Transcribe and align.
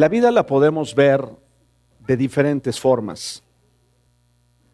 La 0.00 0.08
vida 0.08 0.30
la 0.30 0.46
podemos 0.46 0.94
ver 0.94 1.28
de 2.06 2.16
diferentes 2.16 2.80
formas. 2.80 3.42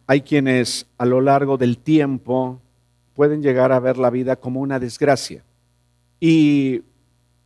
Hay 0.05 0.21
quienes 0.21 0.87
a 0.97 1.05
lo 1.05 1.19
largo 1.19 1.57
del 1.57 1.79
tiempo 1.79 2.61
pueden 3.13 3.41
llegar 3.41 3.73
a 3.73 3.81
ver 3.81 3.97
la 3.97 4.09
vida 4.09 4.37
como 4.37 4.61
una 4.61 4.79
desgracia. 4.79 5.43
Y 6.21 6.81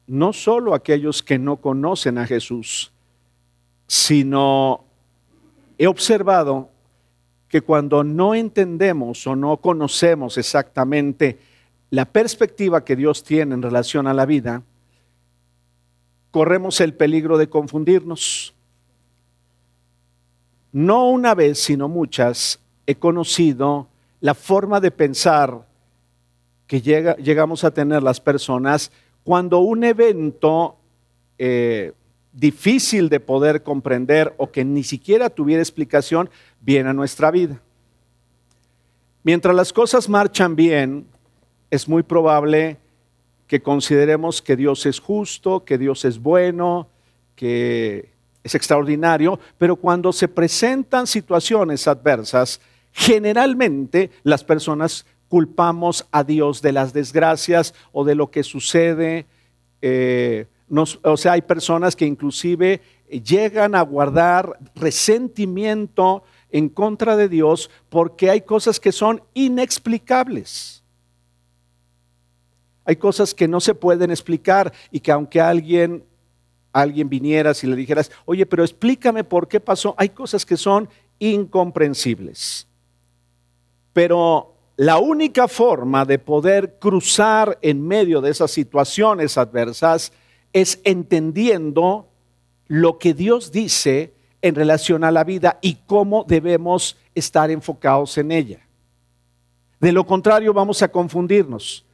no 0.05 0.32
solo 0.32 0.75
aquellos 0.75 1.23
que 1.23 1.39
no 1.39 1.57
conocen 1.57 2.20
a 2.20 2.28
Jesús, 2.28 2.91
sino 3.88 4.84
he 5.79 5.88
observado 5.88 6.70
que 7.48 7.61
cuando 7.61 8.04
no 8.04 8.36
entendemos 8.36 9.25
o 9.25 9.36
no 9.36 9.57
conocemos 9.57 10.38
exactamente 10.38 11.39
la 11.89 12.05
perspectiva 12.05 12.86
que 12.86 12.95
Dios 12.95 13.24
tiene 13.24 13.56
en 13.56 13.64
relación 13.64 14.06
a 14.06 14.14
la 14.14 14.28
vida, 14.28 14.61
corremos 16.32 16.82
el 16.82 16.94
peligro 16.94 17.38
de 17.38 17.50
confundirnos. 17.50 18.54
No 20.71 21.10
una 21.10 21.36
vez, 21.36 21.60
sino 21.60 21.90
muchas, 21.90 22.60
he 22.88 22.96
conocido 22.96 23.90
la 24.21 24.34
forma 24.34 24.80
de 24.80 24.92
pensar 24.92 25.68
que 26.68 26.82
llega, 26.82 27.16
llegamos 27.18 27.64
a 27.64 27.71
tener 27.74 28.02
las 28.02 28.21
personas 28.21 28.92
cuando 29.24 29.60
un 29.60 29.84
evento 29.84 30.78
eh, 31.38 31.94
difícil 32.32 33.09
de 33.09 33.20
poder 33.20 33.64
comprender 33.64 34.34
o 34.38 34.52
que 34.52 34.64
ni 34.64 34.84
siquiera 34.84 35.30
tuviera 35.30 35.62
explicación 35.62 36.30
viene 36.62 36.90
a 36.90 36.94
nuestra 36.94 37.30
vida. 37.32 37.62
Mientras 39.23 39.56
las 39.56 39.73
cosas 39.73 40.08
marchan 40.08 40.56
bien, 40.56 41.06
es 41.70 41.88
muy 41.88 42.04
probable 42.04 42.78
que 42.78 42.78
consideremos 43.59 44.41
que 44.41 44.55
Dios 44.55 44.86
es 44.86 45.00
justo, 45.00 45.66
que 45.66 45.80
Dios 45.80 46.06
es 46.06 46.20
bueno, 46.20 46.88
que 47.36 48.12
es 48.44 48.56
extraordinario, 48.56 49.39
pero 49.58 49.76
cuando 49.76 50.14
se 50.14 50.28
presentan 50.28 51.08
situaciones 51.08 51.88
adversas, 51.88 52.61
generalmente 52.92 54.11
las 54.23 54.44
personas 54.44 55.06
culpamos 55.28 56.08
a 56.11 56.23
Dios 56.23 56.61
de 56.61 56.72
las 56.72 56.94
desgracias 56.94 57.73
o 57.92 58.03
de 58.03 58.16
lo 58.16 58.31
que 58.31 58.44
sucede. 58.44 59.26
Eh, 59.81 60.45
o 61.04 61.17
sea, 61.17 61.33
hay 61.33 61.42
personas 61.42 61.95
que 61.95 62.06
inclusive 62.06 62.81
llegan 63.09 63.76
a 63.76 63.81
guardar 63.81 64.58
resentimiento 64.76 66.23
en 66.50 66.70
contra 66.70 67.16
de 67.16 67.28
Dios 67.28 67.70
porque 67.89 68.30
hay 68.30 68.42
cosas 68.42 68.80
que 68.80 68.92
son 68.92 69.22
inexplicables. 69.33 70.81
Hay 72.86 72.96
cosas 72.96 73.34
que 73.34 73.48
no 73.48 73.60
se 73.60 73.76
pueden 73.76 74.12
explicar 74.12 74.74
y 74.92 75.00
que 75.00 75.12
aunque 75.12 75.42
alguien 75.42 76.04
alguien 76.74 77.10
viniera 77.10 77.52
y 77.62 77.68
le 77.68 77.76
dijeras, 77.76 78.10
"Oye, 78.23 78.46
pero 78.46 78.64
explícame 78.64 79.26
por 79.26 79.48
qué 79.48 79.60
pasó", 79.60 79.94
hay 79.98 80.10
cosas 80.10 80.46
que 80.46 80.56
son 80.56 80.88
incomprensibles. 81.20 82.66
Pero 83.92 84.54
la 84.78 84.98
única 84.98 85.48
forma 85.48 86.06
de 86.06 86.18
poder 86.18 86.80
cruzar 86.80 87.60
en 87.62 87.86
medio 87.86 88.22
de 88.22 88.32
esas 88.32 88.52
situaciones 88.52 89.38
adversas 89.38 90.14
es 90.54 90.80
entendiendo 90.84 92.08
lo 92.68 92.98
que 92.98 93.14
Dios 93.14 93.52
dice 93.52 94.14
en 94.42 94.56
relación 94.56 95.04
a 95.04 95.12
la 95.12 95.23
vida 95.23 95.60
y 95.62 95.76
cómo 95.86 96.23
debemos 96.28 96.98
estar 97.14 97.52
enfocados 97.52 98.18
en 98.18 98.32
ella. 98.32 98.66
De 99.80 99.92
lo 99.92 100.06
contrario, 100.06 100.54
vamos 100.54 100.82
a 100.82 100.88
confundirnos. 100.88 101.86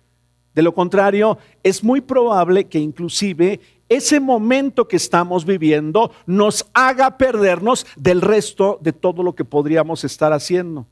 De 0.57 0.63
lo 0.63 0.73
contrario, 0.73 1.37
es 1.61 1.83
muy 1.83 2.01
probable 2.01 2.65
que 2.65 2.79
inclusive 2.79 3.59
ese 3.87 4.19
momento 4.19 4.87
que 4.87 4.95
estamos 4.95 5.45
viviendo 5.45 6.11
nos 6.25 6.65
haga 6.73 7.15
perdernos 7.15 7.85
del 7.95 8.21
resto 8.21 8.79
de 8.81 8.91
todo 8.91 9.21
lo 9.21 9.35
que 9.35 9.45
podríamos 9.45 10.03
estar 10.03 10.33
haciendo, 10.33 10.87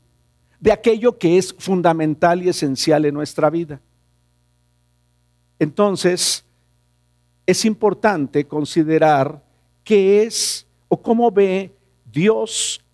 de 0.60 0.70
aquello 0.70 1.18
que 1.18 1.36
es 1.36 1.52
fundamental 1.52 2.44
y 2.44 2.48
esencial 2.48 3.06
en 3.06 3.14
nuestra 3.14 3.50
vida. 3.50 3.80
Entonces, 5.58 6.44
es 7.44 7.64
importante 7.64 8.46
considerar 8.46 9.42
qué 9.82 10.22
es 10.22 10.64
o 10.86 11.02
cómo 11.02 11.32
ve 11.32 11.74
Dios 12.04 12.84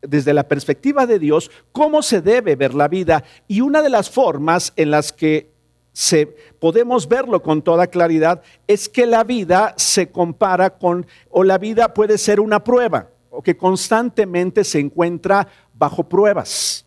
desde 0.00 0.32
la 0.32 0.48
perspectiva 0.48 1.06
de 1.06 1.18
Dios, 1.18 1.50
cómo 1.72 2.00
se 2.00 2.22
debe 2.22 2.56
ver 2.56 2.72
la 2.72 2.88
vida. 2.88 3.22
Y 3.48 3.60
una 3.60 3.82
de 3.82 3.90
las 3.90 4.08
formas 4.08 4.72
en 4.76 4.90
las 4.90 5.12
que 5.12 5.51
se, 5.92 6.26
podemos 6.58 7.06
verlo 7.06 7.42
con 7.42 7.62
toda 7.62 7.86
claridad, 7.86 8.42
es 8.66 8.88
que 8.88 9.06
la 9.06 9.24
vida 9.24 9.74
se 9.76 10.10
compara 10.10 10.70
con, 10.70 11.06
o 11.30 11.44
la 11.44 11.58
vida 11.58 11.92
puede 11.92 12.18
ser 12.18 12.40
una 12.40 12.64
prueba, 12.64 13.10
o 13.30 13.42
que 13.42 13.56
constantemente 13.56 14.64
se 14.64 14.80
encuentra 14.80 15.48
bajo 15.74 16.08
pruebas. 16.08 16.86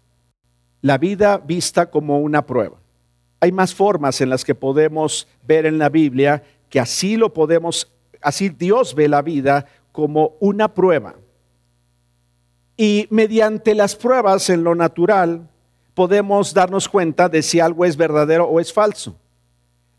La 0.81 0.97
vida 0.97 1.38
vista 1.38 1.89
como 1.89 2.19
una 2.19 2.45
prueba. 2.45 2.77
Hay 3.39 3.51
más 3.51 3.75
formas 3.75 4.21
en 4.21 4.29
las 4.29 4.43
que 4.43 4.55
podemos 4.55 5.27
ver 5.43 5.66
en 5.66 5.77
la 5.77 5.89
Biblia 5.89 6.43
que 6.69 6.79
así 6.79 7.16
lo 7.16 7.33
podemos, 7.33 7.91
así 8.22 8.49
Dios 8.49 8.95
ve 8.95 9.07
la 9.07 9.22
vida 9.22 9.67
como 9.91 10.35
una 10.39 10.73
prueba. 10.73 11.16
Y 12.77 13.07
mediante 13.09 13.75
las 13.75 13.95
pruebas 13.95 14.49
en 14.49 14.63
lo 14.63 14.75
natural, 14.75 15.49
podemos 15.95 16.53
darnos 16.53 16.88
cuenta 16.88 17.28
de 17.28 17.41
si 17.41 17.59
algo 17.59 17.85
es 17.85 17.97
verdadero 17.97 18.45
o 18.45 18.59
es 18.59 18.72
falso. 18.72 19.17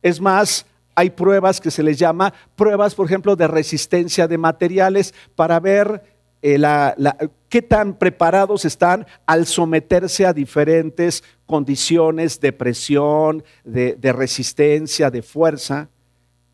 Es 0.03 0.21
más, 0.21 0.67
hay 0.95 1.11
pruebas 1.11 1.61
que 1.61 1.71
se 1.71 1.83
les 1.83 1.99
llama 1.99 2.33
pruebas, 2.55 2.95
por 2.95 3.07
ejemplo, 3.07 3.34
de 3.34 3.49
resistencia 3.49 4.29
de 4.29 4.39
materiales 4.39 5.12
para 5.35 5.59
ver 5.59 6.03
eh, 6.43 6.62
qué 7.49 7.62
tan 7.62 7.95
preparados 7.95 8.65
están 8.65 9.06
al 9.27 9.47
someterse 9.47 10.27
a 10.27 10.33
diferentes 10.33 11.25
condiciones 11.45 12.41
de 12.41 12.53
presión, 12.53 13.43
de, 13.65 14.12
resistencia, 14.12 15.11
de 15.11 15.23
fuerza. 15.23 15.89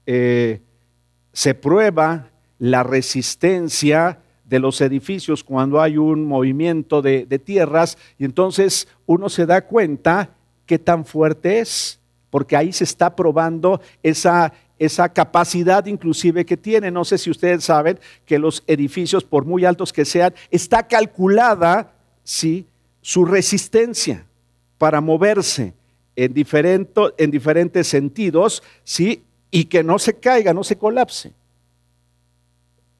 Eh, 0.06 0.60
se 1.32 1.54
prueba 1.54 2.30
la 2.58 2.84
resistencia 2.84 4.20
de 4.52 4.58
los 4.58 4.82
edificios 4.82 5.42
cuando 5.42 5.80
hay 5.80 5.96
un 5.96 6.26
movimiento 6.26 7.00
de, 7.00 7.24
tierras 7.42 7.96
y 8.18 8.26
entonces 8.26 8.86
uno 9.06 9.30
se 9.30 9.46
da 9.46 9.62
cuenta 9.62 10.28
qué 10.66 10.78
tan 10.78 11.06
fuerte 11.06 11.60
es, 11.60 11.98
porque 12.28 12.54
ahí 12.54 12.70
se 12.70 12.84
está 12.84 13.16
probando 13.16 13.80
esa, 14.02 14.52
esa 14.78 15.08
capacidad 15.08 15.86
inclusive 15.86 16.44
que 16.44 16.58
tiene. 16.58 16.90
No 16.90 17.06
sé 17.06 17.16
si 17.16 17.30
ustedes 17.30 17.64
saben 17.64 17.98
que 18.26 18.38
los 18.38 18.62
edificios, 18.66 19.24
por 19.24 19.46
muy 19.46 19.64
altos 19.64 19.90
que 19.90 20.04
sean, 20.04 20.34
está 20.50 20.86
calculada 20.86 21.94
¿sí? 22.22 22.66
su 23.00 23.24
resistencia 23.24 24.26
para 24.76 25.00
moverse 25.00 25.72
en, 26.14 26.34
en 27.16 27.30
diferentes 27.30 27.86
sentidos 27.86 28.62
¿sí? 28.84 29.22
y 29.50 29.64
que 29.64 29.82
no 29.82 29.98
se 29.98 30.12
caiga, 30.12 30.52
no 30.52 30.62
se 30.62 30.76
colapse. 30.76 31.32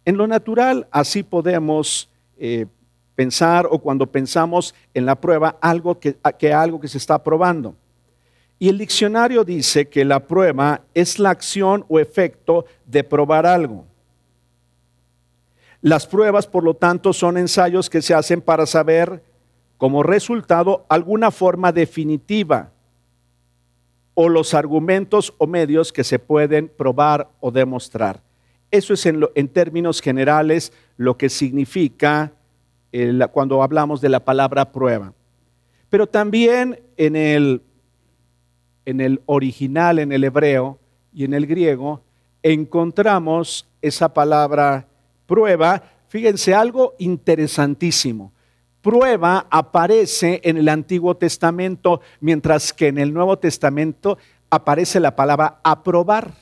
En 0.04 0.16
lo 0.16 0.26
natural, 0.26 0.86
así 0.90 1.22
podemos 1.22 2.08
eh, 2.36 2.66
pensar 3.14 3.66
o 3.70 3.78
cuando 3.78 4.06
pensamos 4.06 4.74
en 4.94 5.06
la 5.06 5.20
prueba, 5.20 5.56
algo 5.60 5.98
que, 6.00 6.16
que 6.38 6.52
algo 6.52 6.80
que 6.80 6.88
se 6.88 6.98
está 6.98 7.22
probando. 7.22 7.76
Y 8.58 8.68
el 8.68 8.78
diccionario 8.78 9.44
dice 9.44 9.88
que 9.88 10.04
la 10.04 10.26
prueba 10.26 10.82
es 10.94 11.18
la 11.18 11.30
acción 11.30 11.84
o 11.88 11.98
efecto 11.98 12.64
de 12.86 13.04
probar 13.04 13.46
algo. 13.46 13.86
Las 15.80 16.06
pruebas, 16.06 16.46
por 16.46 16.62
lo 16.62 16.74
tanto, 16.74 17.12
son 17.12 17.36
ensayos 17.36 17.90
que 17.90 18.02
se 18.02 18.14
hacen 18.14 18.40
para 18.40 18.66
saber 18.66 19.22
como 19.78 20.04
resultado 20.04 20.86
alguna 20.88 21.32
forma 21.32 21.72
definitiva 21.72 22.70
o 24.14 24.28
los 24.28 24.54
argumentos 24.54 25.34
o 25.38 25.46
medios 25.48 25.92
que 25.92 26.04
se 26.04 26.20
pueden 26.20 26.68
probar 26.68 27.28
o 27.40 27.50
demostrar. 27.50 28.22
Eso 28.72 28.94
es 28.94 29.04
en, 29.04 29.48
términos 29.48 30.00
generales 30.00 30.72
lo 30.96 31.18
que 31.18 31.28
significa 31.28 32.32
cuando 33.30 33.62
hablamos 33.62 34.00
de 34.00 34.08
la 34.08 34.24
palabra 34.24 34.72
prueba. 34.72 35.12
Pero 35.90 36.06
también 36.06 36.80
en 36.96 37.14
el, 37.14 37.62
en 38.86 39.02
el 39.02 39.20
original, 39.26 39.98
en 39.98 40.10
el 40.10 40.24
hebreo 40.24 40.78
y 41.12 41.24
en 41.24 41.34
el 41.34 41.46
griego, 41.46 42.02
encontramos 42.42 43.68
esa 43.82 44.14
palabra 44.14 44.86
prueba. 45.26 45.82
Fíjense, 46.08 46.54
algo 46.54 46.94
interesantísimo. 46.98 48.32
Prueba 48.80 49.46
aparece 49.50 50.40
en 50.44 50.56
el 50.56 50.70
Antiguo 50.70 51.14
Testamento, 51.18 52.00
mientras 52.20 52.72
que 52.72 52.88
en 52.88 52.96
el 52.96 53.12
Nuevo 53.12 53.38
Testamento 53.38 54.16
aparece 54.48 54.98
la 54.98 55.14
palabra 55.14 55.60
aprobar 55.62 56.41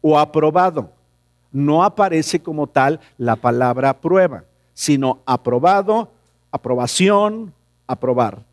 o 0.00 0.18
aprobado. 0.18 0.92
No 1.50 1.82
aparece 1.82 2.40
como 2.40 2.66
tal 2.66 3.00
la 3.16 3.36
palabra 3.36 4.00
prueba, 4.00 4.44
sino 4.74 5.20
aprobado, 5.26 6.10
aprobación, 6.50 7.52
aprobar. 7.86 8.44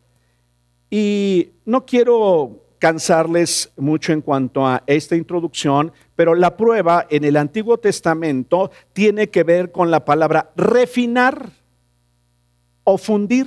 Y 0.90 1.50
no 1.64 1.84
quiero 1.84 2.62
cansarles 2.78 3.72
mucho 3.76 4.12
en 4.12 4.20
cuanto 4.20 4.66
a 4.66 4.82
esta 4.86 5.16
introducción, 5.16 5.92
pero 6.14 6.34
la 6.34 6.56
prueba 6.56 7.06
en 7.10 7.24
el 7.24 7.36
Antiguo 7.36 7.78
Testamento 7.78 8.70
tiene 8.92 9.28
que 9.28 9.42
ver 9.42 9.72
con 9.72 9.90
la 9.90 10.04
palabra 10.04 10.50
refinar 10.56 11.50
o 12.84 12.98
fundir. 12.98 13.46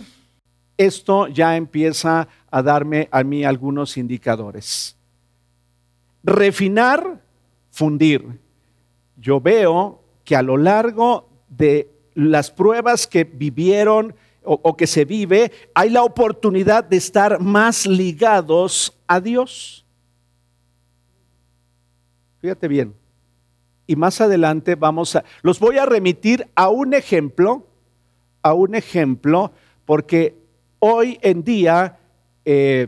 Esto 0.77 1.27
ya 1.27 1.55
empieza 1.55 2.27
a 2.49 2.61
darme 2.61 3.09
a 3.11 3.23
mí 3.23 3.43
algunos 3.43 3.97
indicadores. 3.97 4.95
Refinar, 6.23 7.21
fundir. 7.69 8.39
Yo 9.17 9.39
veo 9.39 10.01
que 10.23 10.35
a 10.35 10.41
lo 10.41 10.57
largo 10.57 11.29
de 11.47 11.91
las 12.13 12.51
pruebas 12.51 13.07
que 13.07 13.23
vivieron 13.23 14.15
o, 14.43 14.75
que 14.75 14.87
se 14.87 15.05
vive, 15.05 15.51
hay 15.75 15.89
la 15.89 16.03
oportunidad 16.03 16.83
de 16.83 16.97
estar 16.97 17.39
más 17.39 17.85
ligados 17.85 18.97
a 19.05 19.19
Dios. 19.19 19.85
Fíjate 22.39 22.67
bien. 22.67 22.95
Y 23.85 23.95
más 23.95 24.21
adelante 24.21 24.75
vamos 24.75 25.15
a, 25.15 25.23
los 25.41 25.59
voy 25.59 25.77
a 25.77 25.85
remitir 25.85 26.47
a 26.55 26.69
un 26.69 26.93
ejemplo, 26.93 27.67
a 28.41 28.53
un 28.53 28.75
ejemplo, 28.75 29.51
porque 29.85 30.35
hoy 30.79 31.19
en 31.21 31.43
día 31.43 31.99
eh, 32.45 32.87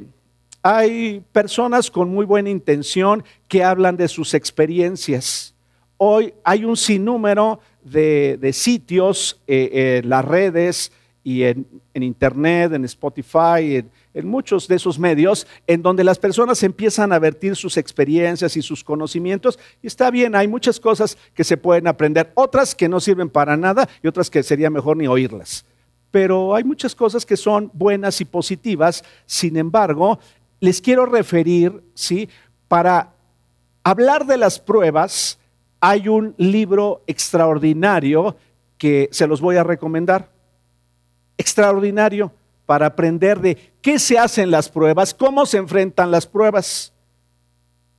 hay 0.63 1.23
personas 1.31 1.89
con 1.89 2.09
muy 2.09 2.25
buena 2.25 2.49
intención 2.49 3.23
que 3.47 3.63
hablan 3.63 3.97
de 3.97 4.07
sus 4.07 4.33
experiencias. 4.33 5.55
Hoy 5.97 6.33
hay 6.43 6.65
un 6.65 6.77
sinnúmero 6.77 7.59
de, 7.83 8.51
sitios, 8.53 9.41
eh, 9.47 9.99
en 10.03 10.09
las 10.09 10.25
redes 10.25 10.91
y 11.23 11.43
en, 11.43 11.67
Internet, 11.93 12.73
en 12.73 12.85
Spotify, 12.85 13.75
en, 13.75 13.91
en, 14.13 14.27
muchos 14.27 14.67
de 14.67 14.75
esos 14.75 14.97
medios, 14.97 15.45
en 15.67 15.81
donde 15.81 16.03
las 16.03 16.17
personas 16.17 16.63
empiezan 16.63 17.11
a 17.13 17.19
vertir 17.19 17.55
sus 17.55 17.77
experiencias 17.77 18.57
y 18.57 18.61
sus 18.61 18.83
conocimientos. 18.83 19.59
Y 19.83 19.87
está 19.87 20.09
bien, 20.09 20.35
hay 20.35 20.47
muchas 20.47 20.79
cosas 20.79 21.17
que 21.33 21.43
se 21.43 21.57
pueden 21.57 21.87
aprender, 21.87 22.31
otras 22.35 22.73
que 22.73 22.89
no 22.89 22.99
sirven 22.99 23.29
para 23.29 23.57
nada 23.57 23.87
y 24.01 24.07
otras 24.07 24.29
que 24.29 24.41
sería 24.41 24.69
mejor 24.69 24.97
ni 24.97 25.07
oírlas. 25.07 25.65
Pero 26.11 26.53
hay 26.55 26.63
muchas 26.63 26.93
cosas 26.93 27.25
que 27.25 27.37
son 27.37 27.71
buenas 27.73 28.19
y 28.19 28.25
positivas. 28.25 29.03
Sin 29.25 29.55
embargo, 29.55 30.19
les 30.61 30.79
quiero 30.79 31.05
referir, 31.05 31.83
¿sí? 31.93 32.29
Para 32.69 33.13
hablar 33.83 34.25
de 34.25 34.37
las 34.37 34.59
pruebas, 34.59 35.39
hay 35.81 36.07
un 36.07 36.35
libro 36.37 37.03
extraordinario 37.07 38.37
que 38.77 39.09
se 39.11 39.27
los 39.27 39.41
voy 39.41 39.57
a 39.57 39.63
recomendar. 39.63 40.31
Extraordinario 41.37 42.31
para 42.67 42.85
aprender 42.85 43.41
de 43.41 43.73
qué 43.81 43.99
se 43.99 44.17
hacen 44.17 44.51
las 44.51 44.69
pruebas, 44.69 45.13
cómo 45.13 45.45
se 45.45 45.57
enfrentan 45.57 46.11
las 46.11 46.27
pruebas. 46.27 46.93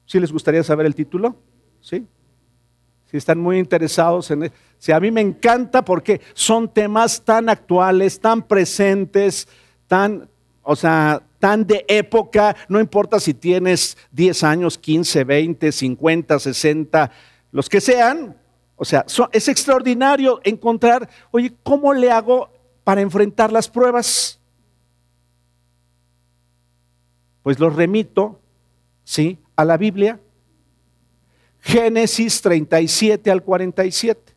¿Sí 0.06 0.20
les 0.20 0.32
gustaría 0.32 0.62
saber 0.62 0.86
el 0.86 0.94
título? 0.94 1.36
¿Sí? 1.80 2.06
Si 3.10 3.16
están 3.16 3.40
muy 3.40 3.58
interesados 3.58 4.30
en... 4.30 4.44
E-, 4.44 4.52
sí, 4.78 4.92
a 4.92 5.00
mí 5.00 5.10
me 5.10 5.20
encanta 5.20 5.84
porque 5.84 6.20
son 6.32 6.72
temas 6.72 7.22
tan 7.22 7.48
actuales, 7.48 8.20
tan 8.20 8.42
presentes, 8.42 9.48
tan, 9.88 10.28
o 10.62 10.76
sea, 10.76 11.22
tan 11.42 11.66
de 11.66 11.84
época, 11.88 12.54
no 12.68 12.78
importa 12.78 13.18
si 13.18 13.34
tienes 13.34 13.98
10 14.12 14.44
años, 14.44 14.78
15, 14.78 15.24
20, 15.24 15.72
50, 15.72 16.38
60, 16.38 17.10
los 17.50 17.68
que 17.68 17.80
sean, 17.80 18.36
o 18.76 18.84
sea, 18.84 19.04
es 19.32 19.48
extraordinario 19.48 20.40
encontrar, 20.44 21.10
oye, 21.32 21.52
¿cómo 21.64 21.94
le 21.94 22.12
hago 22.12 22.48
para 22.84 23.00
enfrentar 23.00 23.50
las 23.50 23.68
pruebas? 23.68 24.38
Pues 27.42 27.58
los 27.58 27.74
remito, 27.74 28.38
¿sí? 29.02 29.40
A 29.56 29.64
la 29.64 29.76
Biblia. 29.76 30.20
Génesis 31.58 32.40
37 32.40 33.32
al 33.32 33.42
47. 33.42 34.32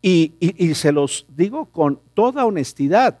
Y, 0.00 0.32
y, 0.40 0.74
se 0.74 0.90
los 0.90 1.26
digo 1.28 1.66
con 1.66 2.00
toda 2.14 2.46
honestidad. 2.46 3.18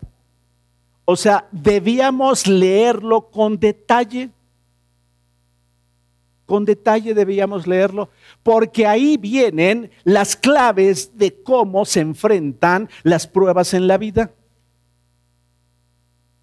O 1.04 1.16
sea, 1.16 1.48
debíamos 1.50 2.46
leerlo 2.46 3.30
con 3.30 3.58
detalle 3.58 4.30
con 6.52 6.66
detalle 6.66 7.14
debíamos 7.14 7.66
leerlo, 7.66 8.10
porque 8.42 8.86
ahí 8.86 9.16
vienen 9.16 9.90
las 10.04 10.36
claves 10.36 11.16
de 11.16 11.42
cómo 11.42 11.86
se 11.86 12.00
enfrentan 12.00 12.90
las 13.04 13.26
pruebas 13.26 13.72
en 13.72 13.86
la 13.86 13.96
vida. 13.96 14.32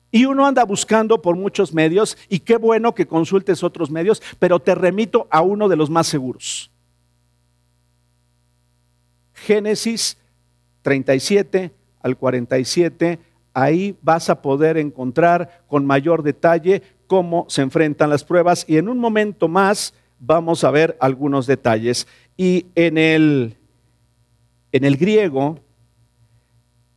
Y 0.09 0.25
uno 0.25 0.47
anda 0.47 0.63
buscando 0.63 1.21
por 1.21 1.35
muchos 1.35 1.75
medios, 1.75 2.17
y 2.27 2.39
qué 2.39 2.57
bueno 2.57 2.95
que 2.95 3.05
consultes 3.05 3.63
otros 3.63 3.91
medios, 3.91 4.19
pero 4.39 4.59
te 4.59 4.73
remito 4.73 5.27
a 5.29 5.41
uno 5.41 5.69
de 5.69 5.75
los 5.75 5.91
más 5.91 6.07
seguros. 6.07 6.71
Génesis 9.33 10.17
37 10.81 11.71
al 12.01 12.17
47, 12.17 13.19
ahí 13.61 13.97
vas 14.01 14.29
a 14.29 14.41
poder 14.41 14.77
encontrar 14.77 15.63
con 15.67 15.85
mayor 15.85 16.23
detalle 16.23 16.81
cómo 17.07 17.45
se 17.49 17.61
enfrentan 17.61 18.09
las 18.09 18.23
pruebas 18.23 18.65
y 18.67 18.77
en 18.77 18.89
un 18.89 18.99
momento 18.99 19.47
más 19.47 19.93
vamos 20.19 20.63
a 20.63 20.71
ver 20.71 20.97
algunos 20.99 21.47
detalles. 21.47 22.07
Y 22.37 22.67
en 22.75 22.97
el, 22.97 23.57
en 24.71 24.83
el 24.83 24.97
griego, 24.97 25.59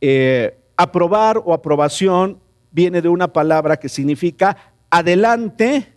eh, 0.01 0.57
aprobar 0.77 1.41
o 1.43 1.53
aprobación 1.53 2.39
viene 2.71 3.01
de 3.01 3.09
una 3.09 3.31
palabra 3.31 3.77
que 3.77 3.89
significa 3.89 4.57
adelante, 4.89 5.93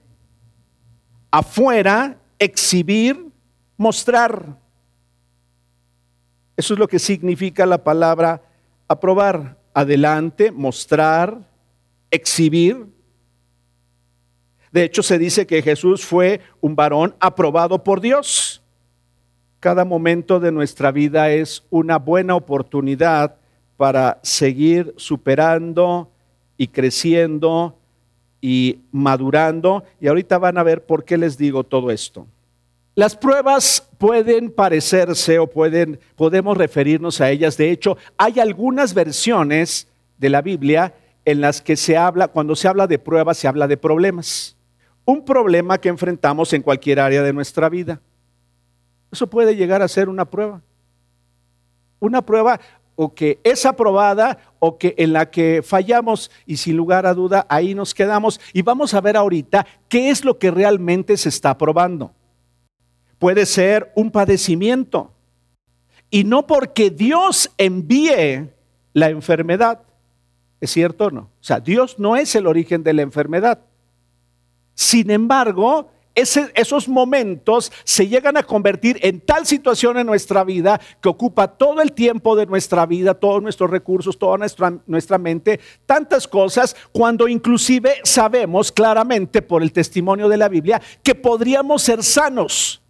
afuera, 1.30 2.18
exhibir, 2.38 3.32
mostrar. 3.76 4.58
Eso 6.56 6.74
es 6.74 6.80
lo 6.80 6.88
que 6.88 6.98
significa 6.98 7.66
la 7.66 7.82
palabra 7.82 8.42
aprobar. 8.88 9.58
Adelante, 9.76 10.50
mostrar, 10.52 11.38
exhibir, 12.10 12.86
de 14.76 14.84
hecho, 14.84 15.02
se 15.02 15.18
dice 15.18 15.46
que 15.46 15.62
Jesús 15.62 16.04
fue 16.04 16.42
un 16.60 16.76
varón 16.76 17.14
aprobado 17.18 17.82
por 17.82 18.02
Dios. 18.02 18.62
Cada 19.58 19.86
momento 19.86 20.38
de 20.38 20.52
nuestra 20.52 20.92
vida 20.92 21.30
es 21.30 21.64
una 21.70 21.98
buena 21.98 22.34
oportunidad 22.34 23.36
para 23.78 24.20
seguir 24.22 24.92
superando 24.98 26.10
y 26.58 26.68
creciendo 26.68 27.78
y 28.42 28.80
madurando. 28.92 29.82
Y 29.98 30.08
ahorita 30.08 30.36
van 30.36 30.58
a 30.58 30.62
ver 30.62 30.84
por 30.84 31.06
qué 31.06 31.16
les 31.16 31.38
digo 31.38 31.64
todo 31.64 31.90
esto. 31.90 32.26
Las 32.94 33.16
pruebas 33.16 33.85
pueden 33.98 34.50
parecerse 34.50 35.38
o 35.38 35.46
pueden, 35.46 35.98
podemos 36.16 36.56
referirnos 36.56 37.20
a 37.20 37.30
ellas. 37.30 37.56
De 37.56 37.70
hecho, 37.70 37.96
hay 38.16 38.40
algunas 38.40 38.94
versiones 38.94 39.88
de 40.18 40.30
la 40.30 40.42
Biblia 40.42 40.94
en 41.24 41.40
las 41.40 41.60
que 41.60 41.76
se 41.76 41.96
habla, 41.96 42.28
cuando 42.28 42.54
se 42.56 42.68
habla 42.68 42.86
de 42.86 42.98
pruebas, 42.98 43.38
se 43.38 43.48
habla 43.48 43.66
de 43.66 43.76
problemas 43.76 44.56
un 45.06 45.24
problema 45.24 45.78
que 45.78 45.88
enfrentamos 45.88 46.52
en 46.52 46.62
cualquier 46.62 47.00
área 47.00 47.22
de 47.22 47.32
nuestra 47.32 47.70
vida. 47.70 48.00
Eso 49.10 49.28
puede 49.28 49.56
llegar 49.56 49.80
a 49.80 49.88
ser 49.88 50.08
una 50.08 50.26
prueba. 50.26 50.60
Una 52.00 52.20
prueba 52.20 52.60
o 52.96 53.14
que 53.14 53.38
es 53.44 53.64
aprobada 53.64 54.38
o 54.58 54.76
que 54.76 54.94
en 54.98 55.12
la 55.12 55.30
que 55.30 55.62
fallamos 55.64 56.30
y 56.44 56.56
sin 56.56 56.76
lugar 56.76 57.06
a 57.06 57.14
duda 57.14 57.46
ahí 57.48 57.74
nos 57.74 57.94
quedamos 57.94 58.40
y 58.52 58.62
vamos 58.62 58.94
a 58.94 59.00
ver 59.00 59.16
ahorita 59.16 59.66
qué 59.88 60.10
es 60.10 60.24
lo 60.24 60.38
que 60.38 60.50
realmente 60.50 61.16
se 61.16 61.28
está 61.28 61.56
probando. 61.56 62.12
Puede 63.18 63.46
ser 63.46 63.92
un 63.94 64.10
padecimiento 64.10 65.12
y 66.10 66.24
no 66.24 66.46
porque 66.46 66.90
Dios 66.90 67.50
envíe 67.58 68.50
la 68.92 69.10
enfermedad. 69.10 69.82
¿Es 70.60 70.70
cierto 70.70 71.06
o 71.06 71.10
no? 71.10 71.20
O 71.20 71.44
sea, 71.44 71.60
Dios 71.60 71.98
no 71.98 72.16
es 72.16 72.34
el 72.34 72.46
origen 72.46 72.82
de 72.82 72.92
la 72.92 73.02
enfermedad. 73.02 73.60
Sin 74.74 75.10
embargo, 75.10 75.90
esos 76.14 76.88
momentos 76.88 77.70
se 77.84 78.08
llegan 78.08 78.38
a 78.38 78.42
convertir 78.42 78.98
en 79.02 79.20
tal 79.20 79.44
situación 79.46 79.98
en 79.98 80.06
nuestra 80.06 80.44
vida 80.44 80.80
que 81.02 81.10
ocupa 81.10 81.46
todo 81.46 81.82
el 81.82 81.92
tiempo 81.92 82.34
de 82.34 82.46
nuestra 82.46 82.86
vida, 82.86 83.12
todos 83.12 83.42
nuestros 83.42 83.68
recursos, 83.68 84.18
toda 84.18 84.38
nuestra, 84.38 84.72
nuestra 84.86 85.18
mente, 85.18 85.60
tantas 85.84 86.26
cosas, 86.26 86.74
cuando 86.90 87.28
inclusive 87.28 87.96
sabemos 88.02 88.72
claramente 88.72 89.42
por 89.42 89.62
el 89.62 89.72
testimonio 89.72 90.28
de 90.28 90.38
la 90.38 90.48
Biblia 90.48 90.80
que 91.02 91.14
podríamos 91.14 91.82
ser 91.82 92.02
sanos. 92.02 92.80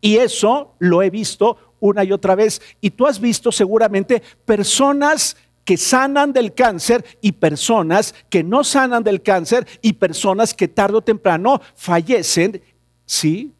Y 0.00 0.16
eso 0.16 0.74
lo 0.78 1.02
he 1.02 1.10
visto 1.10 1.76
una 1.80 2.04
y 2.04 2.12
otra 2.12 2.34
vez. 2.34 2.60
Y 2.80 2.90
tú 2.90 3.06
has 3.06 3.20
visto 3.20 3.52
seguramente 3.52 4.22
personas 4.44 5.36
que 5.64 5.76
sanan 5.76 6.32
del 6.32 6.54
cáncer 6.54 7.04
y 7.20 7.32
personas 7.32 8.14
que 8.28 8.42
no 8.42 8.64
sanan 8.64 9.04
del 9.04 9.22
cáncer 9.22 9.66
y 9.82 9.92
personas 9.92 10.54
que 10.54 10.68
tarde 10.68 10.96
o 10.96 11.02
temprano 11.02 11.60
fallecen, 11.74 12.62
¿sí? 13.04 13.52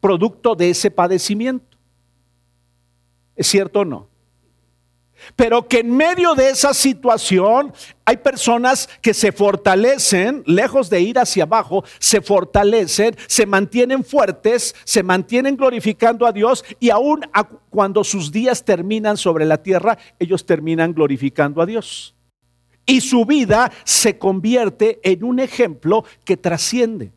Producto 0.00 0.54
de 0.54 0.70
ese 0.70 0.90
padecimiento. 0.90 1.76
¿Es 3.36 3.46
cierto 3.46 3.80
o 3.80 3.84
no? 3.84 4.08
Pero 5.34 5.66
que 5.66 5.80
en 5.80 5.96
medio 5.96 6.34
de 6.34 6.50
esa 6.50 6.72
situación 6.72 7.72
hay 8.04 8.18
personas 8.18 8.88
que 9.02 9.12
se 9.12 9.32
fortalecen, 9.32 10.42
lejos 10.46 10.88
de 10.88 11.00
ir 11.00 11.18
hacia 11.18 11.44
abajo, 11.44 11.84
se 11.98 12.20
fortalecen, 12.20 13.16
se 13.26 13.46
mantienen 13.46 14.04
fuertes, 14.04 14.74
se 14.84 15.02
mantienen 15.02 15.56
glorificando 15.56 16.26
a 16.26 16.32
Dios 16.32 16.64
y 16.78 16.90
aún 16.90 17.22
cuando 17.70 18.04
sus 18.04 18.30
días 18.30 18.64
terminan 18.64 19.16
sobre 19.16 19.44
la 19.44 19.62
tierra, 19.62 19.98
ellos 20.18 20.46
terminan 20.46 20.94
glorificando 20.94 21.60
a 21.60 21.66
Dios. 21.66 22.14
Y 22.86 23.00
su 23.00 23.24
vida 23.24 23.72
se 23.84 24.16
convierte 24.16 25.00
en 25.02 25.24
un 25.24 25.40
ejemplo 25.40 26.04
que 26.24 26.36
trasciende. 26.36 27.12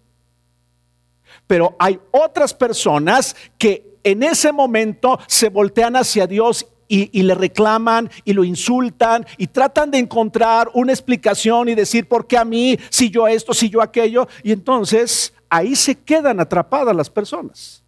Pero 1.45 1.75
hay 1.77 1.99
otras 2.11 2.53
personas 2.55 3.35
que 3.59 3.99
en 4.03 4.23
ese 4.23 4.51
momento 4.51 5.19
se 5.27 5.49
voltean 5.49 5.95
hacia 5.95 6.25
Dios 6.25 6.67
y, 6.91 7.21
le 7.21 7.35
reclaman 7.35 8.09
y 8.25 8.33
lo 8.33 8.43
insultan 8.43 9.25
y 9.37 9.47
tratan 9.47 9.91
de 9.91 9.99
encontrar 9.99 10.69
una 10.73 10.91
explicación 10.91 11.69
y 11.69 11.75
decir, 11.75 12.07
¿por 12.07 12.25
qué 12.25 12.37
a 12.37 12.43
mí? 12.43 12.77
Si 12.89 13.11
yo 13.11 13.27
esto, 13.27 13.53
si 13.53 13.69
yo 13.69 13.81
aquello. 13.81 14.27
Y 14.43 14.51
entonces 14.51 15.33
ahí 15.49 15.75
se 15.75 15.95
quedan 15.95 16.39
atrapadas 16.39 16.95
las 16.95 17.09
personas. 17.09 17.83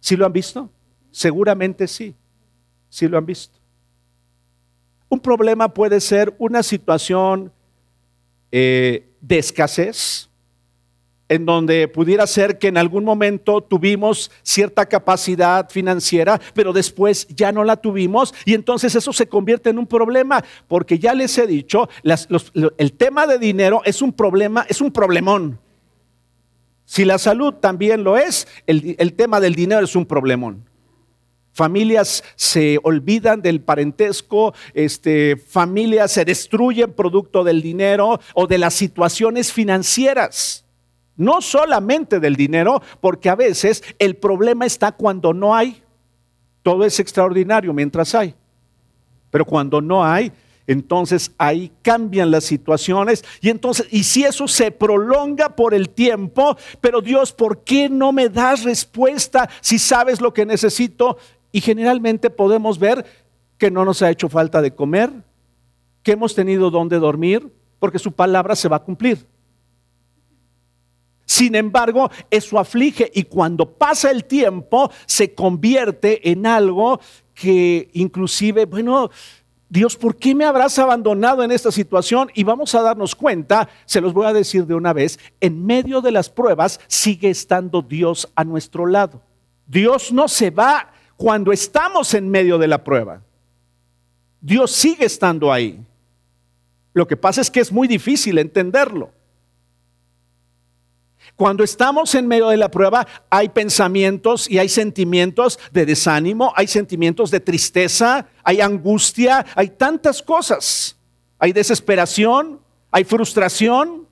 ¿Sí 0.00 0.16
lo 0.16 0.26
han 0.26 0.32
visto? 0.32 0.68
Seguramente 1.12 1.86
sí. 1.86 2.14
Sí 2.88 3.06
lo 3.06 3.16
han 3.16 3.24
visto. 3.24 3.58
Un 5.08 5.20
problema 5.20 5.72
puede 5.72 6.00
ser 6.00 6.34
una 6.38 6.64
situación 6.64 7.52
eh, 8.50 9.08
de 9.20 9.38
escasez, 9.38 10.28
en 11.28 11.46
donde 11.46 11.88
pudiera 11.88 12.26
ser 12.26 12.58
que 12.58 12.68
en 12.68 12.76
algún 12.76 13.04
momento 13.04 13.60
tuvimos 13.62 14.30
cierta 14.42 14.86
capacidad 14.86 15.68
financiera, 15.70 16.40
pero 16.54 16.72
después 16.72 17.26
ya 17.28 17.52
no 17.52 17.64
la 17.64 17.76
tuvimos 17.76 18.34
y 18.44 18.54
entonces 18.54 18.94
eso 18.94 19.12
se 19.12 19.28
convierte 19.28 19.70
en 19.70 19.78
un 19.78 19.86
problema, 19.86 20.44
porque 20.68 20.98
ya 20.98 21.14
les 21.14 21.36
he 21.38 21.46
dicho, 21.46 21.88
el 22.78 22.92
tema 22.92 23.26
de 23.26 23.38
dinero 23.38 23.82
es 23.84 24.02
un 24.02 24.12
problema, 24.12 24.66
es 24.68 24.80
un 24.80 24.92
problemón. 24.92 25.58
Si 26.84 27.04
la 27.04 27.18
salud 27.18 27.54
también 27.54 28.04
lo 28.04 28.16
es, 28.16 28.46
el, 28.66 29.14
tema 29.14 29.40
del 29.40 29.54
dinero 29.54 29.84
es 29.84 29.96
un 29.96 30.04
problemón. 30.04 30.68
Familias 31.52 32.24
se 32.36 32.78
olvidan 32.82 33.40
del 33.40 33.60
parentesco, 33.60 34.54
este, 34.74 35.36
familias 35.36 36.12
se 36.12 36.24
destruyen 36.24 36.92
producto 36.92 37.44
del 37.44 37.62
dinero 37.62 38.20
o 38.34 38.46
de 38.46 38.58
las 38.58 38.74
situaciones 38.74 39.52
financieras. 39.52 40.63
No 41.16 41.40
solamente 41.40 42.20
del 42.20 42.36
dinero, 42.36 42.82
porque 43.00 43.30
a 43.30 43.36
veces 43.36 43.82
el 43.98 44.16
problema 44.16 44.66
está 44.66 44.92
cuando 44.92 45.32
no 45.32 45.54
hay. 45.54 45.82
Todo 46.62 46.84
es 46.84 46.98
extraordinario 46.98 47.72
mientras 47.72 48.14
hay. 48.14 48.34
Pero 49.30 49.44
cuando 49.44 49.80
no 49.80 50.04
hay, 50.04 50.32
entonces 50.66 51.32
ahí 51.36 51.70
cambian 51.82 52.30
las 52.30 52.44
situaciones 52.44 53.24
y 53.40 53.50
entonces, 53.50 53.86
y 53.90 54.04
si 54.04 54.24
eso 54.24 54.48
se 54.48 54.70
prolonga 54.70 55.56
por 55.56 55.74
el 55.74 55.90
tiempo, 55.90 56.56
pero 56.80 57.00
Dios, 57.00 57.32
¿por 57.32 57.64
qué 57.64 57.88
no 57.88 58.12
me 58.12 58.28
das 58.28 58.64
respuesta 58.64 59.48
si 59.60 59.78
sabes 59.78 60.20
lo 60.20 60.32
que 60.32 60.46
necesito? 60.46 61.18
Y 61.52 61.60
generalmente 61.60 62.30
podemos 62.30 62.78
ver 62.78 63.04
que 63.58 63.70
no 63.70 63.84
nos 63.84 64.02
ha 64.02 64.10
hecho 64.10 64.28
falta 64.28 64.62
de 64.62 64.74
comer, 64.74 65.10
que 66.02 66.12
hemos 66.12 66.34
tenido 66.34 66.70
donde 66.70 66.98
dormir, 66.98 67.52
porque 67.78 67.98
su 67.98 68.12
palabra 68.12 68.56
se 68.56 68.68
va 68.68 68.76
a 68.76 68.82
cumplir. 68.82 69.26
Sin 71.26 71.54
embargo, 71.54 72.10
eso 72.30 72.58
aflige 72.58 73.10
y 73.14 73.24
cuando 73.24 73.70
pasa 73.70 74.10
el 74.10 74.24
tiempo 74.24 74.90
se 75.06 75.34
convierte 75.34 76.30
en 76.30 76.46
algo 76.46 77.00
que 77.32 77.88
inclusive, 77.94 78.66
bueno, 78.66 79.10
Dios, 79.68 79.96
¿por 79.96 80.16
qué 80.16 80.34
me 80.34 80.44
habrás 80.44 80.78
abandonado 80.78 81.42
en 81.42 81.50
esta 81.50 81.72
situación? 81.72 82.30
Y 82.34 82.44
vamos 82.44 82.74
a 82.74 82.82
darnos 82.82 83.14
cuenta, 83.14 83.68
se 83.86 84.00
los 84.00 84.12
voy 84.12 84.26
a 84.26 84.32
decir 84.32 84.66
de 84.66 84.74
una 84.74 84.92
vez, 84.92 85.18
en 85.40 85.64
medio 85.64 86.00
de 86.00 86.12
las 86.12 86.28
pruebas 86.28 86.78
sigue 86.86 87.30
estando 87.30 87.82
Dios 87.82 88.30
a 88.36 88.44
nuestro 88.44 88.86
lado. 88.86 89.22
Dios 89.66 90.12
no 90.12 90.28
se 90.28 90.50
va 90.50 90.92
cuando 91.16 91.52
estamos 91.52 92.14
en 92.14 92.28
medio 92.28 92.58
de 92.58 92.68
la 92.68 92.84
prueba. 92.84 93.22
Dios 94.40 94.70
sigue 94.72 95.06
estando 95.06 95.52
ahí. 95.52 95.82
Lo 96.92 97.08
que 97.08 97.16
pasa 97.16 97.40
es 97.40 97.50
que 97.50 97.60
es 97.60 97.72
muy 97.72 97.88
difícil 97.88 98.38
entenderlo. 98.38 99.10
Cuando 101.36 101.64
estamos 101.64 102.14
en 102.14 102.28
medio 102.28 102.48
de 102.48 102.56
la 102.56 102.70
prueba, 102.70 103.06
hay 103.28 103.48
pensamientos 103.48 104.48
y 104.48 104.58
hay 104.58 104.68
sentimientos 104.68 105.58
de 105.72 105.84
desánimo, 105.84 106.52
hay 106.54 106.68
sentimientos 106.68 107.30
de 107.30 107.40
tristeza, 107.40 108.26
hay 108.44 108.60
angustia, 108.60 109.44
hay 109.56 109.70
tantas 109.70 110.22
cosas. 110.22 110.96
Hay 111.38 111.52
desesperación, 111.52 112.60
hay 112.90 113.04
frustración, 113.04 114.06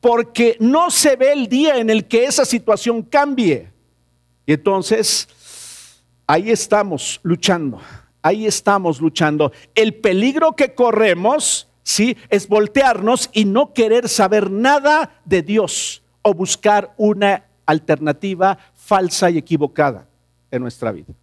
porque 0.00 0.56
no 0.60 0.90
se 0.90 1.16
ve 1.16 1.32
el 1.32 1.48
día 1.48 1.78
en 1.78 1.90
el 1.90 2.06
que 2.06 2.24
esa 2.24 2.44
situación 2.44 3.02
cambie. 3.02 3.72
Y 4.44 4.52
entonces, 4.52 5.26
ahí 6.26 6.50
estamos 6.50 7.18
luchando, 7.22 7.80
ahí 8.22 8.46
estamos 8.46 9.00
luchando. 9.00 9.50
El 9.74 9.94
peligro 9.94 10.52
que 10.52 10.74
corremos 10.74 11.65
¿sí? 11.86 12.16
Es 12.30 12.48
voltearnos 12.48 13.30
y 13.32 13.44
no 13.44 13.72
querer 13.72 14.08
saber 14.08 14.50
nada 14.50 15.20
de 15.24 15.42
Dios 15.42 16.02
o 16.20 16.34
buscar 16.34 16.92
una 16.96 17.44
alternativa 17.64 18.58
falsa 18.74 19.30
y 19.30 19.38
equivocada 19.38 20.08
en 20.50 20.62
nuestra 20.62 20.90
vida. 20.90 21.14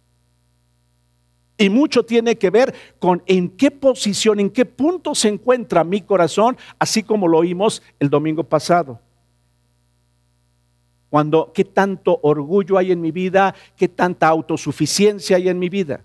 Y 1.58 1.68
mucho 1.68 2.02
tiene 2.02 2.36
que 2.36 2.48
ver 2.48 2.74
con 2.98 3.22
en 3.26 3.50
qué 3.50 3.70
posición, 3.70 4.40
en 4.40 4.48
qué 4.48 4.64
punto 4.64 5.14
se 5.14 5.28
encuentra 5.28 5.84
mi 5.84 6.00
corazón, 6.00 6.56
así 6.78 7.02
como 7.02 7.28
lo 7.28 7.38
oímos 7.38 7.82
el 8.00 8.08
domingo 8.08 8.42
pasado. 8.42 8.98
Cuando 11.10 11.52
qué 11.52 11.64
tanto 11.64 12.18
orgullo 12.22 12.78
hay 12.78 12.90
en 12.90 13.02
mi 13.02 13.12
vida, 13.12 13.54
qué 13.76 13.86
tanta 13.86 14.28
autosuficiencia 14.28 15.36
hay 15.36 15.50
en 15.50 15.58
mi 15.58 15.68
vida. 15.68 16.04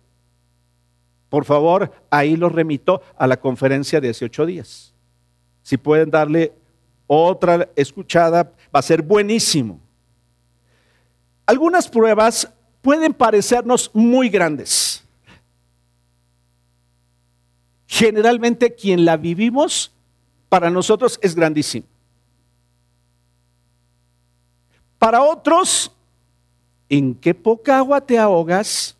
Por 1.29 1.45
favor, 1.45 1.91
ahí 2.09 2.35
los 2.35 2.51
remito 2.51 3.01
a 3.17 3.27
la 3.27 3.39
conferencia 3.39 4.01
de 4.01 4.07
18 4.07 4.45
días. 4.47 4.93
Si 5.61 5.77
pueden 5.77 6.09
darle 6.09 6.53
otra 7.05 7.69
escuchada, 7.75 8.51
va 8.73 8.79
a 8.79 8.83
ser 8.83 9.01
buenísimo. 9.01 9.79
Algunas 11.45 11.87
pruebas 11.87 12.51
pueden 12.81 13.13
parecernos 13.13 13.91
muy 13.93 14.29
grandes. 14.29 15.03
Generalmente 17.87 18.73
quien 18.75 19.05
la 19.05 19.17
vivimos, 19.17 19.91
para 20.47 20.69
nosotros 20.69 21.19
es 21.21 21.35
grandísimo. 21.35 21.87
Para 24.97 25.23
otros, 25.23 25.91
¿en 26.89 27.15
qué 27.15 27.33
poca 27.33 27.77
agua 27.77 28.01
te 28.01 28.19
ahogas? 28.19 28.95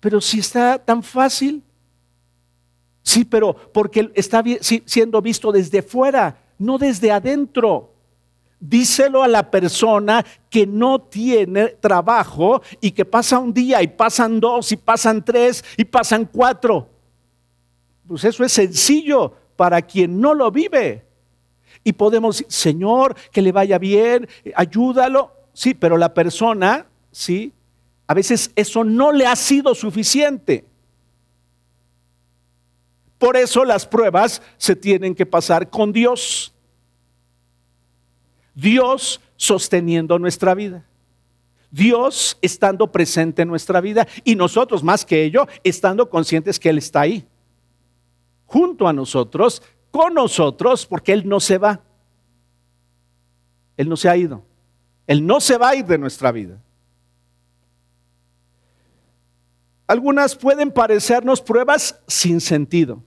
Pero 0.00 0.20
si 0.20 0.40
está 0.40 0.78
tan 0.78 1.02
fácil. 1.02 1.62
Sí, 3.02 3.24
pero 3.24 3.54
porque 3.72 4.10
está 4.14 4.42
siendo 4.84 5.22
visto 5.22 5.50
desde 5.50 5.82
fuera, 5.82 6.42
no 6.58 6.78
desde 6.78 7.10
adentro. 7.10 7.94
Díselo 8.60 9.22
a 9.22 9.28
la 9.28 9.50
persona 9.50 10.24
que 10.50 10.66
no 10.66 11.00
tiene 11.00 11.68
trabajo 11.68 12.60
y 12.80 12.90
que 12.90 13.04
pasa 13.04 13.38
un 13.38 13.54
día 13.54 13.82
y 13.82 13.88
pasan 13.88 14.40
dos 14.40 14.72
y 14.72 14.76
pasan 14.76 15.24
tres 15.24 15.64
y 15.76 15.84
pasan 15.84 16.26
cuatro. 16.26 16.88
Pues 18.06 18.24
eso 18.24 18.44
es 18.44 18.52
sencillo 18.52 19.32
para 19.56 19.80
quien 19.82 20.20
no 20.20 20.34
lo 20.34 20.50
vive. 20.50 21.04
Y 21.84 21.92
podemos 21.92 22.44
Señor, 22.48 23.14
que 23.30 23.42
le 23.42 23.52
vaya 23.52 23.78
bien, 23.78 24.28
ayúdalo. 24.54 25.32
Sí, 25.52 25.74
pero 25.74 25.96
la 25.96 26.12
persona, 26.12 26.86
sí, 27.10 27.52
a 28.08 28.14
veces 28.14 28.50
eso 28.56 28.82
no 28.84 29.12
le 29.12 29.26
ha 29.26 29.36
sido 29.36 29.74
suficiente. 29.74 30.64
Por 33.18 33.36
eso 33.36 33.64
las 33.66 33.86
pruebas 33.86 34.40
se 34.56 34.74
tienen 34.74 35.14
que 35.14 35.26
pasar 35.26 35.68
con 35.68 35.92
Dios. 35.92 36.54
Dios 38.54 39.20
sosteniendo 39.36 40.18
nuestra 40.18 40.54
vida. 40.54 40.86
Dios 41.70 42.38
estando 42.40 42.90
presente 42.90 43.42
en 43.42 43.48
nuestra 43.48 43.82
vida 43.82 44.08
y 44.24 44.36
nosotros 44.36 44.82
más 44.82 45.04
que 45.04 45.24
ello 45.24 45.46
estando 45.62 46.08
conscientes 46.08 46.58
que 46.58 46.70
Él 46.70 46.78
está 46.78 47.02
ahí. 47.02 47.28
Junto 48.46 48.88
a 48.88 48.94
nosotros, 48.94 49.62
con 49.90 50.14
nosotros, 50.14 50.86
porque 50.86 51.12
Él 51.12 51.28
no 51.28 51.40
se 51.40 51.58
va. 51.58 51.82
Él 53.76 53.86
no 53.86 53.98
se 53.98 54.08
ha 54.08 54.16
ido. 54.16 54.42
Él 55.06 55.26
no 55.26 55.40
se 55.40 55.58
va 55.58 55.70
a 55.70 55.76
ir 55.76 55.84
de 55.84 55.98
nuestra 55.98 56.32
vida. 56.32 56.58
Algunas 59.88 60.36
pueden 60.36 60.70
parecernos 60.70 61.40
pruebas 61.40 61.98
sin 62.06 62.42
sentido. 62.42 63.02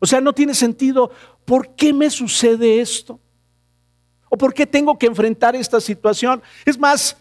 O 0.00 0.06
sea, 0.06 0.20
no 0.20 0.32
tiene 0.32 0.54
sentido. 0.54 1.12
¿Por 1.44 1.76
qué 1.76 1.92
me 1.92 2.10
sucede 2.10 2.80
esto? 2.80 3.20
¿O 4.28 4.36
por 4.36 4.52
qué 4.52 4.66
tengo 4.66 4.98
que 4.98 5.06
enfrentar 5.06 5.54
esta 5.54 5.80
situación? 5.80 6.42
Es 6.64 6.76
más, 6.76 7.16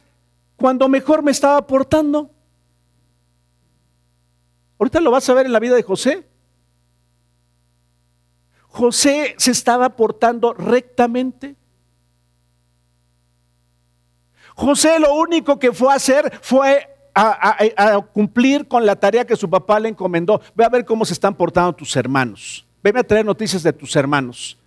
cuando 0.56 0.90
mejor 0.90 1.22
me 1.22 1.30
estaba 1.30 1.66
portando. 1.68 2.32
Ahorita 4.80 5.00
lo 5.00 5.12
vas 5.12 5.30
a 5.30 5.36
ver 5.36 5.46
en 5.46 5.54
la 5.54 5.60
vida 5.60 5.76
de 5.76 5.84
José. 5.84 6.28
José 8.70 9.36
se 9.38 9.52
estaba 9.52 9.96
portando 9.96 10.54
rectamente. 10.54 11.57
José 14.58 15.00
lo 15.00 15.14
único 15.14 15.60
que 15.60 15.72
fue 15.72 15.94
a 15.94 15.98
hacer 15.98 16.40
fue 16.42 16.90
a, 17.14 18.02
cumplir 18.12 18.68
con 18.68 18.88
la 18.88 18.96
tarea 18.96 19.24
que 19.24 19.36
su 19.36 19.48
papá 19.48 19.80
le 19.80 19.90
encomendó. 19.90 20.42
Ve 20.56 20.66
a 20.66 20.70
ver 20.70 20.84
cómo 20.84 21.06
se 21.06 21.14
están 21.14 21.36
portando 21.36 21.74
tus 21.74 21.96
hermanos. 21.96 22.66
Veme 22.82 23.00
a 23.00 23.04
traer 23.04 23.24
noticias 23.24 23.62
de 23.62 23.72
tus 23.72 23.96
hermanos. 23.96 24.58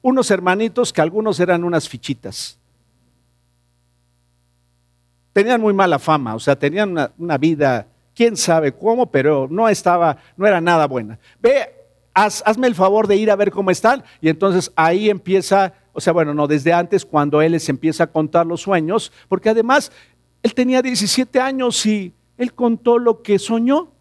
Unos 0.00 0.30
hermanitos 0.30 0.90
que 0.90 1.02
algunos 1.02 1.38
eran 1.38 1.64
unas 1.64 1.86
fichitas. 1.86 2.58
Tenían 5.34 5.60
muy 5.60 5.74
mala 5.74 5.98
fama, 5.98 6.34
o 6.34 6.40
sea, 6.40 6.58
tenían 6.58 7.12
una, 7.18 7.38
vida, 7.38 7.86
quién 8.14 8.38
sabe 8.38 8.72
cómo, 8.72 9.10
pero 9.10 9.46
no 9.50 9.68
estaba, 9.68 10.16
no 10.34 10.46
era 10.46 10.62
nada 10.62 10.86
buena. 10.86 11.18
Ve, 11.40 11.74
hazme 12.14 12.66
el 12.66 12.74
favor 12.74 13.06
de 13.06 13.16
ir 13.16 13.30
a 13.30 13.36
ver 13.36 13.50
cómo 13.50 13.70
están. 13.70 14.02
Y 14.22 14.30
entonces 14.30 14.72
ahí 14.76 15.10
empieza, 15.10 15.74
o 15.92 16.00
sea, 16.00 16.12
bueno, 16.12 16.34
no, 16.34 16.46
desde 16.46 16.72
antes 16.72 17.04
cuando 17.04 17.42
él 17.42 17.52
les 17.52 17.68
empieza 17.68 18.04
a 18.04 18.06
contar 18.06 18.46
los 18.46 18.62
sueños, 18.62 19.12
porque 19.28 19.48
además 19.48 19.90
él 20.42 20.54
tenía 20.54 20.82
17 20.82 21.40
años 21.40 21.84
y 21.86 22.12
él 22.36 22.54
contó 22.54 22.98
lo 22.98 23.22
que 23.22 23.38
soñó. 23.38 23.92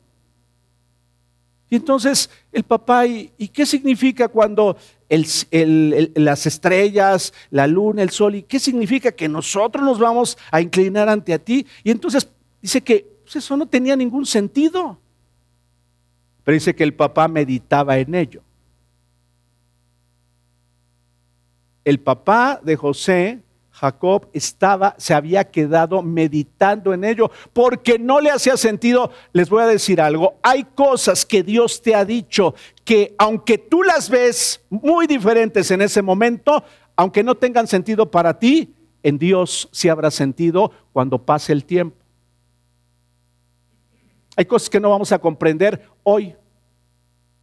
Y 1.70 1.76
entonces 1.76 2.30
el 2.52 2.64
papá, 2.64 3.06
¿y, 3.06 3.30
qué 3.54 3.66
significa 3.66 4.28
cuando 4.28 4.78
las 5.10 6.46
estrellas, 6.46 7.34
la 7.52 7.68
luna, 7.68 8.02
el 8.02 8.10
sol, 8.10 8.36
y 8.36 8.44
qué 8.44 8.60
significa 8.60 9.12
que 9.12 9.30
nosotros 9.30 9.84
nos 9.84 10.00
vamos 10.00 10.38
a 10.52 10.62
inclinar 10.62 11.10
ante 11.10 11.34
a 11.34 11.40
ti? 11.40 11.66
Y 11.84 11.92
entonces 11.92 12.28
dice 12.62 12.82
que 12.82 13.20
pues, 13.24 13.36
eso 13.36 13.56
no 13.56 13.68
tenía 13.68 13.96
ningún 13.96 14.26
sentido. 14.26 15.00
Pero 16.44 16.54
dice 16.54 16.76
que 16.76 16.84
el 16.84 16.96
papá 16.96 17.28
meditaba 17.28 18.00
en 18.00 18.16
ello. 18.16 18.42
El 21.90 22.00
papá 22.00 22.60
de 22.62 22.76
José 22.76 23.42
Jacob 23.72 24.30
estaba, 24.34 24.94
se 25.00 25.16
había 25.16 25.50
quedado 25.50 26.04
meditando 26.04 26.94
en 26.94 27.04
ello, 27.04 27.32
porque 27.52 27.98
no 27.98 28.22
le 28.22 28.30
hacía 28.30 28.58
sentido. 28.58 29.10
Les 29.34 29.50
voy 29.50 29.64
a 29.64 29.66
decir 29.66 30.00
algo, 30.00 30.36
hay 30.44 30.66
cosas 30.76 31.26
que 31.26 31.42
Dios 31.42 31.82
te 31.82 31.96
ha 31.96 32.06
dicho 32.06 32.54
que 32.86 33.16
aunque 33.18 33.58
tú 33.58 33.82
las 33.82 34.08
ves 34.08 34.64
muy 34.70 35.08
diferentes 35.08 35.72
en 35.72 35.82
ese 35.82 36.04
momento, 36.04 36.64
aunque 36.96 37.24
no 37.24 37.34
tengan 37.34 37.66
sentido 37.66 38.12
para 38.12 38.38
ti, 38.38 38.76
en 39.02 39.18
Dios 39.18 39.68
sí 39.72 39.90
habrá 39.90 40.12
sentido 40.12 40.72
cuando 40.94 41.26
pase 41.26 41.54
el 41.54 41.66
tiempo. 41.66 41.98
Hay 44.36 44.46
cosas 44.46 44.70
que 44.70 44.80
no 44.80 44.92
vamos 44.92 45.12
a 45.12 45.18
comprender 45.18 45.90
hoy 46.04 46.36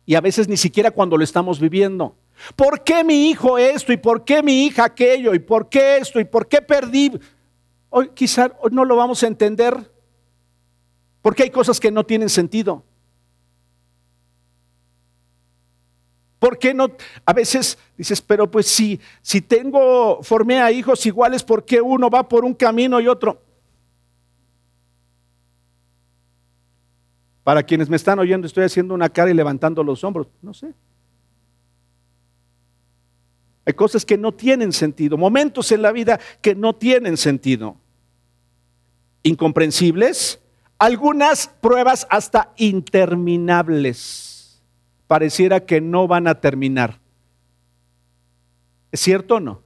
y 0.05 0.15
a 0.15 0.21
veces 0.21 0.47
ni 0.47 0.57
siquiera 0.57 0.93
cuando 0.93 1.17
lo 1.17 1.25
estamos 1.25 1.59
viviendo. 1.59 2.15
¿Por 2.55 2.85
qué 2.85 3.03
mi 3.03 3.31
hijo 3.31 3.59
esto 3.59 3.93
y 3.93 3.97
por 3.97 4.25
qué 4.25 4.43
mi 4.43 4.67
hija 4.67 4.85
aquello 4.85 5.35
y 5.35 5.39
por 5.39 5.69
qué 5.69 5.99
esto 5.99 6.21
y 6.21 6.25
por 6.25 6.49
qué 6.49 6.61
perdí? 6.61 7.13
Hoy 7.91 8.11
quizá 8.15 8.53
no 8.71 8.85
lo 8.85 8.97
vamos 8.97 9.23
a 9.23 9.27
entender 9.27 9.91
porque 11.23 11.45
hay 11.45 11.51
cosas 11.51 11.81
que 11.81 11.91
no 11.91 12.05
tienen 12.05 12.29
sentido. 12.29 12.85
¿Por 16.39 16.59
qué 16.59 16.75
no? 16.75 16.89
A 17.25 17.33
veces 17.33 17.79
dices, 17.97 18.21
pero 18.21 18.51
pues 18.51 18.67
si, 18.67 19.01
si 19.23 19.41
tengo, 19.41 20.23
formé 20.23 20.61
a 20.61 20.71
hijos 20.71 21.05
iguales, 21.07 21.43
¿por 21.43 21.65
qué 21.65 21.81
uno 21.81 22.11
va 22.11 22.29
por 22.29 22.45
un 22.45 22.55
camino 22.55 23.01
y 23.01 23.09
otro? 23.09 23.43
Para 27.43 27.63
quienes 27.63 27.89
me 27.89 27.97
están 27.97 28.19
oyendo, 28.19 28.47
estoy 28.47 28.65
haciendo 28.65 28.93
una 28.93 29.09
cara 29.09 29.31
y 29.31 29.35
levantando 29.35 29.83
los 29.83 30.05
hombros. 30.05 30.29
No 30.43 30.53
sé. 30.53 30.75
Hay 33.67 33.75
cosas 33.75 34.07
que 34.07 34.17
no 34.17 34.33
tienen 34.33 34.73
sentido, 34.73 35.19
momentos 35.19 35.73
en 35.73 35.83
la 35.83 35.91
vida 35.91 36.21
que 36.41 36.55
no 36.55 36.73
tienen 36.73 37.17
sentido. 37.17 37.77
Incomprensibles, 39.25 40.39
algunas 40.79 41.49
pruebas 41.49 42.07
hasta 42.09 42.53
interminables. 42.57 44.63
Pareciera 45.09 45.67
que 45.67 45.81
no 45.81 46.07
van 46.07 46.29
a 46.29 46.41
terminar. 46.41 47.01
¿Es 48.93 49.01
cierto 49.01 49.35
o 49.35 49.41
no? 49.41 49.63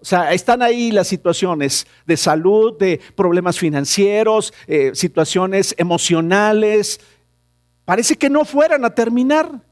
O 0.00 0.04
sea, 0.04 0.32
están 0.32 0.62
ahí 0.62 0.92
las 0.92 1.08
situaciones 1.08 1.86
de 2.06 2.16
salud, 2.18 2.78
de 2.78 3.00
problemas 3.16 3.58
financieros, 3.58 4.52
eh, 4.66 4.90
situaciones 4.94 5.74
emocionales. 5.78 7.00
Parece 7.86 8.16
que 8.16 8.28
no 8.28 8.44
fueran 8.44 8.84
a 8.84 8.94
terminar. 8.94 9.67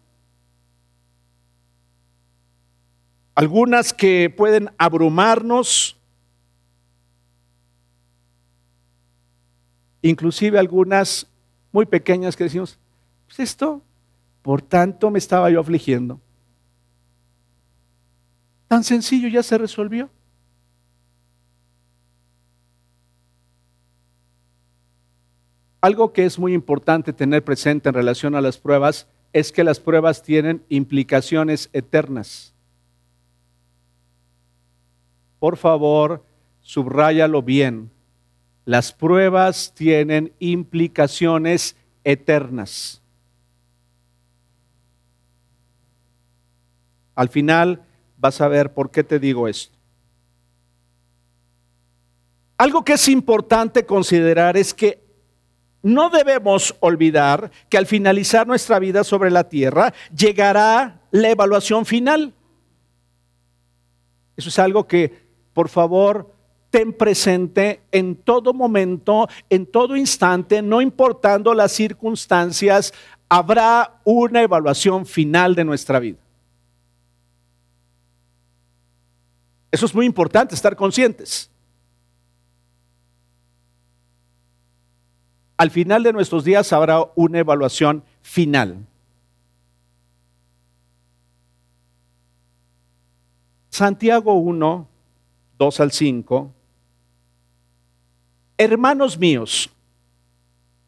Algunas 3.36 3.92
que 3.92 4.32
pueden 4.34 4.70
abrumarnos, 4.78 5.98
inclusive 10.00 10.58
algunas 10.58 11.26
muy 11.70 11.84
pequeñas 11.84 12.34
que 12.34 12.44
decimos, 12.44 12.78
pues 13.26 13.40
esto, 13.40 13.82
por 14.40 14.62
tanto 14.62 15.10
me 15.10 15.18
estaba 15.18 15.50
yo 15.50 15.60
afligiendo. 15.60 16.18
Tan 18.68 18.82
sencillo 18.82 19.28
ya 19.28 19.42
se 19.42 19.58
resolvió. 19.58 20.08
Algo 25.82 26.14
que 26.14 26.24
es 26.24 26.38
muy 26.38 26.54
importante 26.54 27.12
tener 27.12 27.44
presente 27.44 27.90
en 27.90 27.94
relación 27.94 28.34
a 28.34 28.40
las 28.40 28.56
pruebas 28.56 29.06
es 29.34 29.52
que 29.52 29.62
las 29.62 29.78
pruebas 29.78 30.22
tienen 30.22 30.64
implicaciones 30.70 31.68
eternas 31.74 32.55
por 35.38 35.56
favor, 35.56 36.24
subráyalo 36.60 37.42
bien. 37.42 37.90
Las 38.64 38.92
pruebas 38.92 39.72
tienen 39.74 40.32
implicaciones 40.38 41.76
eternas. 42.04 43.02
Al 47.14 47.28
final 47.28 47.82
vas 48.18 48.40
a 48.40 48.48
ver 48.48 48.72
por 48.74 48.90
qué 48.90 49.04
te 49.04 49.18
digo 49.18 49.48
esto. 49.48 49.76
Algo 52.58 52.84
que 52.84 52.94
es 52.94 53.08
importante 53.08 53.84
considerar 53.84 54.56
es 54.56 54.72
que 54.72 55.04
no 55.82 56.10
debemos 56.10 56.74
olvidar 56.80 57.50
que 57.68 57.78
al 57.78 57.86
finalizar 57.86 58.46
nuestra 58.46 58.78
vida 58.78 59.04
sobre 59.04 59.30
la 59.30 59.48
tierra 59.48 59.92
llegará 60.14 61.00
la 61.10 61.30
evaluación 61.30 61.86
final. 61.86 62.34
Eso 64.36 64.48
es 64.48 64.58
algo 64.58 64.86
que 64.86 65.25
por 65.56 65.70
favor, 65.70 66.30
ten 66.68 66.92
presente 66.92 67.80
en 67.90 68.14
todo 68.14 68.52
momento, 68.52 69.26
en 69.48 69.64
todo 69.64 69.96
instante, 69.96 70.60
no 70.60 70.82
importando 70.82 71.54
las 71.54 71.72
circunstancias, 71.72 72.92
habrá 73.26 73.98
una 74.04 74.42
evaluación 74.42 75.06
final 75.06 75.54
de 75.54 75.64
nuestra 75.64 75.98
vida. 75.98 76.18
Eso 79.70 79.86
es 79.86 79.94
muy 79.94 80.04
importante, 80.04 80.54
estar 80.54 80.76
conscientes. 80.76 81.50
Al 85.56 85.70
final 85.70 86.02
de 86.02 86.12
nuestros 86.12 86.44
días 86.44 86.70
habrá 86.70 87.02
una 87.14 87.38
evaluación 87.38 88.04
final. 88.20 88.86
Santiago 93.70 94.34
1, 94.34 94.88
2 95.58 95.80
al 95.80 95.92
5. 95.92 96.52
Hermanos 98.58 99.18
míos, 99.18 99.70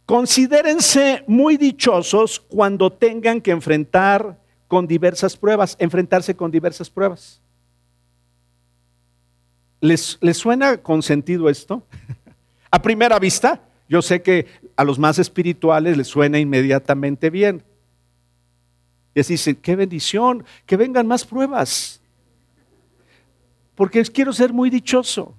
considérense 0.07 1.25
muy 1.27 1.57
dichosos 1.57 2.41
cuando 2.41 2.91
tengan 2.91 3.41
que 3.41 3.51
enfrentar 3.51 4.39
con 4.67 4.87
diversas 4.87 5.37
pruebas, 5.37 5.77
enfrentarse 5.79 6.35
con 6.35 6.51
diversas 6.51 6.91
pruebas. 6.91 7.41
¿Les, 9.81 10.19
¿Les, 10.21 10.37
suena 10.37 10.79
con 10.79 11.03
sentido 11.03 11.49
esto? 11.49 11.83
a 12.71 12.83
primera 12.83 13.19
vista, 13.19 13.61
yo 13.89 14.03
sé 14.03 14.23
que 14.23 14.47
a 14.77 14.85
los 14.85 14.99
más 14.99 15.19
espirituales 15.19 15.97
les 15.97 16.09
suena 16.09 16.39
inmediatamente 16.39 17.31
bien. 17.31 17.63
Así 19.17 19.35
dicen, 19.35 19.57
qué 19.57 19.75
bendición, 19.75 20.45
que 20.65 20.77
vengan 20.77 21.07
más 21.07 21.25
pruebas 21.25 21.98
porque 23.79 24.03
quiero 24.07 24.33
ser 24.33 24.53
muy 24.53 24.71
dichoso. 24.71 25.37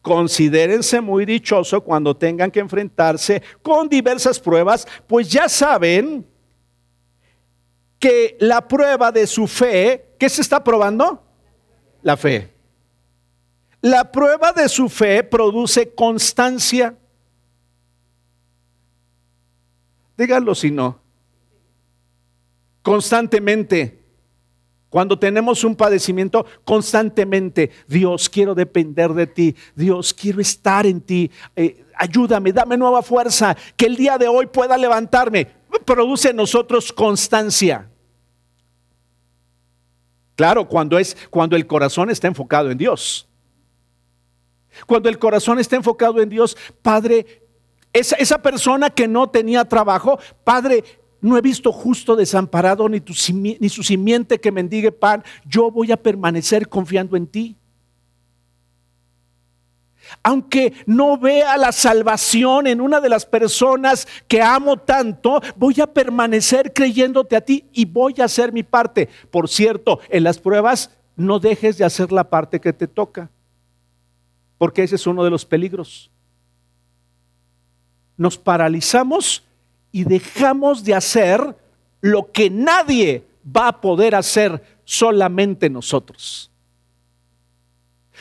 Considérense 0.00 0.98
muy 0.98 1.26
dichoso 1.26 1.82
cuando 1.82 2.16
tengan 2.16 2.50
que 2.50 2.60
enfrentarse 2.60 3.42
con 3.60 3.86
diversas 3.86 4.40
pruebas, 4.40 4.88
pues 5.06 5.28
ya 5.28 5.46
saben 5.46 6.26
que 7.98 8.38
la 8.40 8.66
prueba 8.66 9.12
de 9.12 9.26
su 9.26 9.46
fe, 9.46 10.14
¿qué 10.18 10.30
se 10.30 10.40
está 10.40 10.64
probando? 10.64 11.22
La 12.00 12.16
fe. 12.16 12.54
La 13.82 14.10
prueba 14.10 14.52
de 14.52 14.70
su 14.70 14.88
fe 14.88 15.22
produce 15.22 15.94
constancia. 15.94 16.96
Díganlo 20.16 20.54
si 20.54 20.70
no. 20.70 20.98
Constantemente. 22.80 24.01
Cuando 24.92 25.18
tenemos 25.18 25.64
un 25.64 25.74
padecimiento, 25.74 26.44
constantemente, 26.66 27.70
Dios, 27.88 28.28
quiero 28.28 28.54
depender 28.54 29.14
de 29.14 29.26
ti. 29.26 29.56
Dios, 29.74 30.12
quiero 30.12 30.38
estar 30.38 30.84
en 30.84 31.00
ti. 31.00 31.30
Eh, 31.56 31.86
ayúdame, 31.96 32.52
dame 32.52 32.76
nueva 32.76 33.00
fuerza. 33.00 33.56
Que 33.74 33.86
el 33.86 33.96
día 33.96 34.18
de 34.18 34.28
hoy 34.28 34.48
pueda 34.48 34.76
levantarme. 34.76 35.46
Produce 35.86 36.28
en 36.28 36.36
nosotros 36.36 36.92
constancia. 36.92 37.88
Claro, 40.34 40.68
cuando 40.68 40.98
es 40.98 41.16
cuando 41.30 41.56
el 41.56 41.66
corazón 41.66 42.10
está 42.10 42.28
enfocado 42.28 42.70
en 42.70 42.76
Dios. 42.76 43.26
Cuando 44.86 45.08
el 45.08 45.18
corazón 45.18 45.58
está 45.58 45.76
enfocado 45.76 46.20
en 46.20 46.28
Dios, 46.28 46.54
Padre, 46.82 47.46
esa, 47.94 48.16
esa 48.16 48.42
persona 48.42 48.90
que 48.90 49.08
no 49.08 49.30
tenía 49.30 49.64
trabajo, 49.64 50.18
Padre, 50.44 50.84
no 51.22 51.38
he 51.38 51.40
visto 51.40 51.72
justo 51.72 52.16
desamparado 52.16 52.88
ni, 52.88 53.00
su 53.68 53.82
simiente 53.82 54.40
que 54.40 54.50
mendigue 54.50 54.90
pan. 54.90 55.22
Yo 55.46 55.70
voy 55.70 55.92
a 55.92 55.96
permanecer 55.96 56.68
confiando 56.68 57.16
en 57.16 57.28
ti. 57.28 57.56
Aunque 60.24 60.74
no 60.84 61.16
vea 61.16 61.56
la 61.56 61.70
salvación 61.70 62.66
en 62.66 62.80
una 62.80 63.00
de 63.00 63.08
las 63.08 63.24
personas 63.24 64.08
que 64.26 64.42
amo 64.42 64.76
tanto, 64.78 65.40
voy 65.56 65.80
a 65.80 65.86
permanecer 65.86 66.72
creyéndote 66.72 67.36
a 67.36 67.40
ti 67.40 67.66
y 67.72 67.84
voy 67.84 68.14
a 68.18 68.24
hacer 68.24 68.52
mi 68.52 68.64
parte. 68.64 69.08
Por 69.30 69.48
cierto, 69.48 70.00
en 70.08 70.24
las 70.24 70.40
pruebas 70.40 70.90
no 71.14 71.38
dejes 71.38 71.78
de 71.78 71.84
hacer 71.84 72.10
la 72.10 72.28
parte 72.28 72.60
que 72.60 72.72
te 72.72 72.88
toca, 72.88 73.30
porque 74.58 74.82
ese 74.82 74.96
es 74.96 75.06
uno 75.06 75.22
de 75.22 75.30
los 75.30 75.46
peligros. 75.46 76.10
Nos 78.16 78.36
paralizamos 78.36 79.44
y 79.92 80.04
dejamos 80.04 80.82
de 80.82 80.94
hacer 80.94 81.56
lo 82.00 82.32
que 82.32 82.50
nadie 82.50 83.24
va 83.44 83.68
a 83.68 83.80
poder 83.80 84.14
hacer, 84.14 84.80
solamente 84.84 85.68
nosotros. 85.70 86.50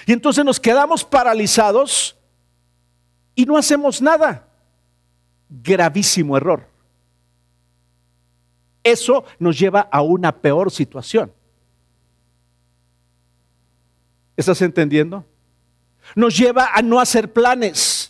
Y 0.05 0.13
entonces 0.13 0.43
nos 0.43 0.59
quedamos 0.59 1.03
paralizados 1.03 2.17
y 3.35 3.45
no 3.45 3.57
hacemos 3.57 4.01
nada. 4.01 4.47
Gravísimo 5.49 6.37
error. 6.37 6.67
Eso 8.83 9.23
nos 9.37 9.57
lleva 9.59 9.81
a 9.81 10.01
una 10.01 10.31
peor 10.31 10.71
situación. 10.71 11.31
¿Estás 14.35 14.61
entendiendo? 14.61 15.23
Nos 16.15 16.35
lleva 16.35 16.69
a 16.73 16.81
no 16.81 16.99
hacer 16.99 17.31
planes 17.31 18.00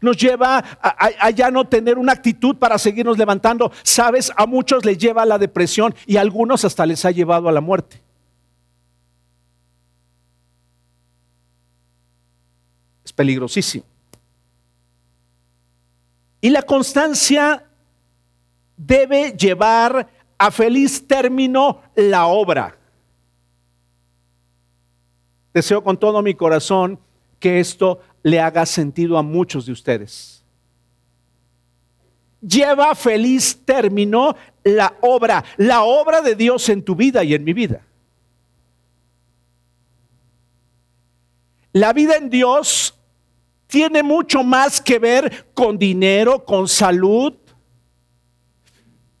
nos 0.00 0.16
lleva 0.16 0.58
a, 0.80 1.30
ya 1.30 1.50
no 1.50 1.66
tener 1.66 1.98
una 1.98 2.12
actitud 2.12 2.56
para 2.56 2.78
seguirnos 2.78 3.18
levantando. 3.18 3.70
Sabes, 3.82 4.32
a 4.36 4.46
muchos 4.46 4.84
les 4.84 4.98
lleva 4.98 5.22
a 5.22 5.26
la 5.26 5.38
depresión 5.38 5.94
y 6.06 6.16
a 6.16 6.20
algunos 6.20 6.64
hasta 6.64 6.86
les 6.86 7.04
ha 7.04 7.10
llevado 7.10 7.48
a 7.48 7.52
la 7.52 7.60
muerte. 7.60 8.00
Es 13.04 13.12
peligrosísimo. 13.12 13.84
Y 16.40 16.50
la 16.50 16.62
constancia 16.62 17.66
debe 18.76 19.32
llevar 19.32 20.08
a 20.38 20.50
feliz 20.50 21.06
término 21.06 21.82
la 21.94 22.26
obra. 22.26 22.78
Deseo 25.52 25.82
con 25.84 25.98
todo 25.98 26.22
mi 26.22 26.34
corazón 26.34 26.98
que 27.40 27.58
esto 27.58 28.00
le 28.22 28.38
haga 28.38 28.64
sentido 28.66 29.18
a 29.18 29.22
muchos 29.22 29.66
de 29.66 29.72
ustedes. 29.72 30.44
Lleva 32.40 32.94
feliz 32.94 33.58
término 33.64 34.36
la 34.62 34.94
obra, 35.00 35.44
la 35.56 35.82
obra 35.82 36.20
de 36.20 36.36
Dios 36.36 36.68
en 36.68 36.82
tu 36.82 36.94
vida 36.94 37.24
y 37.24 37.34
en 37.34 37.42
mi 37.42 37.52
vida. 37.52 37.84
La 41.72 41.92
vida 41.92 42.16
en 42.16 42.30
Dios 42.30 42.94
tiene 43.66 44.02
mucho 44.02 44.42
más 44.42 44.80
que 44.80 44.98
ver 44.98 45.46
con 45.54 45.78
dinero, 45.78 46.44
con 46.44 46.66
salud, 46.66 47.34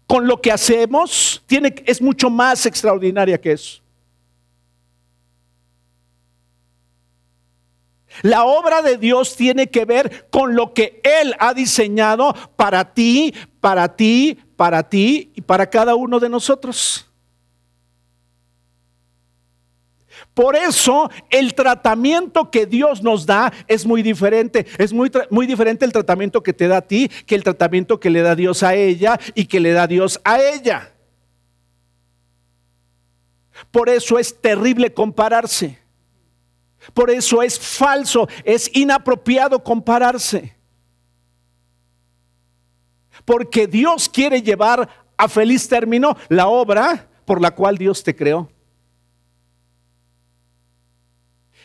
con 0.06 0.26
lo 0.26 0.40
que 0.40 0.50
hacemos. 0.50 1.42
Tiene, 1.46 1.74
es 1.86 2.02
mucho 2.02 2.28
más 2.28 2.66
extraordinaria 2.66 3.40
que 3.40 3.52
eso. 3.52 3.79
La 8.22 8.44
obra 8.44 8.82
de 8.82 8.96
Dios 8.96 9.36
tiene 9.36 9.68
que 9.68 9.84
ver 9.84 10.28
con 10.30 10.54
lo 10.54 10.74
que 10.74 11.00
Él 11.04 11.34
ha 11.38 11.54
diseñado 11.54 12.34
para 12.56 12.92
ti, 12.92 13.34
para 13.60 13.96
ti, 13.96 14.38
para 14.56 14.88
ti 14.88 15.32
y 15.34 15.40
para 15.40 15.68
cada 15.68 15.94
uno 15.94 16.18
de 16.20 16.28
nosotros. 16.28 17.06
Por 20.34 20.54
eso 20.54 21.10
el 21.30 21.54
tratamiento 21.54 22.50
que 22.50 22.66
Dios 22.66 23.02
nos 23.02 23.26
da 23.26 23.52
es 23.66 23.84
muy 23.84 24.02
diferente. 24.02 24.66
Es 24.78 24.92
muy, 24.92 25.10
muy, 25.30 25.46
diferente 25.46 25.84
el 25.84 25.92
tratamiento 25.92 26.42
que 26.42 26.52
te 26.52 26.68
da 26.68 26.78
a 26.78 26.82
ti 26.82 27.10
que 27.26 27.34
el 27.34 27.44
tratamiento 27.44 27.98
que 27.98 28.10
le 28.10 28.22
da 28.22 28.34
Dios 28.34 28.62
a 28.62 28.74
ella 28.74 29.18
y 29.34 29.46
que 29.46 29.60
le 29.60 29.72
da 29.72 29.86
Dios 29.86 30.20
a 30.24 30.40
ella. 30.40 30.92
Por 33.70 33.88
eso 33.88 34.18
es 34.18 34.40
terrible 34.40 34.92
compararse. 34.94 35.79
Por 36.94 37.10
eso 37.10 37.42
es 37.42 37.58
falso, 37.58 38.28
es 38.44 38.70
inapropiado 38.74 39.62
compararse. 39.62 40.56
Porque 43.24 43.66
Dios 43.66 44.08
quiere 44.08 44.42
llevar 44.42 44.88
a 45.16 45.28
feliz 45.28 45.68
término 45.68 46.16
la 46.28 46.48
obra 46.48 47.08
por 47.24 47.40
la 47.40 47.50
cual 47.50 47.76
Dios 47.76 48.02
te 48.02 48.16
creó. 48.16 48.50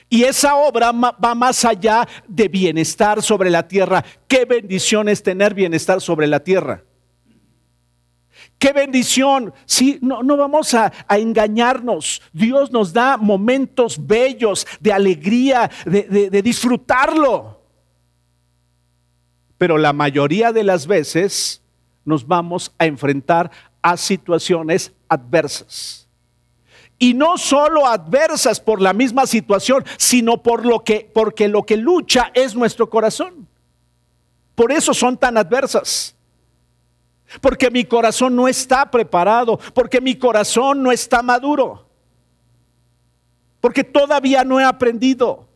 Y 0.09 0.23
esa 0.23 0.55
obra 0.55 0.91
va 0.91 1.33
más 1.33 1.65
allá 1.65 2.07
de 2.27 2.47
bienestar 2.47 3.21
sobre 3.23 3.49
la 3.49 3.67
tierra. 3.67 4.03
Qué 4.27 4.45
bendición 4.45 5.09
es 5.09 5.23
tener 5.23 5.53
bienestar 5.53 5.99
sobre 5.99 6.27
la 6.27 6.41
tierra. 6.41 6.83
Qué 8.57 8.71
bendición. 8.73 9.53
Sí, 9.65 9.99
no, 10.01 10.23
no 10.23 10.37
vamos 10.37 10.73
a, 10.73 10.91
engañarnos. 11.09 12.21
Dios 12.31 12.71
nos 12.71 12.93
da 12.93 13.17
momentos 13.17 14.05
bellos 14.05 14.65
de 14.79 14.93
alegría, 14.93 15.69
de, 15.85 16.29
de 16.29 16.41
disfrutarlo. 16.41 17.61
Pero 19.57 19.77
la 19.77 19.93
mayoría 19.93 20.51
de 20.51 20.63
las 20.63 20.87
veces 20.87 21.61
nos 22.05 22.25
vamos 22.27 22.73
a 22.77 22.85
enfrentar 22.85 23.51
a 23.81 23.97
situaciones 23.97 24.93
adversas. 25.09 26.07
Y 26.97 27.13
no 27.13 27.37
solo 27.37 27.85
adversas 27.85 28.59
por 28.59 28.81
la 28.81 28.93
misma 28.93 29.25
situación, 29.25 29.83
sino 29.97 30.41
por 30.41 30.65
lo 30.65 30.83
que 30.83 31.09
porque 31.13 31.49
lo 31.49 31.63
que 31.63 31.75
lucha 31.75 32.31
es 32.33 32.55
nuestro 32.55 32.89
corazón. 32.89 33.47
Por 34.55 34.71
eso 34.71 34.93
son 34.93 35.17
tan 35.17 35.37
adversas 35.37 36.14
porque 37.41 37.71
mi 37.71 37.85
corazón 37.85 38.35
no 38.35 38.47
está 38.47 38.89
preparado, 38.89 39.57
porque 39.73 40.01
mi 40.01 40.15
corazón 40.15 40.83
no 40.83 40.91
está 40.91 41.21
maduro, 41.21 41.87
porque 43.61 43.83
todavía 43.83 44.43
no 44.43 44.59
he 44.59 44.63
aprendido. 44.63 45.47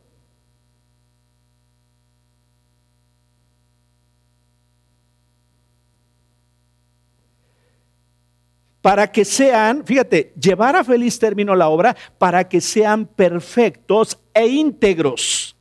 Para 8.82 9.12
que 9.12 9.26
sean, 9.26 9.86
fíjate, 9.86 10.34
llevar 10.40 10.76
a 10.76 10.84
feliz 10.86 11.20
término 11.20 11.54
la 11.54 11.68
obra, 11.68 11.96
para 12.18 12.48
que 12.48 12.62
sean 12.62 13.06
perfectos 13.06 14.18
e 14.34 14.48
íntegros, 14.48 15.56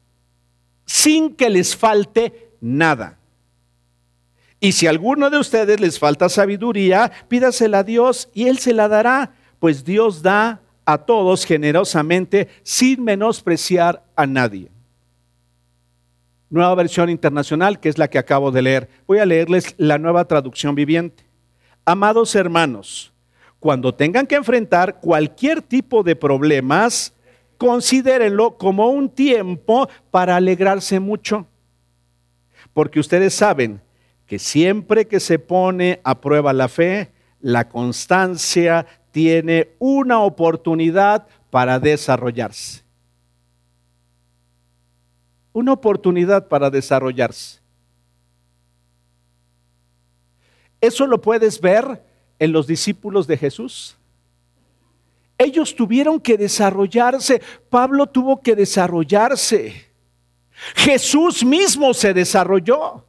sin 0.87 1.35
que 1.35 1.51
les 1.51 1.75
falte 1.75 2.53
nada. 2.61 3.18
Y 4.61 4.73
si 4.73 4.87
a 4.87 4.91
alguno 4.91 5.31
de 5.31 5.39
ustedes 5.39 5.81
les 5.81 5.99
falta 5.99 6.29
sabiduría, 6.29 7.13
pídasela 7.29 7.81
a 7.81 7.85
Dios 7.85 8.29
y 8.35 8.49
Él 8.49 8.59
se 8.59 8.73
la 8.73 8.89
dará, 8.89 9.33
pues 9.61 9.85
Dios 9.85 10.23
da 10.23 10.61
a 10.85 10.99
todos 10.99 11.45
generosamente 11.45 12.49
sin 12.63 13.05
menospreciar 13.05 14.05
a 14.17 14.27
nadie. 14.27 14.71
Nueva 16.51 16.75
versión 16.75 17.11
internacional, 17.11 17.79
que 17.79 17.89
es 17.89 17.99
la 17.99 18.09
que 18.09 18.19
acabo 18.19 18.51
de 18.51 18.63
leer. 18.63 18.89
Voy 19.07 19.19
a 19.19 19.27
leerles 19.27 19.75
la 19.77 19.99
nueva 19.99 20.25
traducción 20.25 20.75
viviente. 20.75 21.25
Amados 21.85 22.35
hermanos, 22.35 23.13
cuando 23.61 23.95
tengan 23.95 24.27
que 24.27 24.37
enfrentar 24.37 24.99
cualquier 25.01 25.63
tipo 25.63 26.03
de 26.03 26.17
problemas, 26.17 27.13
considérenlo 27.59 28.57
como 28.57 28.89
un 28.89 29.11
tiempo 29.11 29.89
para 30.11 30.37
alegrarse 30.37 31.01
mucho. 31.01 31.47
Porque 32.73 32.99
ustedes 33.01 33.35
saben 33.35 33.83
que 34.29 34.39
siempre 34.39 35.09
que 35.09 35.19
se 35.19 35.39
pone 35.41 36.01
a 36.05 36.21
prueba 36.21 36.53
la 36.53 36.69
fe, 36.69 37.11
la 37.41 37.69
constancia 37.69 38.87
tiene 39.11 39.71
una 39.79 40.21
oportunidad 40.21 41.27
para 41.51 41.81
desarrollarse. 41.81 42.85
una 45.55 45.73
oportunidad 45.73 46.47
para 46.47 46.71
desarrollarse. 46.71 47.59
Eso 50.81 51.05
lo 51.05 51.21
puedes 51.21 51.61
ver 51.61 52.01
en 52.39 52.53
los 52.53 52.69
discípulos 52.69 53.27
de 53.27 53.37
Jesús. 53.37 53.97
Ellos 55.37 55.75
tuvieron 55.75 56.21
que 56.21 56.37
desarrollarse, 56.37 57.43
Pablo 57.71 58.07
tuvo 58.07 58.41
que 58.41 58.55
desarrollarse, 58.55 59.91
Jesús 60.77 61.45
mismo 61.45 61.93
se 61.93 62.15
desarrolló. 62.15 63.08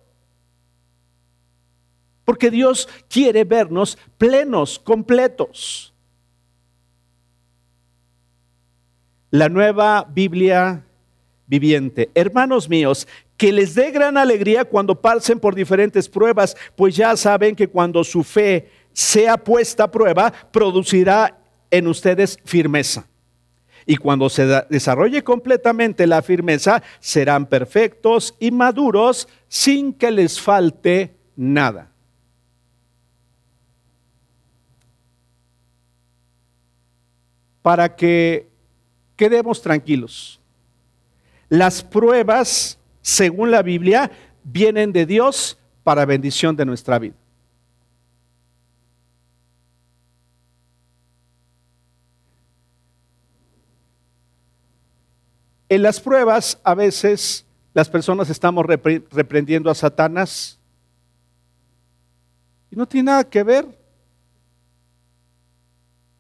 Porque 2.30 2.52
Dios 2.52 2.88
quiere 3.10 3.44
vernos 3.44 3.98
plenos, 4.20 4.78
completos. 4.78 5.96
La 9.32 9.50
nueva 9.50 10.08
Biblia 10.08 10.86
viviente. 11.48 12.12
Hermanos 12.14 12.70
míos, 12.70 13.08
que 13.36 13.52
les 13.52 13.74
dé 13.74 13.90
gran 13.90 14.16
alegría 14.16 14.64
cuando 14.64 15.02
pasen 15.02 15.40
por 15.40 15.56
diferentes 15.56 16.08
pruebas, 16.08 16.56
pues 16.76 16.96
ya 16.96 17.18
saben 17.18 17.56
que 17.56 17.68
cuando 17.68 18.04
su 18.04 18.24
fe 18.24 18.70
sea 18.94 19.36
puesta 19.36 19.86
a 19.86 19.92
prueba, 19.92 20.32
producirá 20.52 21.36
en 21.72 21.88
ustedes 21.88 22.38
firmeza. 22.46 23.08
Y 23.88 23.98
cuando 23.98 24.30
se 24.30 24.46
desarrolle 24.70 25.24
completamente 25.24 26.06
la 26.06 26.22
firmeza, 26.22 26.84
serán 27.00 27.48
perfectos 27.48 28.36
y 28.40 28.52
maduros 28.52 29.28
sin 29.48 29.94
que 29.94 30.12
les 30.12 30.40
falte 30.40 31.16
nada. 31.36 31.89
Para 37.62 37.96
que 37.96 38.48
quedemos 39.16 39.62
tranquilos. 39.62 40.40
Las 41.50 41.84
pruebas, 41.84 42.80
según 43.02 43.52
la 43.52 43.62
Biblia, 43.62 44.12
vienen 44.44 44.94
de 44.94 45.06
Dios 45.06 45.58
para 45.84 46.06
bendición 46.06 46.56
de 46.56 46.66
nuestra 46.66 47.00
vida. 47.00 47.16
En 55.70 55.84
las 55.84 56.00
pruebas 56.00 56.60
a 56.64 56.74
veces 56.74 57.46
las 57.74 57.88
personas 57.88 58.30
estamos 58.30 58.66
reprendiendo 58.66 59.70
a 59.70 59.76
Satanás 59.76 60.60
y 62.72 62.76
no 62.76 62.88
tiene 62.88 63.12
nada 63.12 63.24
que 63.24 63.44
ver. 63.44 63.79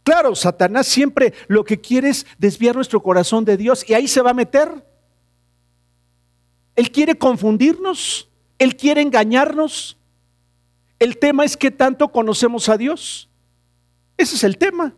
Claro, 0.10 0.34
Satanás 0.34 0.88
siempre 0.88 1.36
lo 1.48 1.64
que 1.64 1.80
quiere 1.80 2.10
es 2.10 2.26
desviar 2.40 2.74
nuestro 2.74 3.00
corazón 3.00 3.46
de 3.46 3.58
Dios 3.58 3.88
y 3.88 3.94
ahí 3.94 4.08
se 4.08 4.24
va 4.24 4.32
a 4.32 4.34
meter. 4.34 4.84
Él 6.76 6.90
quiere 6.90 7.16
confundirnos, 7.16 8.28
Él 8.58 8.76
quiere 8.76 9.04
engañarnos. 9.04 10.00
El 10.98 11.20
tema 11.20 11.46
es 11.46 11.56
que 11.56 11.70
tanto 11.70 12.12
conocemos 12.12 12.70
a 12.70 12.78
Dios. 12.78 13.30
Ese 14.18 14.36
es 14.36 14.44
el 14.44 14.58
tema. 14.58 14.96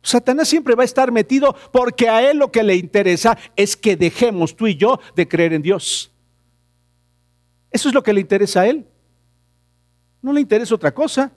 Satanás 0.00 0.48
siempre 0.48 0.74
va 0.74 0.80
a 0.80 0.86
estar 0.86 1.12
metido 1.12 1.54
porque 1.70 2.08
a 2.08 2.30
él 2.30 2.38
lo 2.38 2.50
que 2.50 2.62
le 2.62 2.76
interesa 2.76 3.36
es 3.54 3.76
que 3.76 3.96
dejemos 3.96 4.56
tú 4.56 4.66
y 4.66 4.76
yo 4.76 4.98
de 5.14 5.28
creer 5.28 5.52
en 5.52 5.60
Dios. 5.60 6.10
Eso 7.70 7.90
es 7.90 7.94
lo 7.94 8.02
que 8.02 8.14
le 8.14 8.22
interesa 8.22 8.62
a 8.62 8.66
él. 8.66 8.86
No 10.22 10.32
le 10.32 10.40
interesa 10.40 10.74
otra 10.74 10.94
cosa. 10.94 11.36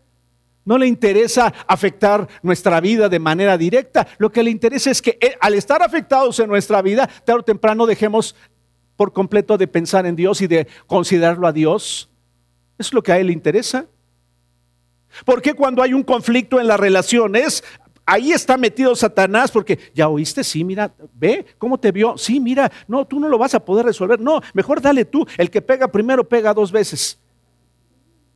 No 0.68 0.78
le 0.78 0.86
interesa 0.86 1.54
afectar 1.66 2.28
nuestra 2.42 2.82
vida 2.82 3.08
de 3.08 3.20
manera 3.20 3.58
directa. 3.58 4.06
Lo 4.18 4.30
que 4.30 4.44
le 4.44 4.52
interesa 4.52 4.92
es 4.92 5.02
que 5.02 5.18
al 5.40 5.54
estar 5.54 5.82
afectados 5.82 6.38
en 6.42 6.50
nuestra 6.50 6.82
vida, 6.82 7.08
tarde 7.24 7.40
o 7.40 7.44
temprano 7.44 7.86
dejemos 7.86 8.36
por 8.98 9.14
completo 9.14 9.58
de 9.58 9.66
pensar 9.66 10.06
en 10.06 10.18
Dios 10.18 10.42
y 10.42 10.48
de 10.48 10.68
considerarlo 10.86 11.48
a 11.48 11.54
Dios. 11.54 12.10
Es 12.78 12.92
lo 12.92 13.02
que 13.02 13.14
a 13.14 13.18
él 13.18 13.28
le 13.28 13.34
interesa. 13.34 13.86
Porque 15.24 15.54
cuando 15.54 15.82
hay 15.82 15.94
un 15.94 16.04
conflicto 16.04 16.60
en 16.60 16.68
las 16.68 16.82
relaciones, 16.82 17.64
ahí 18.06 18.34
está 18.34 18.58
metido 18.58 18.94
Satanás 18.94 19.50
porque 19.52 19.80
ya 19.96 20.10
oíste, 20.10 20.44
sí, 20.44 20.66
mira, 20.66 20.94
ve 21.14 21.46
cómo 21.58 21.80
te 21.80 21.94
vio, 21.94 22.18
sí, 22.18 22.42
mira, 22.42 22.70
no, 22.90 23.08
tú 23.08 23.22
no 23.22 23.30
lo 23.30 23.38
vas 23.38 23.56
a 23.56 23.64
poder 23.64 23.86
resolver, 23.86 24.20
no, 24.20 24.42
mejor 24.54 24.82
dale 24.82 25.06
tú, 25.06 25.26
el 25.38 25.50
que 25.50 25.62
pega 25.62 25.88
primero 25.88 26.28
pega 26.28 26.54
dos 26.54 26.74
veces. 26.74 27.18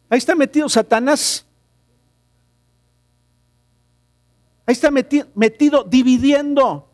Ahí 0.10 0.20
está 0.20 0.34
metido 0.34 0.70
Satanás. 0.70 1.46
Ahí 4.72 4.74
está 4.74 4.90
metido, 4.90 5.28
metido 5.36 5.84
dividiendo. 5.84 6.90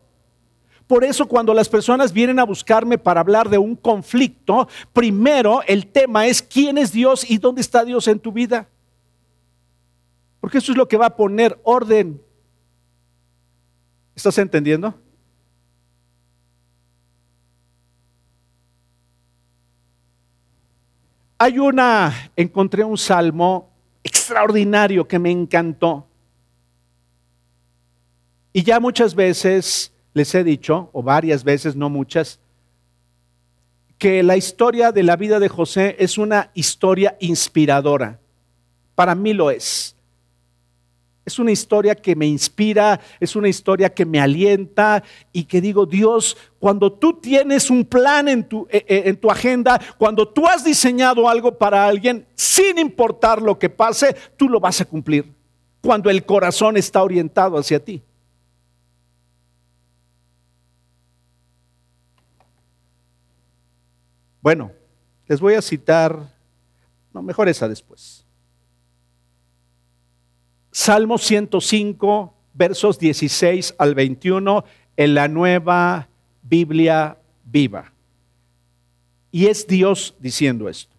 Por 0.88 1.04
eso 1.04 1.28
cuando 1.28 1.54
las 1.54 1.68
personas 1.68 2.12
vienen 2.12 2.40
a 2.40 2.44
buscarme 2.44 2.98
para 2.98 3.20
hablar 3.20 3.48
de 3.48 3.58
un 3.58 3.76
conflicto, 3.76 4.66
primero 4.92 5.62
el 5.68 5.86
tema 5.86 6.26
es 6.26 6.42
quién 6.42 6.76
es 6.76 6.90
Dios 6.90 7.30
y 7.30 7.38
dónde 7.38 7.60
está 7.60 7.84
Dios 7.84 8.08
en 8.08 8.18
tu 8.18 8.32
vida. 8.32 8.68
Porque 10.40 10.58
eso 10.58 10.72
es 10.72 10.76
lo 10.76 10.88
que 10.88 10.96
va 10.96 11.06
a 11.06 11.16
poner 11.16 11.60
orden 11.62 12.20
¿Estás 14.16 14.36
entendiendo? 14.38 14.92
Hay 21.38 21.60
una, 21.60 22.32
encontré 22.34 22.82
un 22.82 22.98
salmo 22.98 23.70
extraordinario 24.02 25.06
que 25.06 25.20
me 25.20 25.30
encantó. 25.30 26.07
Y 28.52 28.62
ya 28.62 28.80
muchas 28.80 29.14
veces 29.14 29.92
les 30.14 30.34
he 30.34 30.44
dicho, 30.44 30.90
o 30.92 31.02
varias 31.02 31.44
veces, 31.44 31.76
no 31.76 31.88
muchas, 31.88 32.40
que 33.98 34.22
la 34.22 34.36
historia 34.36 34.92
de 34.92 35.02
la 35.02 35.16
vida 35.16 35.40
de 35.40 35.48
José 35.48 35.96
es 35.98 36.18
una 36.18 36.50
historia 36.54 37.16
inspiradora. 37.20 38.20
Para 38.94 39.14
mí 39.14 39.32
lo 39.32 39.50
es. 39.50 39.94
Es 41.24 41.38
una 41.38 41.52
historia 41.52 41.94
que 41.94 42.16
me 42.16 42.26
inspira, 42.26 42.98
es 43.20 43.36
una 43.36 43.48
historia 43.48 43.92
que 43.92 44.06
me 44.06 44.18
alienta 44.18 45.02
y 45.30 45.44
que 45.44 45.60
digo, 45.60 45.84
Dios, 45.84 46.38
cuando 46.58 46.90
tú 46.90 47.20
tienes 47.20 47.68
un 47.68 47.84
plan 47.84 48.28
en 48.28 48.44
tu, 48.44 48.66
eh, 48.70 48.82
eh, 48.88 49.18
agenda, 49.28 49.78
cuando 49.98 50.26
tú 50.26 50.46
has 50.46 50.64
diseñado 50.64 51.28
algo 51.28 51.58
para 51.58 51.86
alguien, 51.86 52.26
sin 52.34 52.78
importar 52.78 53.42
lo 53.42 53.58
que 53.58 53.68
pase, 53.68 54.16
tú 54.38 54.48
lo 54.48 54.58
vas 54.58 54.80
a 54.80 54.86
cumplir. 54.86 55.30
Cuando 55.82 56.08
el 56.08 56.24
corazón 56.24 56.78
está 56.78 57.02
orientado 57.02 57.58
hacia 57.58 57.84
ti. 57.84 58.00
Bueno, 64.40 64.72
les 65.26 65.40
voy 65.40 65.54
a 65.54 65.62
citar, 65.62 66.34
no, 67.12 67.22
mejor 67.22 67.48
esa 67.48 67.68
después. 67.68 68.24
Salmo 70.70 71.18
105, 71.18 72.34
versos 72.54 72.98
16 72.98 73.74
al 73.78 73.94
21 73.94 74.64
en 74.96 75.14
la 75.14 75.28
nueva 75.28 76.08
Biblia 76.42 77.18
viva. 77.44 77.92
Y 79.30 79.46
es 79.46 79.66
Dios 79.66 80.14
diciendo 80.18 80.68
esto. 80.68 80.94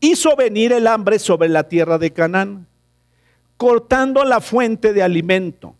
Hizo 0.00 0.36
venir 0.36 0.72
el 0.72 0.86
hambre 0.86 1.18
sobre 1.18 1.48
la 1.48 1.68
tierra 1.68 1.98
de 1.98 2.12
Canaán, 2.12 2.66
cortando 3.56 4.24
la 4.24 4.40
fuente 4.40 4.92
de 4.92 5.02
alimento. 5.02 5.74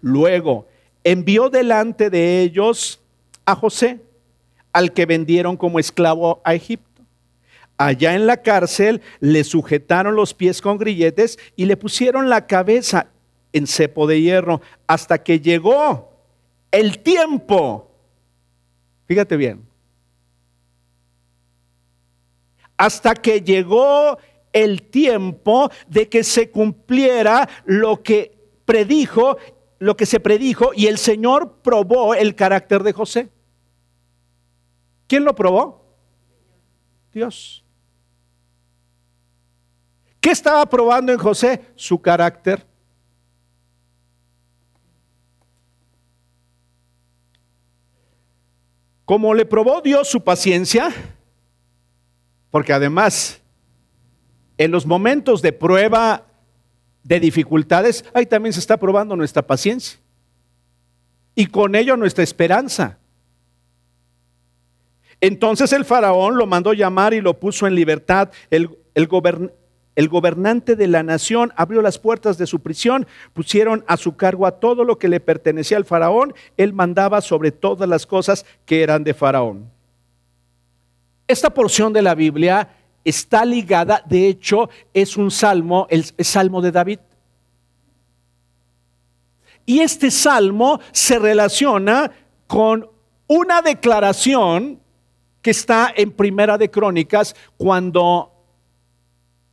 Luego 0.00 0.66
envió 1.04 1.48
delante 1.48 2.10
de 2.10 2.42
ellos 2.42 3.00
a 3.44 3.54
José, 3.54 4.00
al 4.72 4.92
que 4.92 5.06
vendieron 5.06 5.56
como 5.56 5.78
esclavo 5.78 6.40
a 6.44 6.54
Egipto 6.54 6.88
allá 7.78 8.14
en 8.14 8.26
la 8.26 8.42
cárcel, 8.42 9.00
le 9.20 9.44
sujetaron 9.44 10.16
los 10.16 10.34
pies 10.34 10.60
con 10.60 10.76
grilletes 10.76 11.38
y 11.56 11.64
le 11.64 11.76
pusieron 11.76 12.28
la 12.28 12.46
cabeza 12.46 13.06
en 13.52 13.66
cepo 13.66 14.06
de 14.06 14.20
hierro 14.20 14.60
hasta 14.86 15.22
que 15.22 15.40
llegó 15.40 16.12
el 16.70 16.98
tiempo. 16.98 17.90
Fíjate 19.06 19.36
bien. 19.36 19.64
Hasta 22.76 23.14
que 23.14 23.40
llegó 23.40 24.18
el 24.52 24.82
tiempo 24.82 25.70
de 25.88 26.08
que 26.08 26.24
se 26.24 26.50
cumpliera 26.50 27.48
lo 27.64 28.02
que 28.02 28.36
predijo, 28.64 29.38
lo 29.78 29.96
que 29.96 30.06
se 30.06 30.20
predijo 30.20 30.72
y 30.74 30.86
el 30.86 30.98
Señor 30.98 31.60
probó 31.62 32.14
el 32.14 32.34
carácter 32.34 32.82
de 32.82 32.92
José. 32.92 33.28
¿Quién 35.08 35.24
lo 35.24 35.34
probó? 35.34 35.84
Dios. 37.12 37.64
¿Qué 40.20 40.30
estaba 40.30 40.64
probando 40.66 41.12
en 41.12 41.18
José? 41.18 41.64
Su 41.74 42.00
carácter. 42.00 42.66
Como 49.04 49.32
le 49.32 49.46
probó 49.46 49.80
Dios 49.80 50.06
su 50.08 50.22
paciencia, 50.22 50.92
porque 52.50 52.74
además 52.74 53.40
en 54.58 54.70
los 54.70 54.84
momentos 54.84 55.40
de 55.40 55.52
prueba, 55.52 56.26
de 57.04 57.20
dificultades, 57.20 58.04
ahí 58.12 58.26
también 58.26 58.52
se 58.52 58.60
está 58.60 58.76
probando 58.76 59.16
nuestra 59.16 59.46
paciencia. 59.46 59.98
Y 61.34 61.46
con 61.46 61.74
ello 61.74 61.96
nuestra 61.96 62.22
esperanza. 62.22 62.98
Entonces 65.20 65.72
el 65.72 65.84
faraón 65.84 66.36
lo 66.36 66.46
mandó 66.46 66.72
llamar 66.72 67.12
y 67.12 67.20
lo 67.20 67.38
puso 67.38 67.66
en 67.66 67.74
libertad. 67.74 68.30
El, 68.50 68.68
gobernante 70.08 70.76
de 70.76 70.86
la 70.86 71.02
nación 71.02 71.52
abrió 71.56 71.82
las 71.82 71.98
puertas 71.98 72.38
de 72.38 72.46
su 72.46 72.60
prisión, 72.60 73.06
pusieron 73.32 73.84
a 73.88 73.96
su 73.96 74.16
cargo 74.16 74.46
a 74.46 74.60
todo 74.60 74.84
lo 74.84 74.98
que 74.98 75.08
le 75.08 75.18
pertenecía 75.18 75.76
al 75.76 75.84
faraón, 75.84 76.34
él 76.56 76.72
mandaba 76.72 77.20
sobre 77.20 77.50
todas 77.50 77.88
las 77.88 78.06
cosas 78.06 78.46
que 78.64 78.82
eran 78.82 79.02
de 79.02 79.14
faraón. 79.14 79.70
Esta 81.26 81.50
porción 81.50 81.92
de 81.92 82.02
la 82.02 82.14
Biblia 82.14 82.68
está 83.04 83.44
ligada, 83.44 84.02
de 84.06 84.28
hecho, 84.28 84.70
es 84.94 85.16
un 85.16 85.30
salmo, 85.30 85.86
el 85.90 86.04
salmo 86.24 86.62
de 86.62 86.70
David. 86.70 87.00
Y 89.66 89.80
este 89.80 90.10
salmo 90.10 90.80
se 90.92 91.18
relaciona 91.18 92.10
con 92.46 92.88
una 93.26 93.60
declaración 93.60 94.80
que 95.48 95.52
está 95.52 95.94
en 95.96 96.12
Primera 96.12 96.58
de 96.58 96.70
Crónicas 96.70 97.34
cuando 97.56 98.34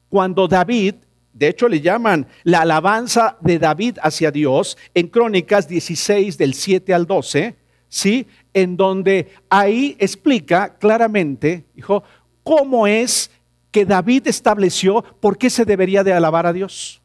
cuando 0.10 0.45
David, 0.45 0.95
de 1.31 1.47
hecho 1.47 1.69
le 1.69 1.79
llaman 1.79 2.27
la 2.43 2.63
alabanza 2.63 3.38
de 3.39 3.60
David 3.60 3.99
hacia 4.01 4.29
Dios 4.29 4.77
en 4.93 5.08
Crónicas 5.08 5.69
16 5.69 6.38
del 6.38 6.53
7 6.53 6.93
al 6.93 7.05
12, 7.05 7.55
¿sí? 7.88 8.27
En 8.53 8.75
donde 8.75 9.29
ahí 9.49 9.95
explica 9.97 10.77
claramente, 10.77 11.63
dijo, 11.73 12.03
cómo 12.43 12.88
es 12.88 13.31
que 13.71 13.86
David 13.86 14.27
estableció 14.27 15.01
por 15.21 15.38
qué 15.38 15.49
se 15.49 15.63
debería 15.63 16.03
de 16.03 16.12
alabar 16.12 16.45
a 16.45 16.51
Dios. 16.51 17.01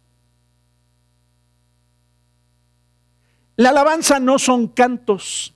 La 3.54 3.68
alabanza 3.68 4.18
no 4.18 4.40
son 4.40 4.66
cantos. 4.66 5.54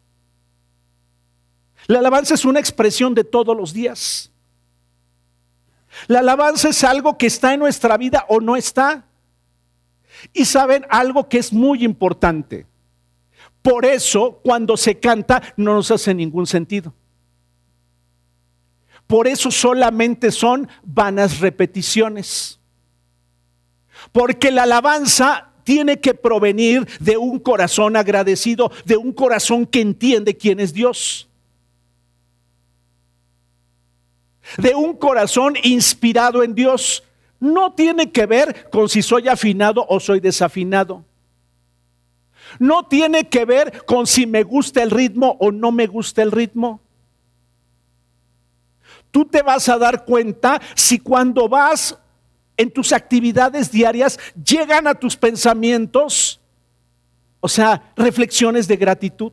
La 1.86 1.98
alabanza 1.98 2.34
es 2.34 2.44
una 2.44 2.60
expresión 2.60 3.14
de 3.14 3.24
todos 3.24 3.56
los 3.56 3.72
días. 3.72 4.30
La 6.06 6.20
alabanza 6.20 6.70
es 6.70 6.82
algo 6.84 7.16
que 7.18 7.26
está 7.26 7.54
en 7.54 7.60
nuestra 7.60 7.96
vida 7.96 8.24
o 8.28 8.40
no 8.40 8.56
está. 8.56 9.04
Y 10.32 10.44
saben 10.44 10.86
algo 10.88 11.28
que 11.28 11.38
es 11.38 11.52
muy 11.52 11.84
importante. 11.84 12.66
Por 13.62 13.84
eso 13.84 14.40
cuando 14.42 14.76
se 14.76 14.98
canta 14.98 15.42
no 15.56 15.74
nos 15.74 15.90
hace 15.90 16.14
ningún 16.14 16.46
sentido. 16.46 16.92
Por 19.06 19.26
eso 19.28 19.50
solamente 19.50 20.30
son 20.30 20.68
vanas 20.82 21.40
repeticiones. 21.40 22.58
Porque 24.12 24.50
la 24.50 24.64
alabanza 24.64 25.50
tiene 25.62 26.00
que 26.00 26.14
provenir 26.14 26.86
de 27.00 27.16
un 27.16 27.38
corazón 27.38 27.96
agradecido, 27.96 28.70
de 28.84 28.96
un 28.96 29.12
corazón 29.12 29.66
que 29.66 29.80
entiende 29.80 30.36
quién 30.36 30.60
es 30.60 30.72
Dios. 30.72 31.28
De 34.58 34.74
un 34.74 34.94
corazón 34.96 35.54
inspirado 35.62 36.42
en 36.42 36.54
Dios. 36.54 37.04
No 37.40 37.72
tiene 37.72 38.10
que 38.10 38.26
ver 38.26 38.70
con 38.70 38.88
si 38.88 39.02
soy 39.02 39.28
afinado 39.28 39.84
o 39.88 40.00
soy 40.00 40.20
desafinado. 40.20 41.04
No 42.58 42.86
tiene 42.86 43.28
que 43.28 43.44
ver 43.44 43.84
con 43.84 44.06
si 44.06 44.26
me 44.26 44.42
gusta 44.42 44.82
el 44.82 44.90
ritmo 44.90 45.36
o 45.40 45.50
no 45.50 45.72
me 45.72 45.86
gusta 45.86 46.22
el 46.22 46.32
ritmo. 46.32 46.80
Tú 49.10 49.24
te 49.24 49.42
vas 49.42 49.68
a 49.68 49.78
dar 49.78 50.04
cuenta 50.04 50.60
si 50.74 50.98
cuando 50.98 51.48
vas 51.48 51.98
en 52.56 52.70
tus 52.70 52.92
actividades 52.92 53.70
diarias 53.70 54.18
llegan 54.44 54.86
a 54.86 54.94
tus 54.94 55.16
pensamientos, 55.16 56.40
o 57.40 57.48
sea, 57.48 57.92
reflexiones 57.96 58.66
de 58.66 58.76
gratitud. 58.76 59.32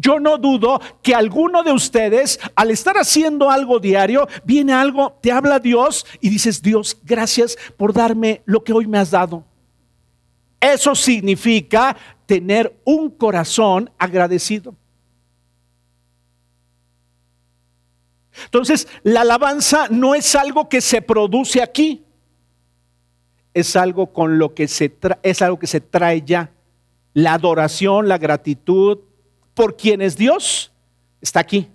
Yo 0.00 0.20
no 0.20 0.38
dudo 0.38 0.80
que 1.02 1.12
alguno 1.12 1.64
de 1.64 1.72
ustedes, 1.72 2.38
al 2.54 2.70
estar 2.70 2.96
haciendo 2.96 3.50
algo 3.50 3.80
diario, 3.80 4.28
viene 4.44 4.72
algo, 4.72 5.18
te 5.20 5.32
habla 5.32 5.58
Dios 5.58 6.06
y 6.20 6.28
dices, 6.28 6.62
Dios, 6.62 6.96
gracias 7.02 7.58
por 7.76 7.92
darme 7.92 8.42
lo 8.44 8.62
que 8.62 8.72
hoy 8.72 8.86
me 8.86 8.98
has 8.98 9.10
dado. 9.10 9.44
Eso 10.60 10.94
significa 10.94 11.96
tener 12.26 12.80
un 12.84 13.10
corazón 13.10 13.90
agradecido. 13.98 14.76
Entonces, 18.44 18.86
la 19.02 19.22
alabanza 19.22 19.88
no 19.90 20.14
es 20.14 20.36
algo 20.36 20.68
que 20.68 20.80
se 20.80 21.02
produce 21.02 21.60
aquí, 21.60 22.04
es 23.52 23.74
algo 23.74 24.12
con 24.12 24.38
lo 24.38 24.54
que 24.54 24.68
se 24.68 24.96
es 25.24 25.42
algo 25.42 25.58
que 25.58 25.66
se 25.66 25.80
trae 25.80 26.22
ya. 26.22 26.52
La 27.14 27.34
adoración, 27.34 28.06
la 28.06 28.18
gratitud, 28.18 29.07
por 29.58 29.76
quien 29.76 30.00
es 30.02 30.16
Dios, 30.16 30.70
está 31.20 31.40
aquí. 31.40 31.68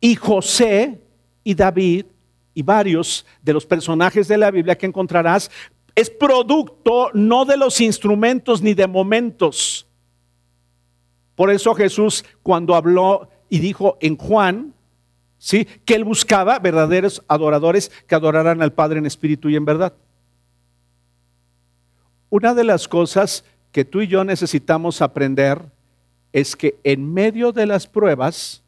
Y 0.00 0.16
José 0.16 1.00
y 1.42 1.54
David 1.54 2.04
y 2.52 2.62
varios 2.62 3.24
de 3.40 3.54
los 3.54 3.64
personajes 3.64 4.28
de 4.28 4.36
la 4.36 4.50
Biblia 4.50 4.76
que 4.76 4.84
encontrarás 4.84 5.50
es 5.94 6.10
producto 6.10 7.08
no 7.14 7.46
de 7.46 7.56
los 7.56 7.80
instrumentos 7.80 8.60
ni 8.60 8.74
de 8.74 8.86
momentos. 8.86 9.86
Por 11.34 11.50
eso 11.50 11.74
Jesús 11.74 12.22
cuando 12.42 12.74
habló 12.74 13.30
y 13.48 13.60
dijo 13.60 13.96
en 14.02 14.18
Juan, 14.18 14.74
¿sí? 15.38 15.66
que 15.86 15.94
él 15.94 16.04
buscaba 16.04 16.58
verdaderos 16.58 17.24
adoradores 17.28 17.90
que 18.06 18.14
adoraran 18.14 18.60
al 18.60 18.74
Padre 18.74 18.98
en 18.98 19.06
espíritu 19.06 19.48
y 19.48 19.56
en 19.56 19.64
verdad. 19.64 19.94
Una 22.28 22.52
de 22.52 22.64
las 22.64 22.88
cosas 22.88 23.42
que 23.72 23.86
tú 23.86 24.02
y 24.02 24.06
yo 24.06 24.22
necesitamos 24.22 25.00
aprender 25.00 25.72
es 26.34 26.56
que 26.56 26.74
en 26.82 27.14
medio 27.14 27.52
de 27.52 27.64
las 27.64 27.86
pruebas, 27.86 28.60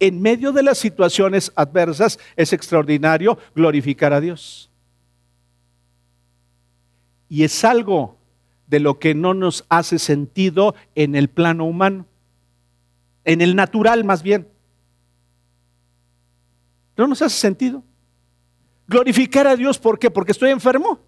en 0.00 0.20
medio 0.20 0.50
de 0.50 0.64
las 0.64 0.76
situaciones 0.76 1.52
adversas, 1.54 2.18
es 2.34 2.52
extraordinario 2.52 3.38
glorificar 3.54 4.12
a 4.12 4.20
Dios. 4.20 4.68
Y 7.28 7.44
es 7.44 7.64
algo 7.64 8.18
de 8.66 8.80
lo 8.80 8.98
que 8.98 9.14
no 9.14 9.34
nos 9.34 9.64
hace 9.68 10.00
sentido 10.00 10.74
en 10.96 11.14
el 11.14 11.28
plano 11.28 11.64
humano, 11.64 12.06
en 13.24 13.40
el 13.40 13.54
natural 13.54 14.02
más 14.02 14.24
bien. 14.24 14.48
No 16.96 17.06
nos 17.06 17.22
hace 17.22 17.36
sentido. 17.36 17.84
Glorificar 18.88 19.46
a 19.46 19.54
Dios, 19.54 19.78
¿por 19.78 19.96
qué? 19.96 20.10
Porque 20.10 20.32
estoy 20.32 20.50
enfermo. 20.50 20.98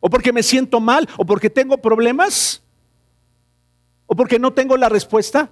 O 0.00 0.10
porque 0.10 0.32
me 0.32 0.42
siento 0.42 0.80
mal, 0.80 1.08
o 1.16 1.24
porque 1.24 1.48
tengo 1.48 1.78
problemas. 1.78 2.64
¿O 4.08 4.16
porque 4.16 4.38
no 4.38 4.52
tengo 4.52 4.76
la 4.76 4.88
respuesta? 4.88 5.50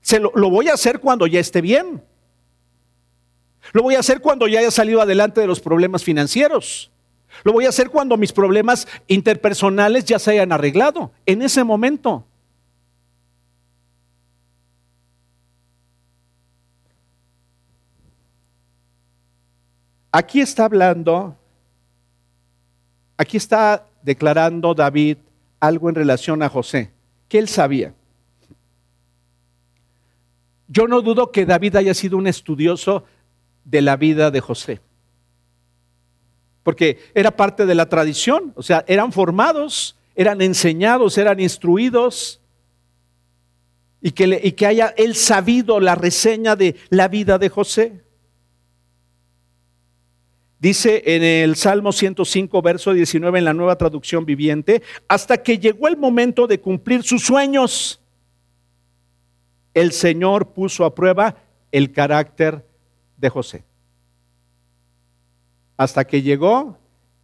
Se 0.00 0.18
lo, 0.20 0.32
lo 0.34 0.48
voy 0.48 0.68
a 0.68 0.74
hacer 0.74 1.00
cuando 1.00 1.26
ya 1.26 1.40
esté 1.40 1.60
bien. 1.60 2.02
Lo 3.72 3.82
voy 3.82 3.96
a 3.96 3.98
hacer 3.98 4.20
cuando 4.20 4.46
ya 4.46 4.60
haya 4.60 4.70
salido 4.70 5.02
adelante 5.02 5.40
de 5.40 5.48
los 5.48 5.60
problemas 5.60 6.04
financieros. 6.04 6.90
Lo 7.42 7.52
voy 7.52 7.66
a 7.66 7.70
hacer 7.70 7.90
cuando 7.90 8.16
mis 8.16 8.32
problemas 8.32 8.86
interpersonales 9.08 10.04
ya 10.04 10.20
se 10.20 10.30
hayan 10.30 10.52
arreglado. 10.52 11.10
En 11.26 11.42
ese 11.42 11.64
momento. 11.64 12.24
Aquí 20.12 20.40
está 20.40 20.64
hablando, 20.64 21.36
aquí 23.16 23.36
está 23.36 23.86
declarando 24.02 24.74
David 24.74 25.18
algo 25.60 25.88
en 25.88 25.94
relación 25.94 26.42
a 26.42 26.48
José 26.48 26.90
que 27.30 27.38
él 27.38 27.48
sabía. 27.48 27.94
Yo 30.68 30.86
no 30.86 31.00
dudo 31.00 31.32
que 31.32 31.46
David 31.46 31.76
haya 31.76 31.94
sido 31.94 32.18
un 32.18 32.26
estudioso 32.26 33.04
de 33.64 33.80
la 33.80 33.96
vida 33.96 34.30
de 34.30 34.40
José, 34.40 34.80
porque 36.64 36.98
era 37.14 37.30
parte 37.30 37.66
de 37.66 37.74
la 37.74 37.88
tradición, 37.88 38.52
o 38.56 38.62
sea, 38.62 38.84
eran 38.88 39.12
formados, 39.12 39.96
eran 40.14 40.42
enseñados, 40.42 41.16
eran 41.18 41.38
instruidos, 41.40 42.40
y 44.02 44.10
que, 44.10 44.40
y 44.42 44.52
que 44.52 44.66
haya 44.66 44.92
él 44.96 45.14
sabido 45.14 45.78
la 45.78 45.94
reseña 45.94 46.56
de 46.56 46.76
la 46.88 47.06
vida 47.08 47.38
de 47.38 47.48
José. 47.48 48.02
Dice 50.60 51.02
en 51.06 51.22
el 51.22 51.56
Salmo 51.56 51.90
105, 51.90 52.60
verso 52.60 52.92
19 52.92 53.38
en 53.38 53.46
la 53.46 53.54
nueva 53.54 53.78
traducción 53.78 54.26
viviente, 54.26 54.82
hasta 55.08 55.42
que 55.42 55.58
llegó 55.58 55.88
el 55.88 55.96
momento 55.96 56.46
de 56.46 56.60
cumplir 56.60 57.02
sus 57.02 57.24
sueños, 57.24 57.98
el 59.72 59.92
Señor 59.92 60.52
puso 60.52 60.84
a 60.84 60.94
prueba 60.94 61.34
el 61.72 61.92
carácter 61.92 62.62
de 63.16 63.30
José. 63.30 63.64
Hasta 65.78 66.06
que 66.06 66.20
llegó 66.20 66.76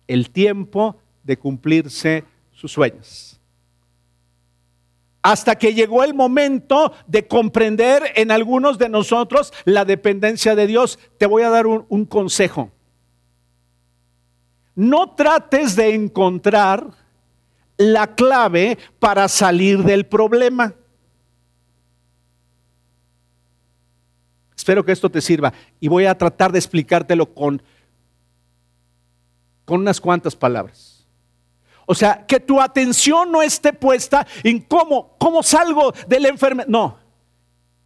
el 0.07 0.31
tiempo 0.31 0.97
de 1.23 1.37
cumplirse 1.37 2.25
sus 2.53 2.73
sueños. 2.73 3.39
Hasta 5.21 5.59
que 5.59 5.75
llegó 5.75 6.05
el 6.05 6.15
momento 6.15 6.95
de 7.07 7.27
comprender 7.27 8.13
en 8.15 8.31
algunos 8.31 8.79
de 8.79 8.89
nosotros 8.89 9.53
la 9.67 9.85
dependencia 9.85 10.55
de 10.55 10.67
Dios. 10.67 10.99
Te 11.19 11.27
voy 11.27 11.43
a 11.43 11.51
dar 11.51 11.67
un, 11.67 11.85
un 11.91 12.07
consejo 12.07 12.73
no 14.77 15.15
trates 15.15 15.75
de 15.75 15.95
encontrar 15.95 16.87
la 17.79 18.15
clave 18.15 18.79
para 19.01 19.27
salir 19.27 19.83
del 19.83 20.07
problema. 20.07 20.75
Espero 24.55 24.85
que 24.85 24.93
esto 24.93 25.11
te 25.11 25.21
sirva 25.21 25.53
y 25.81 25.89
voy 25.89 26.07
a 26.07 26.17
tratar 26.17 26.53
de 26.53 26.59
explicártelo 26.59 27.35
con, 27.35 27.63
con 29.65 29.81
unas 29.81 30.01
cuantas 30.01 30.37
palabras. 30.37 31.07
O 31.87 31.95
sea, 31.95 32.27
que 32.27 32.41
tu 32.41 32.61
atención 32.61 33.31
no 33.31 33.43
esté 33.43 33.73
puesta 33.73 34.27
en 34.43 34.61
cómo, 34.61 35.17
cómo 35.19 35.43
salgo 35.43 35.93
de 36.07 36.21
la 36.21 36.29
enfermedad. 36.29 36.69
No. 36.69 36.99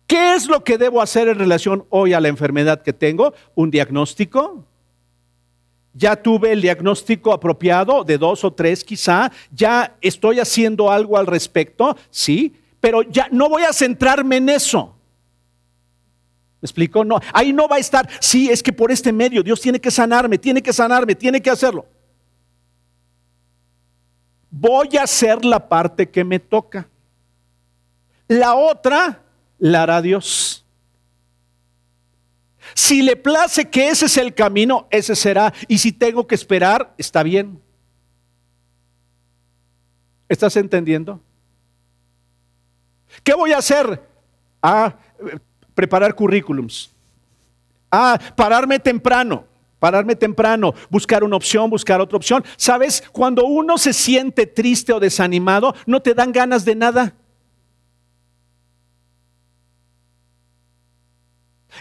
¿Qué 0.07 0.35
es 0.35 0.49
lo 0.49 0.65
que 0.65 0.79
debo 0.79 1.03
hacer 1.03 1.29
en 1.29 1.39
relación 1.39 1.87
hoy 1.91 2.15
a 2.15 2.21
la 2.21 2.29
enfermedad 2.29 2.83
que 2.83 2.93
tengo? 2.93 3.35
Un 3.55 3.71
diagnóstico. 3.71 4.67
Ya 5.93 6.17
tuve 6.17 6.53
el 6.53 6.63
diagnóstico 6.63 7.33
apropiado 7.33 8.05
de 8.05 8.17
dos 8.17 8.45
o 8.45 8.53
tres 8.53 8.85
quizá. 8.85 9.33
Ya 9.51 9.97
estoy 10.01 10.39
haciendo 10.39 10.91
algo 10.91 11.19
al 11.19 11.27
respecto, 11.27 11.97
sí. 12.11 12.55
Pero 12.81 13.03
ya 13.03 13.29
no 13.31 13.49
voy 13.49 13.63
a 13.63 13.73
centrarme 13.73 14.37
en 14.37 14.49
eso. 14.49 14.95
¿Me 16.61 16.67
explico? 16.67 17.05
No, 17.05 17.19
ahí 17.33 17.53
no 17.53 17.67
va 17.69 17.77
a 17.77 17.79
estar, 17.79 18.09
sí, 18.21 18.51
es 18.51 18.63
que 18.63 18.73
por 18.73 18.93
este 18.93 19.13
medio 19.13 19.43
Dios 19.43 19.61
tiene 19.63 19.81
que 19.81 19.91
sanarme, 19.91 20.37
tiene 20.37 20.63
que 20.63 20.75
sanarme, 20.75 21.15
tiene 21.15 21.41
que 21.41 21.49
hacerlo. 21.49 21.87
Voy 24.51 24.97
a 24.99 25.05
hacer 25.05 25.45
la 25.45 25.69
parte 25.69 26.11
que 26.11 26.23
me 26.23 26.39
toca. 26.39 26.87
La 28.29 28.55
otra 28.55 29.23
la 29.59 29.85
hará 29.85 30.03
Dios. 30.03 30.67
Si 32.75 33.03
le 33.03 33.17
place 33.17 33.69
que 33.69 33.89
ese 33.89 34.07
es 34.07 34.17
el 34.17 34.35
camino, 34.35 34.87
ese 34.91 35.17
será. 35.17 35.53
Y 35.69 35.79
si 35.79 35.93
tengo 35.93 36.27
que 36.27 36.35
esperar, 36.35 36.95
está 36.99 37.23
bien. 37.23 37.61
¿Estás 40.29 40.57
entendiendo? 40.57 41.21
¿Qué 43.25 43.35
voy 43.35 43.53
a 43.53 43.59
hacer? 43.59 44.01
Ah, 44.63 44.95
preparar 45.75 46.15
currículums. 46.15 46.91
Ah, 47.91 48.19
pararme 48.37 48.79
temprano, 48.79 49.45
pararme 49.81 50.15
temprano, 50.15 50.73
buscar 50.89 51.25
una 51.25 51.37
opción, 51.37 51.69
buscar 51.69 52.01
otra 52.01 52.17
opción. 52.17 52.45
¿Sabes? 52.57 53.03
Cuando 53.11 53.45
uno 53.45 53.79
se 53.79 53.93
siente 53.93 54.47
triste 54.47 54.93
o 54.93 55.01
desanimado, 55.01 55.75
no 55.87 56.01
te 56.01 56.15
dan 56.15 56.31
ganas 56.31 56.65
de 56.65 56.77
nada. 56.77 57.15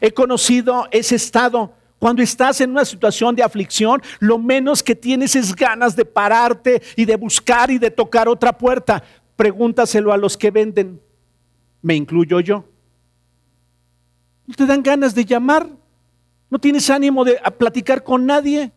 He 0.02 0.12
conocido 0.12 0.88
ese 0.92 1.16
estado. 1.16 1.74
Cuando 2.00 2.22
estás 2.22 2.62
en 2.62 2.72
una 2.72 2.86
situación 2.86 3.36
de 3.36 3.44
aflicción, 3.44 4.02
lo 4.20 4.38
menos 4.38 4.82
que 4.82 4.96
tienes 4.96 5.36
es 5.36 5.54
ganas 5.54 5.96
de 5.96 6.06
pararte 6.06 6.82
y 6.96 7.06
de 7.06 7.18
buscar 7.18 7.70
y 7.72 7.78
de 7.78 7.92
tocar 7.92 8.30
otra 8.30 8.58
puerta. 8.58 9.04
Pregúntaselo 9.36 10.14
a 10.14 10.18
los 10.18 10.38
que 10.38 10.50
venden. 10.50 11.02
Me 11.82 11.96
incluyo 11.96 12.40
yo. 12.40 12.66
No 14.48 14.56
te 14.56 14.66
dan 14.66 14.82
ganas 14.82 15.14
de 15.14 15.26
llamar. 15.26 15.68
No 16.50 16.58
tienes 16.58 16.90
ánimo 16.90 17.24
de 17.24 17.40
platicar 17.58 18.04
con 18.04 18.26
nadie. 18.26 18.72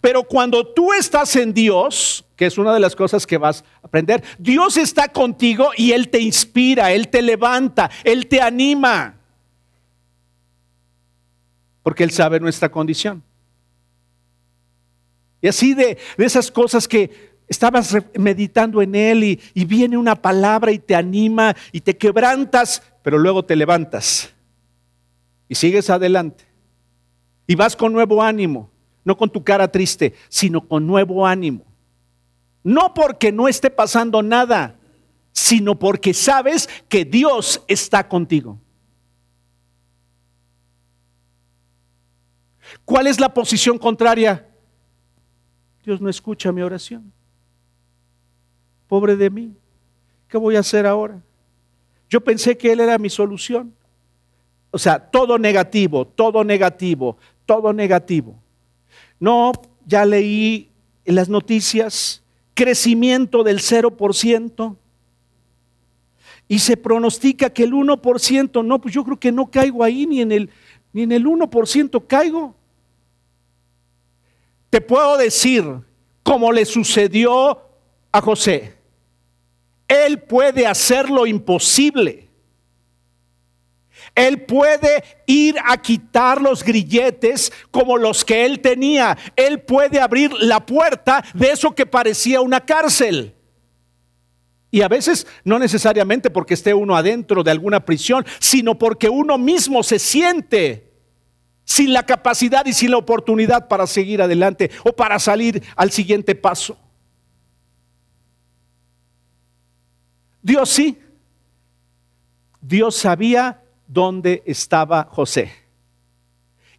Pero 0.00 0.22
cuando 0.22 0.66
tú 0.66 0.92
estás 0.92 1.34
en 1.36 1.52
Dios, 1.52 2.24
que 2.36 2.46
es 2.46 2.56
una 2.56 2.72
de 2.72 2.80
las 2.80 2.96
cosas 2.96 3.26
que 3.26 3.36
vas 3.36 3.64
a 3.82 3.86
aprender, 3.86 4.22
Dios 4.38 4.76
está 4.76 5.08
contigo 5.08 5.70
y 5.76 5.92
Él 5.92 6.08
te 6.08 6.20
inspira, 6.20 6.92
Él 6.92 7.08
te 7.08 7.20
levanta, 7.20 7.90
Él 8.04 8.28
te 8.28 8.40
anima. 8.40 9.18
Porque 11.82 12.04
Él 12.04 12.10
sabe 12.10 12.40
nuestra 12.40 12.70
condición. 12.70 13.22
Y 15.40 15.48
así 15.48 15.74
de, 15.74 15.98
esas 16.18 16.50
cosas 16.50 16.86
que 16.86 17.32
estabas 17.48 17.96
meditando 18.18 18.80
en 18.80 18.94
Él 18.94 19.24
y, 19.24 19.64
viene 19.64 19.96
una 19.98 20.14
palabra 20.14 20.70
y 20.70 20.78
te 20.78 20.94
anima 20.94 21.54
y 21.72 21.80
te 21.80 21.96
quebrantas, 21.96 22.82
pero 23.02 23.18
luego 23.18 23.44
te 23.44 23.56
levantas 23.56 24.32
y 25.48 25.54
sigues 25.54 25.90
adelante. 25.90 26.44
Y 27.46 27.56
vas 27.56 27.76
con 27.76 27.92
nuevo 27.92 28.22
ánimo, 28.22 28.70
no 29.04 29.16
con 29.16 29.28
tu 29.28 29.42
cara 29.42 29.70
triste, 29.70 30.14
sino 30.28 30.66
con 30.66 30.86
nuevo 30.86 31.26
ánimo. 31.26 31.64
No 32.62 32.94
porque 32.94 33.32
no 33.32 33.48
esté 33.48 33.68
pasando 33.68 34.22
nada, 34.22 34.78
sino 35.32 35.78
porque 35.78 36.14
sabes 36.14 36.68
que 36.88 37.04
Dios 37.04 37.62
está 37.66 38.08
contigo. 38.08 38.58
¿Cuál 42.92 43.06
es 43.06 43.18
la 43.18 43.32
posición 43.32 43.78
contraria? 43.78 44.46
Dios 45.82 45.98
no 46.02 46.10
escucha 46.10 46.52
mi 46.52 46.60
oración. 46.60 47.10
Pobre 48.86 49.16
de 49.16 49.30
mí, 49.30 49.54
¿qué 50.28 50.36
voy 50.36 50.56
a 50.56 50.60
hacer 50.60 50.84
ahora? 50.84 51.18
Yo 52.10 52.20
pensé 52.20 52.54
que 52.54 52.70
Él 52.70 52.80
era 52.80 52.98
mi 52.98 53.08
solución. 53.08 53.74
O 54.70 54.76
sea, 54.76 54.98
todo 54.98 55.38
negativo, 55.38 56.06
todo 56.06 56.44
negativo, 56.44 57.16
todo 57.46 57.72
negativo. 57.72 58.34
No, 59.18 59.52
ya 59.86 60.04
leí 60.04 60.68
en 61.06 61.14
las 61.14 61.30
noticias 61.30 62.22
crecimiento 62.52 63.42
del 63.42 63.60
0%. 63.60 64.76
Y 66.46 66.58
se 66.58 66.76
pronostica 66.76 67.48
que 67.48 67.64
el 67.64 67.72
1%, 67.72 68.62
no, 68.62 68.80
pues 68.82 68.92
yo 68.92 69.02
creo 69.02 69.18
que 69.18 69.32
no 69.32 69.50
caigo 69.50 69.82
ahí, 69.82 70.06
ni 70.06 70.20
en 70.20 70.30
el, 70.30 70.50
ni 70.92 71.04
en 71.04 71.12
el 71.12 71.24
1% 71.24 72.06
caigo. 72.06 72.60
Te 74.72 74.80
puedo 74.80 75.18
decir, 75.18 75.62
como 76.22 76.50
le 76.50 76.64
sucedió 76.64 77.60
a 78.10 78.22
José, 78.22 78.74
él 79.86 80.22
puede 80.22 80.66
hacer 80.66 81.10
lo 81.10 81.26
imposible. 81.26 82.30
Él 84.14 84.46
puede 84.46 85.04
ir 85.26 85.56
a 85.62 85.76
quitar 85.76 86.40
los 86.40 86.64
grilletes 86.64 87.52
como 87.70 87.98
los 87.98 88.24
que 88.24 88.46
él 88.46 88.60
tenía. 88.60 89.18
Él 89.36 89.60
puede 89.60 90.00
abrir 90.00 90.32
la 90.40 90.64
puerta 90.64 91.22
de 91.34 91.50
eso 91.50 91.74
que 91.74 91.84
parecía 91.84 92.40
una 92.40 92.64
cárcel. 92.64 93.34
Y 94.70 94.80
a 94.80 94.88
veces 94.88 95.26
no 95.44 95.58
necesariamente 95.58 96.30
porque 96.30 96.54
esté 96.54 96.72
uno 96.72 96.96
adentro 96.96 97.42
de 97.42 97.50
alguna 97.50 97.84
prisión, 97.84 98.24
sino 98.38 98.78
porque 98.78 99.10
uno 99.10 99.36
mismo 99.36 99.82
se 99.82 99.98
siente 99.98 100.91
sin 101.64 101.92
la 101.92 102.04
capacidad 102.04 102.66
y 102.66 102.72
sin 102.72 102.90
la 102.90 102.98
oportunidad 102.98 103.68
para 103.68 103.86
seguir 103.86 104.20
adelante 104.22 104.70
o 104.84 104.92
para 104.92 105.18
salir 105.18 105.62
al 105.76 105.90
siguiente 105.90 106.34
paso. 106.34 106.76
Dios 110.42 110.68
sí. 110.68 110.98
Dios 112.60 112.96
sabía 112.96 113.62
dónde 113.86 114.42
estaba 114.46 115.08
José. 115.10 115.52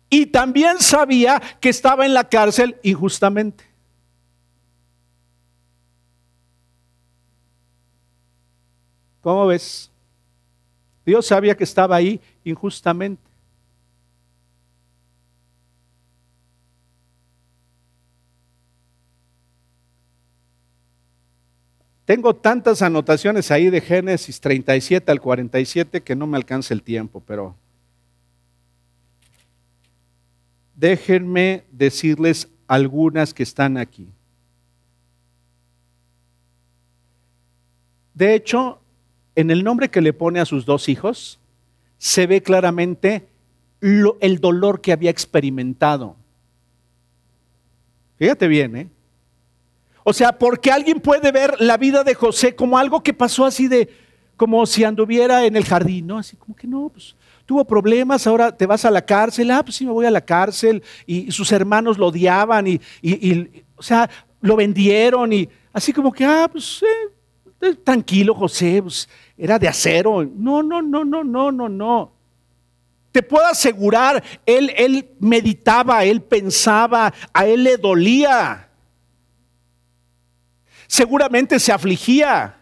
Y 0.10 0.28
también 0.28 0.80
sabía 0.80 1.42
que 1.60 1.70
estaba 1.70 2.06
en 2.06 2.14
la 2.14 2.30
cárcel 2.30 2.78
injustamente. 2.84 3.64
¿Cómo 9.22 9.48
ves? 9.48 9.90
Dios 11.06 11.26
sabía 11.26 11.56
que 11.56 11.64
estaba 11.64 11.96
ahí 11.96 12.22
injustamente. 12.44 13.33
Tengo 22.06 22.36
tantas 22.36 22.82
anotaciones 22.82 23.50
ahí 23.50 23.70
de 23.70 23.80
Génesis 23.80 24.42
37 24.42 25.10
al 25.12 25.22
47 25.22 26.02
que 26.02 26.16
no 26.16 26.28
me 26.28 26.38
alcanza 26.38 26.74
el 26.74 26.84
tiempo, 26.84 27.24
pero 27.26 27.56
déjenme 30.76 31.64
decirles 31.72 32.50
algunas 32.68 33.34
que 33.34 33.44
están 33.44 33.78
aquí. 33.78 34.10
De 38.14 38.36
hecho, 38.36 38.82
en 39.36 39.50
el 39.50 39.64
nombre 39.64 39.90
que 39.90 40.02
le 40.02 40.14
pone 40.14 40.40
a 40.40 40.46
sus 40.46 40.66
dos 40.66 40.90
hijos, 40.90 41.40
se 41.98 42.28
ve 42.28 42.44
claramente 42.44 43.28
el 43.80 44.40
dolor 44.40 44.82
que 44.82 44.92
había 44.92 45.10
experimentado. 45.10 46.16
Fíjate 48.18 48.48
bien, 48.48 48.76
¿eh? 48.76 48.90
O 50.04 50.14
sea, 50.14 50.34
porque 50.34 50.72
alguien 50.72 51.00
puede 51.00 51.32
ver 51.32 51.56
la 51.60 51.78
vida 51.78 52.04
de 52.04 52.14
José 52.14 52.56
como 52.56 52.78
algo 52.78 53.02
que 53.02 53.14
pasó 53.14 53.46
así 53.46 53.68
de, 53.68 53.90
como 54.36 54.66
si 54.66 54.84
anduviera 54.84 55.46
en 55.46 55.56
el 55.56 55.66
jardín, 55.66 56.08
¿no? 56.08 56.18
Así 56.18 56.36
como 56.36 56.56
que 56.56 56.68
no, 56.68 56.90
pues 56.90 57.16
tuvo 57.46 57.66
problemas, 57.66 58.26
ahora 58.26 58.56
te 58.56 58.66
vas 58.66 58.86
a 58.86 58.92
la 58.92 59.06
cárcel, 59.06 59.52
ah, 59.52 59.64
pues 59.64 59.76
sí 59.76 59.86
me 59.86 59.92
voy 59.92 60.06
a 60.06 60.12
la 60.12 60.22
cárcel, 60.22 60.82
y, 61.06 61.32
sus 61.32 61.52
hermanos 61.52 61.98
lo 61.98 62.08
odiaban, 62.08 62.68
y, 62.68 62.80
o 63.76 63.84
sea, 63.84 64.10
lo 64.42 64.56
vendieron, 64.56 65.34
y 65.34 65.50
así 65.72 65.92
como 65.92 66.12
que, 66.12 66.26
ah, 66.26 66.48
pues 66.52 66.84
eh, 66.84 67.76
tranquilo 67.84 68.34
José, 68.34 68.82
pues 68.82 69.08
era 69.38 69.58
de 69.58 69.68
acero. 69.68 70.24
No, 70.24 70.64
no, 70.64 70.82
no, 70.82 71.04
no, 71.04 71.24
no, 71.24 71.52
no, 71.52 71.70
no. 71.70 72.12
Te 73.12 73.22
puedo 73.22 73.46
asegurar, 73.46 74.24
él, 74.46 74.74
él 74.76 75.10
meditaba, 75.20 76.04
él 76.04 76.22
pensaba, 76.22 77.14
a 77.32 77.46
él 77.46 77.64
le 77.64 77.78
dolía. 77.78 78.70
Seguramente 80.94 81.60
se 81.60 81.72
afligía. 81.72 82.56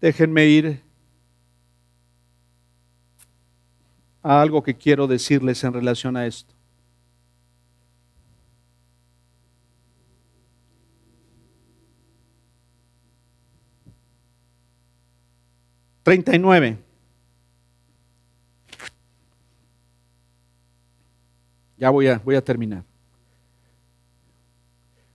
Déjenme 0.00 0.46
ir 0.46 0.82
a 4.22 4.40
algo 4.40 4.62
que 4.62 4.74
quiero 4.74 5.06
decirles 5.06 5.62
en 5.62 5.74
relación 5.74 6.16
a 6.16 6.24
esto. 6.24 6.57
Treinta 16.08 16.34
y 16.34 16.38
nueve. 16.38 16.78
Ya 21.76 21.90
voy 21.90 22.06
a, 22.06 22.18
voy 22.24 22.34
a 22.34 22.42
terminar. 22.42 22.82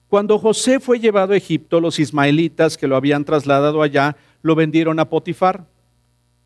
Cuando 0.07 0.37
José 0.37 0.79
fue 0.79 0.99
llevado 0.99 1.33
a 1.33 1.37
Egipto, 1.37 1.79
los 1.79 1.97
ismaelitas 1.97 2.77
que 2.77 2.85
lo 2.85 2.95
habían 2.95 3.25
trasladado 3.25 3.81
allá 3.81 4.15
lo 4.43 4.53
vendieron 4.53 4.99
a 4.99 5.09
Potifar, 5.09 5.65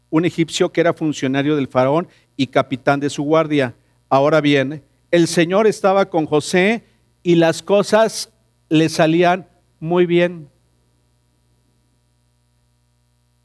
un 0.09 0.23
egipcio 0.23 0.71
que 0.71 0.79
era 0.79 0.93
funcionario 0.93 1.57
del 1.57 1.67
faraón 1.67 2.07
y 2.37 2.47
capitán 2.47 3.01
de 3.01 3.09
su 3.09 3.23
guardia. 3.23 3.75
Ahora 4.07 4.39
bien, 4.39 4.81
el 5.11 5.27
Señor 5.27 5.67
estaba 5.67 6.09
con 6.09 6.25
José 6.25 6.85
y 7.21 7.35
las 7.35 7.61
cosas 7.61 8.31
le 8.69 8.87
salían 8.87 9.45
muy 9.81 10.05
bien. 10.05 10.47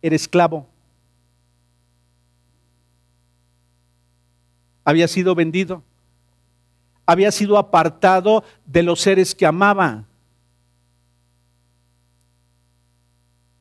Era 0.01 0.15
esclavo. 0.15 0.72
Había 4.85 5.09
sido 5.09 5.35
vendido. 5.35 5.83
Había 7.07 7.31
sido 7.33 7.59
apartado 7.59 8.45
de 8.65 8.83
los 8.83 9.01
seres 9.01 9.35
que 9.35 9.47
amaba. 9.47 10.05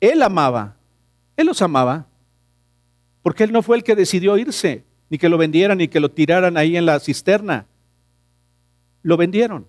Él 0.00 0.22
amaba. 0.22 0.76
Él 1.36 1.46
los 1.46 1.62
amaba. 1.62 2.06
Porque 3.22 3.44
Él 3.44 3.52
no 3.52 3.62
fue 3.62 3.76
el 3.76 3.84
que 3.84 3.94
decidió 3.94 4.36
irse, 4.36 4.84
ni 5.08 5.18
que 5.18 5.28
lo 5.28 5.38
vendieran, 5.38 5.78
ni 5.78 5.88
que 5.88 6.00
lo 6.00 6.10
tiraran 6.10 6.56
ahí 6.56 6.76
en 6.76 6.86
la 6.86 6.98
cisterna. 6.98 7.66
Lo 9.02 9.16
vendieron. 9.16 9.66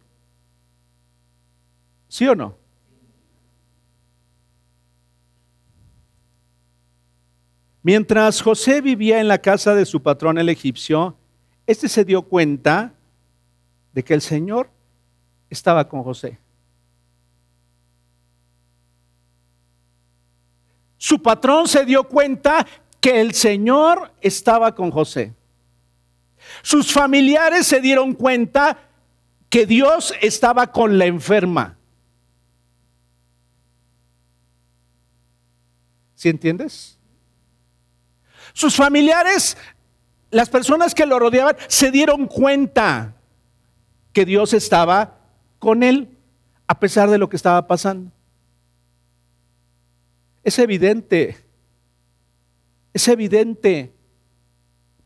¿Sí 2.08 2.28
o 2.28 2.36
no? 2.36 2.58
Mientras 7.84 8.42
José 8.42 8.82
vivía 8.82 9.20
en 9.20 9.28
la 9.28 9.40
casa 9.40 9.76
de 9.76 9.86
su 9.86 10.02
patrón 10.02 10.38
el 10.38 10.48
egipcio, 10.48 11.18
este 11.66 11.88
se 11.88 12.04
dio 12.04 12.24
cuenta 12.24 12.94
de 13.94 14.04
que 14.04 14.14
el 14.14 14.22
Señor 14.22 14.70
estaba 15.50 15.88
con 15.88 16.04
José. 16.04 16.40
Su 20.98 21.22
patrón 21.22 21.68
se 21.68 21.86
dio 21.86 22.06
cuenta 22.06 22.66
que 23.02 23.20
el 23.20 23.34
Señor 23.34 24.14
estaba 24.22 24.74
con 24.74 24.90
José. 24.92 25.34
Sus 26.62 26.92
familiares 26.92 27.68
se 27.68 27.82
dieron 27.82 28.14
cuenta 28.14 28.78
que 29.50 29.66
Dios 29.66 30.14
estaba 30.22 30.68
con 30.72 30.98
la 30.98 31.06
enferma. 31.06 31.78
¿Sí 36.16 36.30
entiendes? 36.30 36.98
Sus 38.54 38.76
familiares, 38.76 39.58
las 40.34 40.50
personas 40.50 40.94
que 40.94 41.06
lo 41.06 41.20
rodeaban, 41.20 41.56
se 41.68 41.92
dieron 41.92 42.28
cuenta 42.28 43.16
que 44.12 44.26
Dios 44.26 44.54
estaba 44.54 45.20
con 45.60 45.84
él 45.84 46.18
a 46.68 46.80
pesar 46.80 47.10
de 47.10 47.18
lo 47.18 47.30
que 47.30 47.38
estaba 47.38 47.68
pasando. 47.68 48.12
Es 50.44 50.60
evidente 50.60 51.44
es 52.94 53.08
evidente, 53.08 53.92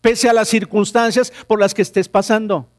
pese 0.01 0.30
a 0.30 0.34
las 0.34 0.49
circunstancias 0.49 1.32
por 1.47 1.59
las 1.59 1.73
que 1.73 1.82
estés 1.82 2.09
pasando. 2.09 2.69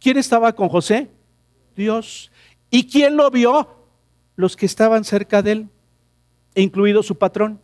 ¿Quién 0.00 0.16
estaba 0.16 0.52
con 0.52 0.68
José? 0.68 1.08
Dios. 1.76 2.32
¿Y 2.68 2.88
quién 2.90 3.16
lo 3.16 3.30
vio? 3.30 3.68
Los 4.34 4.56
que 4.56 4.66
estaban 4.66 5.04
cerca 5.04 5.40
de 5.40 5.52
él, 5.52 5.68
incluido 6.56 7.02
su 7.02 7.16
patrón. 7.16 7.60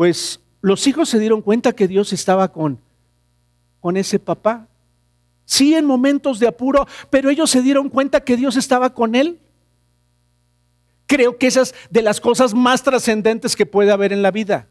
Pues 0.00 0.40
los 0.62 0.86
hijos 0.86 1.10
se 1.10 1.18
dieron 1.18 1.42
cuenta 1.42 1.74
que 1.74 1.86
Dios 1.86 2.14
estaba 2.14 2.50
con, 2.50 2.80
con 3.80 3.98
ese 3.98 4.18
papá 4.18 4.66
sí 5.44 5.74
en 5.74 5.84
momentos 5.84 6.38
de 6.38 6.48
apuro, 6.48 6.86
pero 7.10 7.28
ellos 7.28 7.50
se 7.50 7.60
dieron 7.60 7.90
cuenta 7.90 8.24
que 8.24 8.38
Dios 8.38 8.56
estaba 8.56 8.94
con 8.94 9.14
él. 9.14 9.38
Creo 11.04 11.36
que 11.36 11.48
esas 11.48 11.74
de 11.90 12.00
las 12.00 12.18
cosas 12.18 12.54
más 12.54 12.82
trascendentes 12.82 13.54
que 13.54 13.66
puede 13.66 13.92
haber 13.92 14.14
en 14.14 14.22
la 14.22 14.30
vida. 14.30 14.68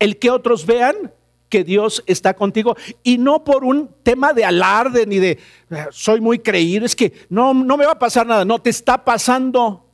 El 0.00 0.18
que 0.18 0.32
otros 0.32 0.66
vean 0.66 1.12
que 1.48 1.62
Dios 1.62 2.02
está 2.08 2.34
contigo 2.34 2.76
y 3.04 3.18
no 3.18 3.44
por 3.44 3.64
un 3.64 3.88
tema 4.02 4.32
de 4.32 4.44
alarde 4.44 5.06
ni 5.06 5.20
de 5.20 5.38
ah, 5.70 5.86
soy 5.92 6.20
muy 6.20 6.40
creído, 6.40 6.84
es 6.84 6.96
que 6.96 7.12
no 7.28 7.54
no 7.54 7.76
me 7.76 7.86
va 7.86 7.92
a 7.92 7.98
pasar 8.00 8.26
nada, 8.26 8.44
no 8.44 8.58
te 8.58 8.70
está 8.70 9.04
pasando. 9.04 9.85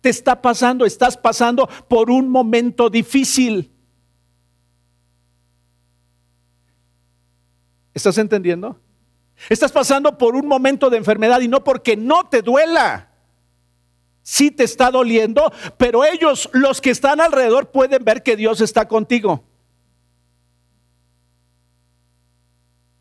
Te 0.00 0.08
está 0.08 0.40
pasando, 0.40 0.84
estás 0.84 1.16
pasando 1.16 1.68
por 1.88 2.10
un 2.10 2.28
momento 2.28 2.88
difícil. 2.88 3.72
¿Estás 7.94 8.16
entendiendo? 8.18 8.80
Estás 9.48 9.72
pasando 9.72 10.16
por 10.18 10.36
un 10.36 10.46
momento 10.46 10.90
de 10.90 10.98
enfermedad 10.98 11.40
y 11.40 11.48
no 11.48 11.64
porque 11.64 11.96
no 11.96 12.28
te 12.28 12.42
duela. 12.42 13.10
Sí 14.22 14.50
te 14.50 14.64
está 14.64 14.90
doliendo, 14.90 15.52
pero 15.78 16.04
ellos, 16.04 16.50
los 16.52 16.80
que 16.80 16.90
están 16.90 17.20
alrededor, 17.20 17.70
pueden 17.70 18.04
ver 18.04 18.22
que 18.22 18.36
Dios 18.36 18.60
está 18.60 18.86
contigo. 18.86 19.42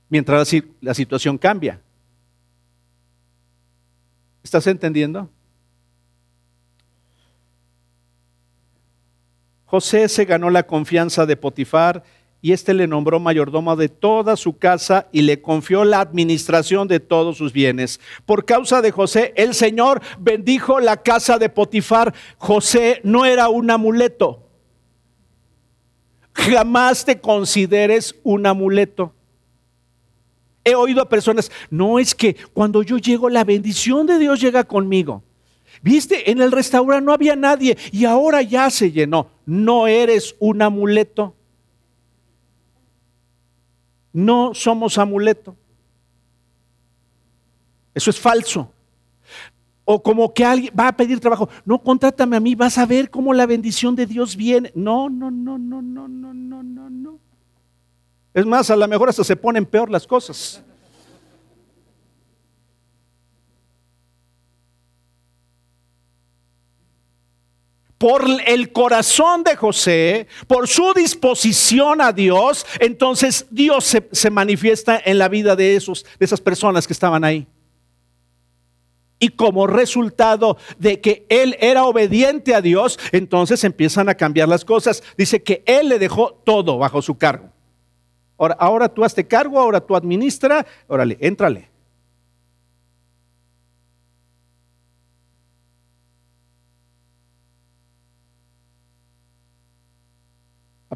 Mientras 0.10 0.52
la 0.80 0.94
situación 0.94 1.38
cambia. 1.38 1.82
¿Estás 4.42 4.66
entendiendo? 4.68 5.30
José 9.68 10.08
se 10.08 10.24
ganó 10.24 10.50
la 10.50 10.64
confianza 10.64 11.26
de 11.26 11.36
Potifar 11.36 12.02
y 12.42 12.54
éste 12.54 12.74
le 12.74 12.88
nombró 12.88 13.20
mayordomo 13.20 13.76
de 13.76 13.90
toda 13.90 14.38
su 14.38 14.58
casa 14.58 15.10
y 15.12 15.24
le 15.24 15.42
confió 15.42 15.84
la 15.84 16.00
administración 16.00 16.88
de 16.88 17.02
todos 17.02 17.38
sus 17.38 17.52
bienes. 17.52 18.00
Por 18.26 18.46
causa 18.46 18.82
de 18.82 18.92
José, 18.92 19.34
el 19.36 19.54
Señor 19.54 20.02
bendijo 20.20 20.80
la 20.80 20.96
casa 20.96 21.38
de 21.38 21.50
Potifar. 21.50 22.14
José 22.38 23.02
no 23.04 23.26
era 23.26 23.50
un 23.50 23.70
amuleto. 23.70 24.48
Jamás 26.32 27.04
te 27.04 27.20
consideres 27.20 28.16
un 28.24 28.48
amuleto. 28.48 29.14
He 30.64 30.76
oído 30.76 31.02
a 31.02 31.10
personas, 31.10 31.52
no 31.70 32.00
es 32.00 32.16
que 32.16 32.38
cuando 32.54 32.84
yo 32.84 32.98
llego, 32.98 33.28
la 33.30 33.44
bendición 33.44 34.08
de 34.08 34.18
Dios 34.18 34.40
llega 34.40 34.64
conmigo. 34.64 35.24
Viste, 35.88 36.30
en 36.30 36.42
el 36.42 36.52
restaurante 36.52 37.06
no 37.06 37.14
había 37.14 37.34
nadie 37.38 37.78
y 37.94 38.04
ahora 38.04 38.42
ya 38.42 38.70
se 38.70 38.92
llenó. 38.92 39.30
No 39.46 39.88
eres 39.88 40.36
un 40.38 40.62
amuleto. 40.62 41.34
No 44.12 44.54
somos 44.54 44.98
amuleto. 44.98 45.56
Eso 47.96 48.10
es 48.10 48.20
falso. 48.20 48.70
O 49.86 50.04
como 50.04 50.34
que 50.34 50.44
alguien 50.44 50.74
va 50.78 50.90
a 50.90 50.98
pedir 50.98 51.22
trabajo. 51.22 51.48
No, 51.64 51.82
contrátame 51.82 52.36
a 52.36 52.42
mí, 52.42 52.54
vas 52.54 52.78
a 52.78 52.86
ver 52.86 53.10
cómo 53.10 53.34
la 53.34 53.46
bendición 53.46 53.96
de 53.96 54.06
Dios 54.06 54.36
viene. 54.36 54.74
No, 54.76 55.10
no, 55.10 55.32
no, 55.32 55.58
no, 55.58 55.82
no, 55.82 56.06
no, 56.10 56.34
no, 56.34 56.64
no, 56.64 56.90
no. 56.90 57.20
Es 58.34 58.46
más, 58.46 58.70
a 58.70 58.76
lo 58.76 58.90
mejor 58.90 59.08
hasta 59.08 59.24
se 59.24 59.38
ponen 59.38 59.66
peor 59.66 59.90
las 59.90 60.06
cosas. 60.06 60.62
Por 67.98 68.26
el 68.46 68.72
corazón 68.72 69.44
de 69.44 69.56
José, 69.56 70.28
por 70.48 70.68
su 70.68 70.94
disposición 70.94 72.02
a 72.02 72.12
Dios, 72.12 72.66
entonces 72.80 73.48
Dios 73.50 73.98
se, 74.12 74.30
manifiesta 74.30 75.02
en 75.04 75.18
la 75.18 75.30
vida 75.30 75.56
de, 75.56 75.76
esos, 75.76 76.06
de 76.20 76.26
esas 76.26 76.42
personas 76.42 76.86
que 76.86 76.94
estaban 76.94 77.24
ahí. 77.24 77.48
Y 79.20 79.30
como 79.30 79.66
resultado 79.66 80.58
de 80.78 81.02
que 81.02 81.26
él 81.30 81.58
era 81.60 81.86
obediente 81.86 82.54
a 82.54 82.62
Dios, 82.62 83.00
entonces 83.12 83.64
empiezan 83.64 84.10
a 84.10 84.16
cambiar 84.16 84.48
las 84.48 84.64
cosas. 84.64 85.02
Dice 85.18 85.42
que 85.42 85.64
él 85.66 85.90
le 85.90 85.98
dejó 85.98 86.34
todo 86.44 86.78
bajo 86.78 87.02
su 87.02 87.18
cargo. 87.18 87.50
Ahora, 88.38 88.56
ahora 88.60 88.90
tú 88.90 89.04
hazte 89.04 89.26
cargo, 89.26 89.60
ahora 89.60 89.82
tú 89.82 89.96
administra, 89.96 90.68
órale, 90.88 91.18
éntrale. 91.20 91.72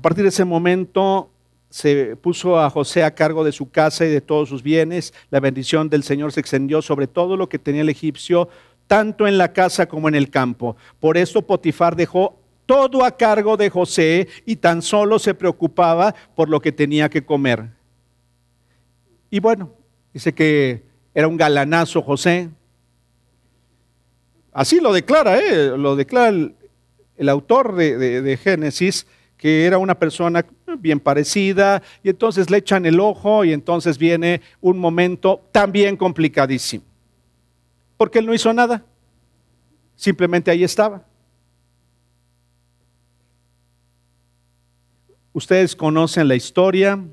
Partir 0.01 0.23
de 0.23 0.29
ese 0.29 0.45
momento 0.45 1.29
se 1.69 2.17
puso 2.17 2.59
a 2.59 2.69
José 2.69 3.03
a 3.03 3.15
cargo 3.15 3.43
de 3.43 3.51
su 3.51 3.71
casa 3.71 4.05
y 4.05 4.09
de 4.09 4.21
todos 4.21 4.49
sus 4.49 4.61
bienes. 4.61 5.13
La 5.29 5.39
bendición 5.39 5.89
del 5.89 6.03
Señor 6.03 6.33
se 6.33 6.41
extendió 6.41 6.81
sobre 6.81 7.07
todo 7.07 7.37
lo 7.37 7.49
que 7.49 7.59
tenía 7.59 7.81
el 7.81 7.89
egipcio, 7.89 8.49
tanto 8.87 9.25
en 9.25 9.37
la 9.37 9.53
casa 9.53 9.87
como 9.87 10.09
en 10.09 10.15
el 10.15 10.29
campo. 10.29 10.75
Por 10.99 11.17
esto 11.17 11.41
Potifar 11.41 11.95
dejó 11.95 12.37
todo 12.65 13.05
a 13.05 13.15
cargo 13.15 13.57
de 13.57 13.69
José 13.69 14.27
y 14.45 14.57
tan 14.57 14.81
solo 14.81 15.17
se 15.17 15.33
preocupaba 15.33 16.13
por 16.35 16.49
lo 16.49 16.59
que 16.59 16.73
tenía 16.73 17.09
que 17.09 17.23
comer. 17.23 17.69
Y 19.29 19.39
bueno, 19.39 19.71
dice 20.13 20.33
que 20.33 20.83
era 21.13 21.27
un 21.27 21.37
galanazo 21.37 22.01
José. 22.01 22.49
Así 24.51 24.81
lo 24.81 24.91
declara, 24.91 25.39
¿eh? 25.39 25.77
lo 25.77 25.95
declara 25.95 26.27
el, 26.27 27.29
autor 27.29 27.75
de 27.75 28.39
Génesis 28.43 29.07
que 29.41 29.65
era 29.65 29.79
una 29.79 29.97
persona 29.97 30.45
bien 30.77 30.99
parecida, 30.99 31.81
y 32.03 32.09
entonces 32.09 32.51
le 32.51 32.57
echan 32.57 32.85
el 32.85 32.99
ojo 32.99 33.43
y 33.43 33.53
entonces 33.53 33.97
viene 33.97 34.39
un 34.61 34.77
momento 34.77 35.41
también 35.51 35.97
complicadísimo. 35.97 36.83
Porque 37.97 38.19
él 38.19 38.27
no 38.27 38.35
hizo 38.35 38.53
nada, 38.53 38.85
simplemente 39.95 40.51
ahí 40.51 40.63
estaba. 40.63 41.03
Ustedes 45.33 45.75
conocen 45.75 46.27
la 46.27 46.35
historia. 46.35 47.03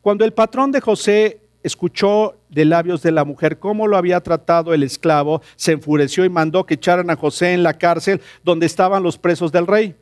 Cuando 0.00 0.24
el 0.24 0.32
patrón 0.32 0.70
de 0.70 0.80
José 0.80 1.40
escuchó 1.64 2.36
de 2.48 2.64
labios 2.64 3.02
de 3.02 3.10
la 3.10 3.24
mujer 3.24 3.58
cómo 3.58 3.88
lo 3.88 3.96
había 3.96 4.20
tratado 4.20 4.72
el 4.72 4.84
esclavo, 4.84 5.42
se 5.56 5.72
enfureció 5.72 6.24
y 6.24 6.28
mandó 6.28 6.64
que 6.64 6.74
echaran 6.74 7.10
a 7.10 7.16
José 7.16 7.54
en 7.54 7.64
la 7.64 7.76
cárcel 7.76 8.20
donde 8.44 8.66
estaban 8.66 9.02
los 9.02 9.18
presos 9.18 9.50
del 9.50 9.66
rey. 9.66 9.96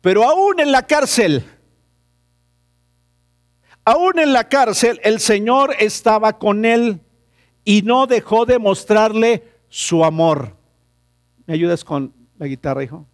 Pero 0.00 0.24
aún 0.24 0.60
en 0.60 0.70
la 0.70 0.86
cárcel, 0.86 1.44
aún 3.84 4.18
en 4.18 4.32
la 4.32 4.48
cárcel, 4.48 5.00
el 5.02 5.18
Señor 5.18 5.74
estaba 5.78 6.38
con 6.38 6.64
él 6.64 7.00
y 7.64 7.82
no 7.82 8.06
dejó 8.06 8.46
de 8.46 8.58
mostrarle 8.58 9.44
su 9.68 10.04
amor. 10.04 10.56
¿Me 11.46 11.54
ayudas 11.54 11.84
con 11.84 12.14
la 12.38 12.46
guitarra, 12.46 12.84
hijo? 12.84 13.06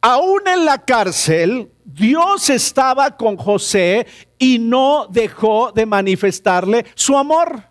Aún 0.00 0.40
en 0.46 0.64
la 0.64 0.84
cárcel, 0.84 1.70
Dios 1.84 2.50
estaba 2.50 3.16
con 3.16 3.36
José 3.36 4.06
y 4.38 4.58
no 4.58 5.06
dejó 5.08 5.72
de 5.72 5.86
manifestarle 5.86 6.86
su 6.94 7.16
amor. 7.16 7.62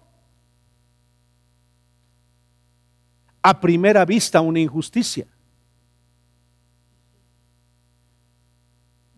A 3.41 3.59
primera 3.59 4.05
vista, 4.05 4.41
una 4.41 4.59
injusticia. 4.59 5.27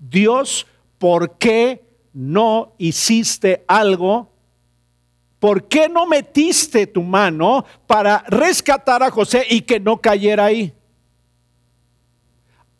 Dios, 0.09 0.67
¿por 0.97 1.37
qué 1.37 1.83
no 2.13 2.73
hiciste 2.77 3.63
algo? 3.67 4.31
¿Por 5.39 5.67
qué 5.67 5.89
no 5.89 6.05
metiste 6.05 6.87
tu 6.87 7.01
mano 7.03 7.65
para 7.87 8.23
rescatar 8.27 9.03
a 9.03 9.11
José 9.11 9.45
y 9.49 9.61
que 9.61 9.79
no 9.79 9.97
cayera 9.97 10.45
ahí? 10.45 10.73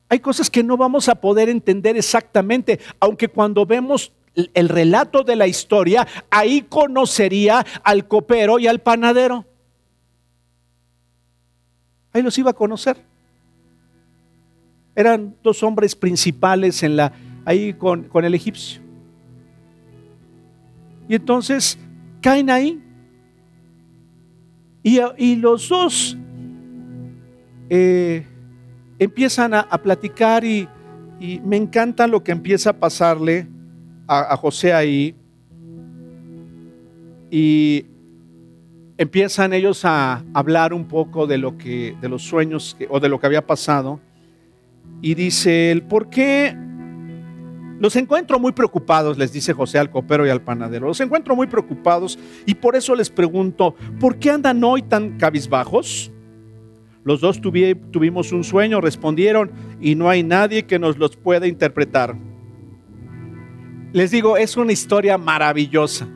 Hay 0.07 0.19
cosas 0.19 0.49
que 0.49 0.63
no 0.63 0.77
vamos 0.77 1.09
a 1.09 1.15
poder 1.15 1.49
entender 1.49 1.97
exactamente, 1.97 2.79
aunque 2.99 3.27
cuando 3.27 3.65
vemos 3.65 4.11
el 4.53 4.69
relato 4.69 5.23
de 5.23 5.35
la 5.35 5.47
historia, 5.47 6.07
ahí 6.29 6.61
conocería 6.61 7.65
al 7.83 8.07
copero 8.07 8.59
y 8.59 8.67
al 8.67 8.79
panadero. 8.79 9.45
Ahí 12.13 12.21
los 12.21 12.37
iba 12.37 12.51
a 12.51 12.55
conocer. 12.55 12.97
Eran 14.95 15.35
dos 15.43 15.61
hombres 15.61 15.95
principales 15.95 16.81
en 16.81 16.95
la, 16.95 17.11
ahí 17.43 17.73
con, 17.73 18.09
el 18.23 18.33
egipcio. 18.33 18.81
Y 21.07 21.15
entonces 21.15 21.77
caen 22.21 22.49
ahí. 22.49 22.81
Y, 24.83 25.35
los 25.37 25.67
dos 25.69 26.15
eh, 27.69 28.25
empiezan 28.99 29.53
a, 29.53 29.67
platicar 29.81 30.45
y, 30.45 30.67
me 31.43 31.57
encanta 31.57 32.07
lo 32.07 32.23
que 32.23 32.31
empieza 32.31 32.71
a 32.71 32.73
pasarle 32.73 33.47
a, 34.07 34.35
José 34.37 34.73
ahí. 34.73 35.15
Y 37.31 37.85
empiezan 38.97 39.53
ellos 39.53 39.83
a 39.83 40.23
hablar 40.33 40.73
un 40.73 40.85
poco 40.85 41.27
de 41.27 41.37
lo 41.37 41.57
que, 41.57 41.97
de 41.99 42.07
los 42.07 42.23
sueños 42.23 42.77
o 42.89 42.99
de 42.99 43.09
lo 43.09 43.19
que 43.19 43.25
había 43.25 43.45
pasado. 43.45 43.99
Y 45.01 45.13
dice 45.15 45.71
él, 45.71 45.83
¿por 45.83 46.09
qué? 46.09 46.55
Los 47.79 47.95
encuentro 47.97 48.39
muy 48.39 48.53
preocupados, 48.53 49.17
les 49.17 49.33
dice 49.33 49.53
José 49.53 49.77
al 49.77 49.91
copero 49.91 50.25
y 50.25 50.29
al 50.29 50.41
panadero. 50.41 50.87
Los 50.87 51.01
encuentro 51.01 51.35
muy 51.35 51.47
preocupados 51.47 52.17
y 52.45 52.55
por 52.55 52.75
eso 52.75 52.95
les 52.95 53.09
pregunto, 53.09 53.75
¿por 53.99 54.17
qué 54.17 54.31
andan 54.31 54.63
hoy 54.63 54.81
tan 54.81 55.17
cabizbajos? 55.17 56.11
Los 57.03 57.21
dos 57.21 57.39
tuvimos 57.39 58.31
un 58.31 58.43
sueño, 58.43 58.81
respondieron, 58.81 59.51
y 59.79 59.93
no 59.93 60.09
hay 60.09 60.23
nadie 60.23 60.65
que 60.65 60.79
nos 60.79 60.97
los 60.97 61.15
pueda 61.15 61.45
interpretar. 61.45 62.17
Les 63.93 64.09
digo, 64.09 64.37
es 64.37 64.57
una 64.57 64.71
historia 64.71 65.17
maravillosa. 65.17 66.07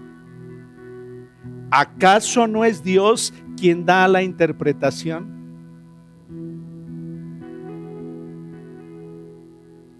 ¿Acaso 1.70 2.48
no 2.48 2.66
es 2.66 2.84
Dios 2.84 3.34
quien 3.56 3.86
da 3.86 4.08
la 4.08 4.24
interpretación? 4.24 5.39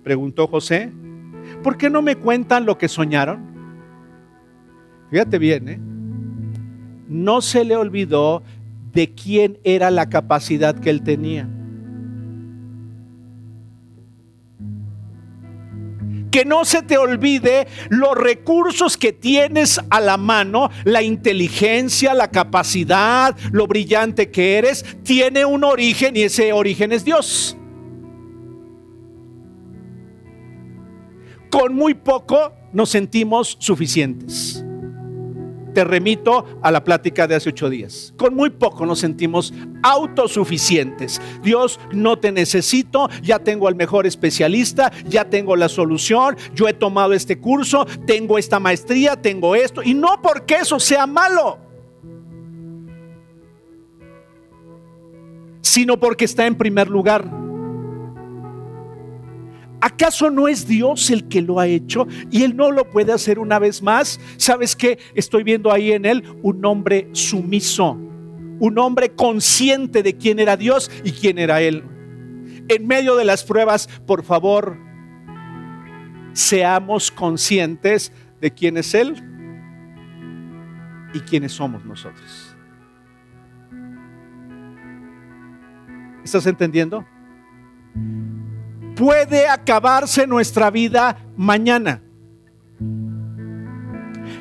Preguntó 0.10 0.48
José. 0.48 0.92
¿Por 1.62 1.78
qué 1.78 1.88
no 1.88 2.02
me 2.02 2.16
cuentan 2.16 2.66
lo 2.66 2.80
que 2.80 2.88
soñaron? 2.88 3.46
Fíjate 5.12 5.38
bien, 5.38 5.70
¿eh? 5.70 5.80
No 7.08 7.42
se 7.42 7.64
le 7.64 7.76
olvidó 7.76 8.42
de 8.92 9.14
quién 9.14 9.60
era 9.64 9.92
la 9.92 10.10
capacidad 10.10 10.74
que 10.74 10.90
él 10.90 11.04
tenía. 11.04 11.48
Que 16.32 16.44
no 16.44 16.66
se 16.66 16.82
te 16.82 16.98
olvide 16.98 17.68
los 17.90 18.16
recursos 18.16 18.98
que 18.98 19.14
tienes 19.14 19.80
a 19.92 20.00
la 20.00 20.18
mano, 20.18 20.72
la 20.86 21.04
inteligencia, 21.04 22.16
la 22.16 22.32
capacidad, 22.32 23.38
lo 23.52 23.68
brillante 23.68 24.32
que 24.32 24.58
eres, 24.58 24.84
tiene 25.04 25.46
un 25.46 25.64
origen 25.64 26.18
y 26.18 26.24
ese 26.24 26.52
origen 26.52 26.94
es 26.94 27.06
Dios. 27.06 27.59
Con 31.50 31.76
muy 31.76 31.94
poco 31.94 32.54
nos 32.74 32.90
sentimos 32.90 33.58
suficientes. 33.60 34.64
Te 35.74 35.84
remito 35.84 36.46
a 36.64 36.72
la 36.72 36.84
plática 36.84 37.28
de 37.28 37.36
hace 37.36 37.50
ocho 37.50 37.70
días. 37.70 38.14
Con 38.18 38.36
muy 38.36 38.50
poco 38.50 38.86
nos 38.86 39.00
sentimos 39.00 39.54
autosuficientes. 39.84 41.22
Dios, 41.44 41.80
no 41.92 42.18
te 42.18 42.32
necesito, 42.32 43.10
ya 43.22 43.40
tengo 43.40 43.68
al 43.68 43.76
mejor 43.76 44.08
especialista, 44.08 44.92
ya 45.08 45.30
tengo 45.30 45.56
la 45.56 45.70
solución, 45.70 46.36
yo 46.56 46.68
he 46.68 46.74
tomado 46.74 47.14
este 47.14 47.40
curso, 47.40 47.86
tengo 48.06 48.38
esta 48.38 48.60
maestría, 48.60 49.16
tengo 49.16 49.56
esto, 49.56 49.84
y 49.84 49.94
no 49.94 50.22
porque 50.22 50.56
eso 50.56 50.80
sea 50.80 51.06
malo, 51.06 51.60
sino 55.62 56.00
porque 56.00 56.26
está 56.26 56.48
en 56.48 56.56
primer 56.56 56.90
lugar. 56.90 57.49
¿Acaso 59.82 60.30
no 60.30 60.48
es 60.48 60.68
Dios 60.68 61.10
el 61.10 61.28
que 61.28 61.42
lo 61.42 61.60
ha 61.60 61.68
hecho 61.68 62.08
y 62.30 62.44
Él 62.44 62.56
no 62.56 62.72
lo 62.72 62.90
puede 62.90 63.14
hacer 63.14 63.40
una 63.40 63.60
vez 63.60 63.82
más? 63.82 64.20
¿Sabes 64.38 64.76
qué? 64.76 65.00
Estoy 65.16 65.44
viendo 65.44 65.72
ahí 65.72 65.92
en 65.92 66.06
Él 66.06 66.24
un 66.42 66.64
hombre 66.66 67.08
sumiso, 67.14 67.94
un 68.60 68.78
hombre 68.78 69.12
consciente 69.12 70.04
de 70.04 70.18
quién 70.18 70.40
era 70.40 70.58
Dios 70.58 70.92
y 71.04 71.12
quién 71.12 71.38
era 71.38 71.62
Él. 71.62 71.84
En 72.68 72.88
medio 72.88 73.16
de 73.16 73.26
las 73.26 73.44
pruebas, 73.44 73.88
por 74.06 74.24
favor, 74.24 74.78
seamos 76.34 77.10
conscientes 77.10 78.12
de 78.42 78.52
quién 78.52 78.78
es 78.78 78.94
Él 78.94 79.16
y 81.14 81.20
quiénes 81.22 81.54
somos 81.54 81.86
nosotros. 81.86 82.56
¿Estás 86.24 86.46
entendiendo? 86.46 87.06
Puede 89.00 89.48
acabarse 89.48 90.28
nuestra 90.28 90.70
vida 90.70 91.18
mañana. 91.38 92.02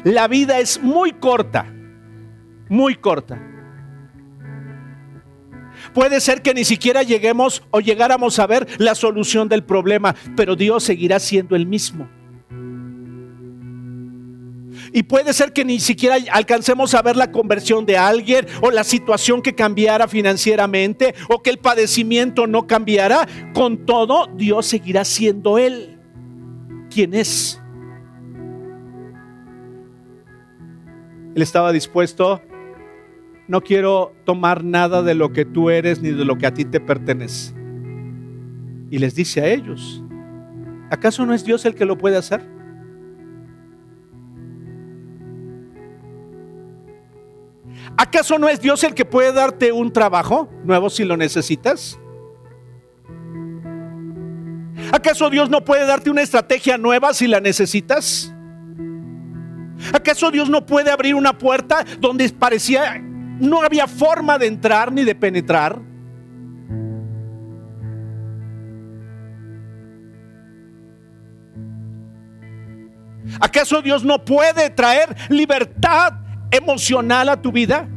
La 0.03 0.27
vida 0.27 0.59
es 0.59 0.83
muy 0.83 1.13
corta, 1.13 1.73
muy 2.69 2.97
corta. 2.97 3.41
Puede 5.95 6.21
ser 6.21 6.43
que 6.43 6.55
ni 6.55 6.65
siquiera 6.65 7.05
lleguemos 7.05 7.63
o 7.71 7.79
llegáramos 7.79 8.41
a 8.41 8.49
ver 8.49 8.67
la 8.79 8.97
solución 8.97 9.49
del 9.49 9.63
problema, 9.63 10.17
pero 10.37 10.57
Dios 10.57 10.83
seguirá 10.83 11.21
siendo 11.21 11.55
el 11.55 11.65
mismo. 11.65 12.09
Y 14.93 15.03
puede 15.03 15.33
ser 15.33 15.53
que 15.53 15.65
ni 15.65 15.81
siquiera 15.81 16.17
alcancemos 16.33 16.95
a 16.95 17.03
ver 17.03 17.17
la 17.17 17.31
conversión 17.31 17.85
de 17.87 17.97
alguien 17.97 18.47
o 18.63 18.71
la 18.71 18.85
situación 18.85 19.43
que 19.43 19.55
cambiara 19.55 20.09
financieramente 20.09 21.15
o 21.29 21.43
que 21.43 21.51
el 21.51 21.59
padecimiento 21.59 22.47
no 22.47 22.67
cambiara. 22.67 23.27
Con 23.55 23.85
todo, 23.85 24.27
Dios 24.35 24.67
seguirá 24.67 25.05
siendo 25.05 25.59
Él. 25.59 25.99
quién 26.91 27.15
es. 27.15 27.61
Él 31.35 31.43
estaba 31.43 31.71
dispuesto, 31.73 32.41
no 33.47 33.61
quiero 33.61 34.13
tomar 34.25 34.65
nada 34.65 35.03
de 35.03 35.15
lo 35.15 35.33
que 35.33 35.45
tú 35.45 35.71
eres 35.71 36.01
ni 36.01 36.11
de 36.11 36.25
lo 36.25 36.37
que 36.37 36.47
a 36.47 36.55
ti 36.55 36.65
te 36.65 36.81
pertenece. 36.81 37.55
Y 38.91 38.99
les 38.99 39.15
dice 39.15 39.41
a 39.41 39.47
ellos, 39.47 40.03
¿acaso 40.91 41.25
no 41.27 41.35
es 41.35 41.45
Dios 41.45 41.65
el 41.65 41.75
que 41.75 41.85
lo 41.85 41.97
puede 41.99 42.17
hacer? 42.17 42.58
¿Acaso 48.01 48.39
no 48.39 48.49
es 48.49 48.61
Dios 48.61 48.85
el 48.85 48.95
que 48.95 49.05
puede 49.05 49.33
darte 49.33 49.73
un 49.73 49.93
trabajo 49.93 50.49
nuevo 50.63 50.89
si 50.89 51.03
lo 51.03 51.17
necesitas? 51.17 51.99
¿Acaso 54.93 55.29
Dios 55.29 55.51
no 55.51 55.65
puede 55.65 55.85
darte 55.85 56.09
una 56.09 56.23
estrategia 56.23 56.79
nueva 56.79 57.13
si 57.13 57.27
la 57.27 57.41
necesitas? 57.41 58.33
¿Acaso 59.93 60.31
Dios 60.31 60.49
no 60.49 60.65
puede 60.65 60.93
abrir 60.93 61.17
una 61.17 61.37
puerta 61.37 61.85
donde 61.99 62.29
parecía 62.29 63.03
no 63.41 63.63
había 63.63 63.89
forma 63.89 64.39
de 64.39 64.47
entrar 64.47 64.93
ni 64.93 65.03
de 65.03 65.17
penetrar? 65.17 65.81
¿Acaso 73.41 73.83
Dios 73.83 74.05
no 74.05 74.25
puede 74.25 74.71
traer 74.71 75.17
libertad 75.29 76.28
emocional 76.51 77.29
a 77.29 77.41
tu 77.41 77.53
vida? 77.53 77.89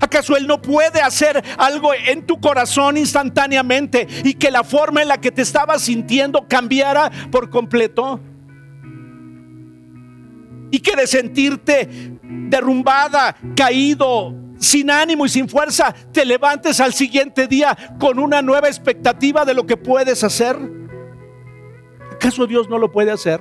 ¿Acaso 0.00 0.36
Él 0.36 0.46
no 0.46 0.60
puede 0.60 1.00
hacer 1.00 1.42
algo 1.56 1.90
en 1.94 2.26
tu 2.26 2.40
corazón 2.40 2.96
instantáneamente 2.96 4.06
y 4.24 4.34
que 4.34 4.50
la 4.50 4.62
forma 4.62 5.02
en 5.02 5.08
la 5.08 5.20
que 5.20 5.30
te 5.30 5.42
estabas 5.42 5.82
sintiendo 5.82 6.46
cambiara 6.46 7.10
por 7.30 7.50
completo? 7.50 8.20
Y 10.70 10.80
que 10.80 10.94
de 10.94 11.06
sentirte 11.06 12.18
derrumbada, 12.22 13.34
caído, 13.56 14.34
sin 14.58 14.90
ánimo 14.90 15.24
y 15.24 15.28
sin 15.30 15.48
fuerza, 15.48 15.94
te 16.12 16.24
levantes 16.24 16.80
al 16.80 16.92
siguiente 16.92 17.46
día 17.46 17.76
con 17.98 18.18
una 18.18 18.42
nueva 18.42 18.68
expectativa 18.68 19.44
de 19.44 19.54
lo 19.54 19.66
que 19.66 19.76
puedes 19.76 20.22
hacer. 20.22 20.58
¿Acaso 22.12 22.46
Dios 22.46 22.68
no 22.68 22.78
lo 22.78 22.92
puede 22.92 23.10
hacer? 23.10 23.40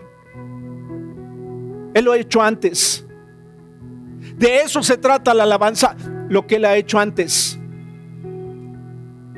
Él 1.98 2.06
lo 2.06 2.12
ha 2.12 2.18
hecho 2.18 2.44
antes. 2.44 3.06
De 4.38 4.58
eso 4.58 4.84
se 4.84 4.98
trata 4.98 5.34
la 5.34 5.44
alabanza, 5.44 5.96
lo 6.30 6.46
que 6.46 6.58
Él 6.58 6.66
ha 6.66 6.76
hecho 6.76 7.00
antes. 7.00 7.60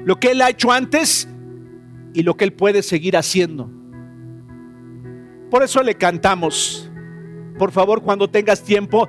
Lo 0.03 0.19
que 0.19 0.31
Él 0.31 0.41
ha 0.41 0.49
hecho 0.49 0.69
antes 0.69 1.29
y 2.13 2.23
lo 2.23 2.35
que 2.35 2.43
Él 2.43 2.51
puede 2.51 2.83
seguir 2.83 3.15
haciendo. 3.15 3.71
Por 5.49 5.63
eso 5.63 5.81
le 5.83 5.95
cantamos. 5.95 6.91
Por 7.57 7.71
favor, 7.71 8.01
cuando 8.01 8.29
tengas 8.29 8.61
tiempo, 8.61 9.07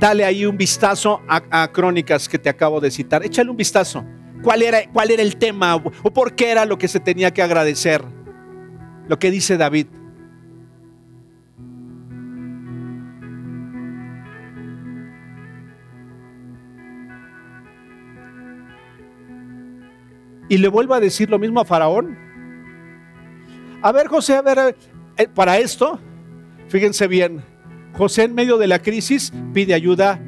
dale 0.00 0.24
ahí 0.24 0.46
un 0.46 0.56
vistazo 0.56 1.20
a, 1.28 1.70
crónicas 1.72 2.28
que 2.30 2.38
te 2.38 2.48
acabo 2.48 2.80
de 2.80 2.90
citar. 2.90 3.24
Échale 3.26 3.50
un 3.50 3.58
vistazo. 3.58 4.06
¿Cuál 4.42 4.62
era, 4.62 4.90
¿Cuál 4.90 5.10
era 5.10 5.22
el 5.22 5.36
tema 5.36 5.76
o 5.76 6.12
por 6.12 6.34
qué 6.34 6.50
era 6.50 6.64
lo 6.64 6.78
que 6.78 6.88
se 6.88 7.00
tenía 7.00 7.30
que 7.30 7.42
agradecer? 7.42 8.02
Lo 9.06 9.18
que 9.18 9.30
dice 9.30 9.58
David. 9.58 9.88
Y 20.48 20.58
le 20.58 20.68
vuelvo 20.68 20.94
a 20.94 21.00
decir 21.00 21.28
lo 21.30 21.38
mismo 21.38 21.60
a 21.60 21.64
Faraón. 21.64 22.16
A 23.82 23.92
ver, 23.92 24.08
José, 24.08 24.36
a 24.36 24.42
ver, 24.42 24.76
eh, 25.16 25.28
para 25.34 25.58
esto, 25.58 25.98
fíjense 26.68 27.06
bien, 27.06 27.42
José 27.92 28.24
en 28.24 28.34
medio 28.34 28.58
de 28.58 28.66
la 28.66 28.80
crisis 28.80 29.32
pide 29.52 29.74
ayuda, 29.74 30.20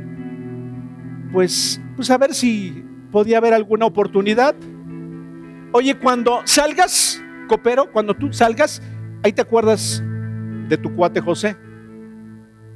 pues, 1.33 1.81
pues 1.97 2.11
a 2.11 2.19
ver 2.19 2.35
si 2.35 2.85
podía 3.11 3.39
haber 3.39 3.55
alguna 3.55 3.87
oportunidad. 3.87 4.55
Oye, 5.73 5.99
cuando 5.99 6.41
salgas, 6.45 7.23
copero, 7.49 7.91
cuando 7.93 8.15
tú 8.15 8.33
salgas, 8.33 8.83
ahí 9.23 9.33
te 9.33 9.43
acuerdas 9.43 10.03
de 10.69 10.77
tu 10.77 10.95
cuate 10.95 11.21
José. 11.21 11.57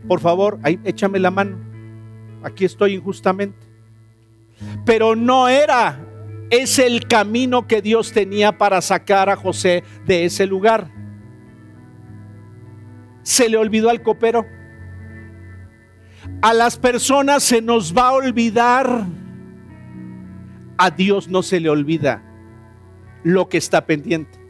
Por 0.07 0.21
favor, 0.21 0.59
ahí 0.63 0.79
échame 0.85 1.19
la 1.19 1.31
mano. 1.31 1.59
Aquí 2.43 2.65
estoy 2.65 2.95
injustamente. 2.95 3.67
Pero 4.85 5.15
no 5.17 5.49
era 5.49 5.99
es 6.53 6.79
el 6.79 7.09
camino 7.09 7.67
que 7.67 7.81
Dios 7.81 8.13
tenía 8.13 8.59
para 8.59 8.83
sacar 8.83 9.31
a 9.31 9.37
José 9.37 9.85
de 10.05 10.27
ese 10.27 10.47
lugar. 10.47 10.91
Se 13.23 13.49
le 13.49 13.57
olvidó 13.57 13.89
al 13.89 14.03
copero. 14.03 14.45
A 16.43 16.53
las 16.53 16.77
personas 16.77 17.43
se 17.43 17.63
nos 17.63 17.97
va 17.97 18.09
a 18.09 18.13
olvidar. 18.13 19.07
A 20.77 20.91
Dios 20.91 21.27
no 21.27 21.43
se 21.43 21.59
le 21.59 21.71
olvida 21.71 22.23
lo 23.25 23.49
que 23.49 23.57
está 23.57 23.87
pendiente. 23.87 24.42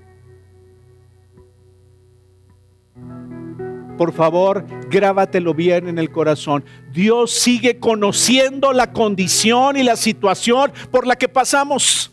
Por 4.02 4.12
favor, 4.12 4.64
grábatelo 4.90 5.54
bien 5.54 5.86
en 5.86 5.96
el 5.96 6.10
corazón. 6.10 6.64
Dios 6.90 7.30
sigue 7.30 7.78
conociendo 7.78 8.72
la 8.72 8.92
condición 8.92 9.76
y 9.76 9.84
la 9.84 9.94
situación 9.94 10.72
por 10.90 11.06
la 11.06 11.14
que 11.14 11.28
pasamos. 11.28 12.10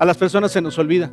A 0.00 0.04
las 0.04 0.16
personas 0.16 0.50
se 0.50 0.60
nos 0.60 0.76
olvida. 0.76 1.12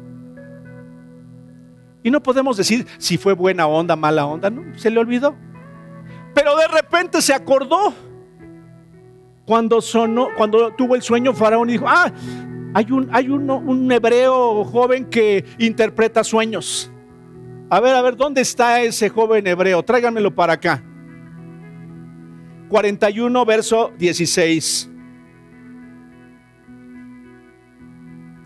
Y 2.02 2.10
no 2.10 2.24
podemos 2.24 2.58
decir 2.58 2.88
si 2.98 3.20
fue 3.20 3.34
buena 3.34 3.68
onda, 3.68 3.96
mala 3.96 4.26
onda, 4.26 4.50
no, 4.50 4.76
se 4.76 4.90
le 4.90 5.00
olvidó. 5.00 5.36
Pero 6.34 6.56
de 6.56 6.68
repente 6.68 7.22
se 7.22 7.36
acordó 7.36 7.94
cuando 9.46 9.82
sonó, 9.82 10.30
cuando 10.36 10.74
tuvo 10.74 10.96
el 10.96 11.04
sueño 11.04 11.32
Faraón 11.32 11.68
dijo, 11.68 11.86
ah, 11.88 12.12
hay 12.76 12.92
un, 12.92 13.08
hay 13.14 13.30
un 13.30 13.90
hebreo 13.90 14.66
joven 14.66 15.06
que 15.06 15.46
interpreta 15.60 16.26
sueños. 16.26 16.92
A 17.70 17.80
ver, 17.80 17.96
a 17.96 18.02
ver, 18.02 18.18
¿dónde 18.18 18.42
está 18.42 18.82
ese 18.82 19.08
joven 19.08 19.48
hebreo? 19.48 19.82
Tráiganmelo 19.82 20.36
para 20.36 20.54
acá. 20.54 20.84
41, 22.68 23.46
verso 23.46 23.94
16. 23.98 24.90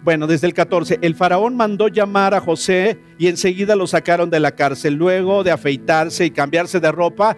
Bueno, 0.03 0.27
desde 0.27 0.45
el 0.45 0.53
14, 0.53 0.99
el 1.01 1.15
faraón 1.15 1.57
mandó 1.57 1.87
llamar 1.87 2.35
a 2.35 2.39
José 2.39 2.99
y 3.17 3.29
enseguida 3.29 3.75
lo 3.75 3.87
sacaron 3.87 4.29
de 4.29 4.39
la 4.39 4.51
cárcel. 4.51 4.93
Luego 4.93 5.43
de 5.43 5.49
afeitarse 5.49 6.25
y 6.25 6.29
cambiarse 6.29 6.79
de 6.79 6.91
ropa, 6.91 7.35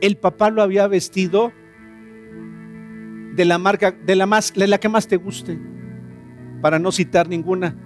el 0.00 0.16
papá 0.16 0.48
lo 0.48 0.62
había 0.62 0.86
vestido 0.86 1.52
de 3.34 3.44
la 3.44 3.58
marca, 3.58 3.90
de 3.90 4.16
la, 4.16 4.26
más, 4.26 4.52
de 4.54 4.66
la 4.66 4.78
que 4.78 4.88
más 4.88 5.06
te 5.06 5.16
guste, 5.16 5.58
para 6.60 6.78
no 6.78 6.92
citar 6.92 7.28
ninguna. 7.28 7.76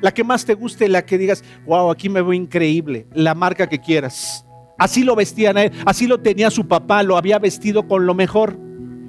La 0.00 0.12
que 0.12 0.22
más 0.22 0.44
te 0.44 0.54
guste, 0.54 0.88
la 0.88 1.04
que 1.04 1.18
digas, 1.18 1.42
wow, 1.66 1.90
aquí 1.90 2.08
me 2.08 2.22
veo 2.22 2.32
increíble, 2.32 3.06
la 3.12 3.34
marca 3.34 3.68
que 3.68 3.80
quieras. 3.80 4.44
Así 4.78 5.02
lo 5.02 5.16
vestían 5.16 5.56
a 5.56 5.64
él, 5.64 5.72
así 5.84 6.06
lo 6.06 6.20
tenía 6.20 6.50
su 6.50 6.68
papá, 6.68 7.02
lo 7.02 7.16
había 7.16 7.38
vestido 7.38 7.88
con 7.88 8.06
lo 8.06 8.14
mejor. 8.14 8.56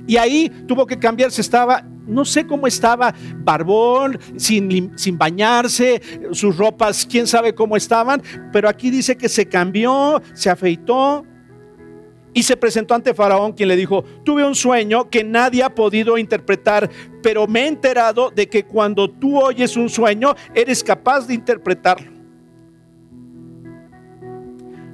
Y 0.08 0.18
ahí 0.18 0.50
tuvo 0.68 0.88
que 0.88 0.98
cambiarse, 0.98 1.42
estaba, 1.42 1.84
no 2.08 2.26
sé 2.26 2.48
cómo 2.48 2.66
estaba, 2.66 3.14
barbón, 3.44 4.18
sin, 4.38 4.98
sin 4.98 5.18
bañarse, 5.20 6.02
sus 6.32 6.58
ropas, 6.58 7.08
quién 7.08 7.28
sabe 7.28 7.54
cómo 7.54 7.78
estaban, 7.78 8.24
pero 8.52 8.68
aquí 8.68 8.90
dice 8.90 9.16
que 9.16 9.30
se 9.30 9.48
cambió, 9.48 10.20
se 10.34 10.50
afeitó, 10.50 11.24
y 12.34 12.44
se 12.44 12.56
presentó 12.56 12.94
ante 12.94 13.14
Faraón, 13.14 13.54
quien 13.54 13.70
le 13.70 13.76
dijo, 13.76 14.04
tuve 14.24 14.46
un 14.46 14.56
sueño 14.56 15.10
que 15.10 15.24
nadie 15.24 15.64
ha 15.64 15.74
podido 15.74 16.18
interpretar, 16.18 16.90
pero 17.24 17.48
me 17.48 17.62
he 17.62 17.68
enterado 17.68 18.30
de 18.30 18.48
que 18.48 18.66
cuando 18.66 19.10
tú 19.10 19.40
oyes 19.40 19.76
un 19.76 19.90
sueño, 19.90 20.36
eres 20.54 20.84
capaz 20.84 21.26
de 21.26 21.34
interpretarlo. 21.34 22.12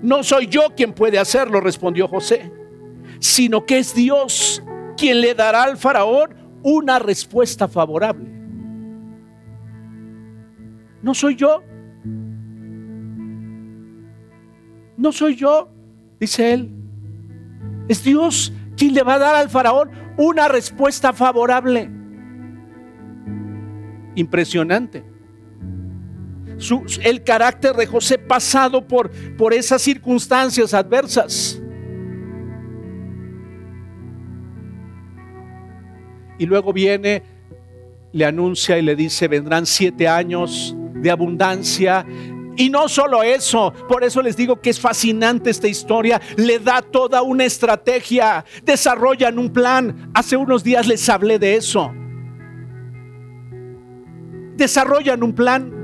No 0.01 0.23
soy 0.23 0.47
yo 0.47 0.61
quien 0.75 0.93
puede 0.93 1.19
hacerlo, 1.19 1.59
respondió 1.59 2.07
José, 2.07 2.51
sino 3.19 3.65
que 3.65 3.79
es 3.79 3.93
Dios 3.93 4.63
quien 4.95 5.19
le 5.19 5.33
dará 5.33 5.63
al 5.63 5.77
faraón 5.77 6.35
una 6.63 6.99
respuesta 6.99 7.67
favorable. 7.67 8.29
No 11.01 11.13
soy 11.13 11.35
yo. 11.35 11.61
No 14.97 15.11
soy 15.11 15.35
yo, 15.35 15.69
dice 16.19 16.53
él. 16.53 16.84
Es 17.87 18.03
Dios 18.03 18.51
quien 18.75 18.93
le 18.93 19.03
va 19.03 19.15
a 19.15 19.19
dar 19.19 19.35
al 19.35 19.49
faraón 19.49 19.91
una 20.17 20.47
respuesta 20.47 21.13
favorable. 21.13 21.89
Impresionante. 24.15 25.03
el 27.03 27.23
carácter 27.23 27.75
de 27.75 27.85
José 27.85 28.17
pasado 28.17 28.87
por, 28.87 29.11
por 29.37 29.53
esas 29.53 29.81
circunstancias 29.81 30.73
adversas. 30.73 31.61
Y 36.37 36.45
luego 36.45 36.73
viene, 36.73 37.23
le 38.11 38.25
anuncia 38.25 38.77
y 38.77 38.81
le 38.81 38.95
dice, 38.95 39.27
vendrán 39.27 39.65
siete 39.65 40.07
años 40.07 40.75
de 40.95 41.11
abundancia. 41.11 42.05
Y 42.57 42.69
no 42.69 42.87
solo 42.87 43.21
eso, 43.23 43.73
por 43.87 44.03
eso 44.03 44.21
les 44.21 44.37
digo 44.37 44.61
que 44.61 44.69
es 44.69 44.79
fascinante 44.79 45.49
esta 45.49 45.67
historia, 45.67 46.21
le 46.37 46.59
da 46.59 46.81
toda 46.81 47.21
una 47.21 47.43
estrategia, 47.45 48.45
desarrollan 48.63 49.37
un 49.37 49.51
plan. 49.51 50.11
Hace 50.13 50.37
unos 50.37 50.63
días 50.63 50.87
les 50.87 51.07
hablé 51.09 51.37
de 51.37 51.55
eso. 51.55 51.93
Desarrollan 54.55 55.21
un 55.21 55.35
plan 55.35 55.75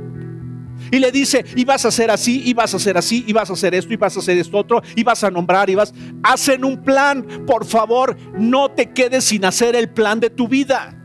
y 0.90 1.00
le 1.00 1.12
dice, 1.12 1.46
y 1.56 1.66
vas 1.66 1.86
a 1.86 1.90
hacer 1.90 2.10
así, 2.10 2.42
y 2.46 2.54
vas 2.54 2.74
a 2.74 2.78
hacer 2.78 2.98
así, 2.98 3.24
y 3.28 3.34
vas 3.34 3.50
a 3.50 3.54
hacer 3.54 3.76
esto, 3.76 3.94
y 3.94 3.98
vas 3.98 4.16
a 4.16 4.20
hacer 4.20 4.38
esto 4.38 4.58
otro, 4.58 4.82
y 4.96 5.04
vas 5.04 5.24
a 5.24 5.30
nombrar, 5.30 5.70
y 5.70 5.76
vas. 5.76 5.94
Hacen 6.24 6.66
un 6.66 6.82
plan. 6.82 7.26
Por 7.46 7.66
favor, 7.66 8.18
no 8.38 8.72
te 8.72 8.92
quedes 8.92 9.26
sin 9.26 9.46
hacer 9.46 9.76
el 9.76 9.90
plan 9.90 10.20
de 10.20 10.30
tu 10.30 10.48
vida. 10.48 10.98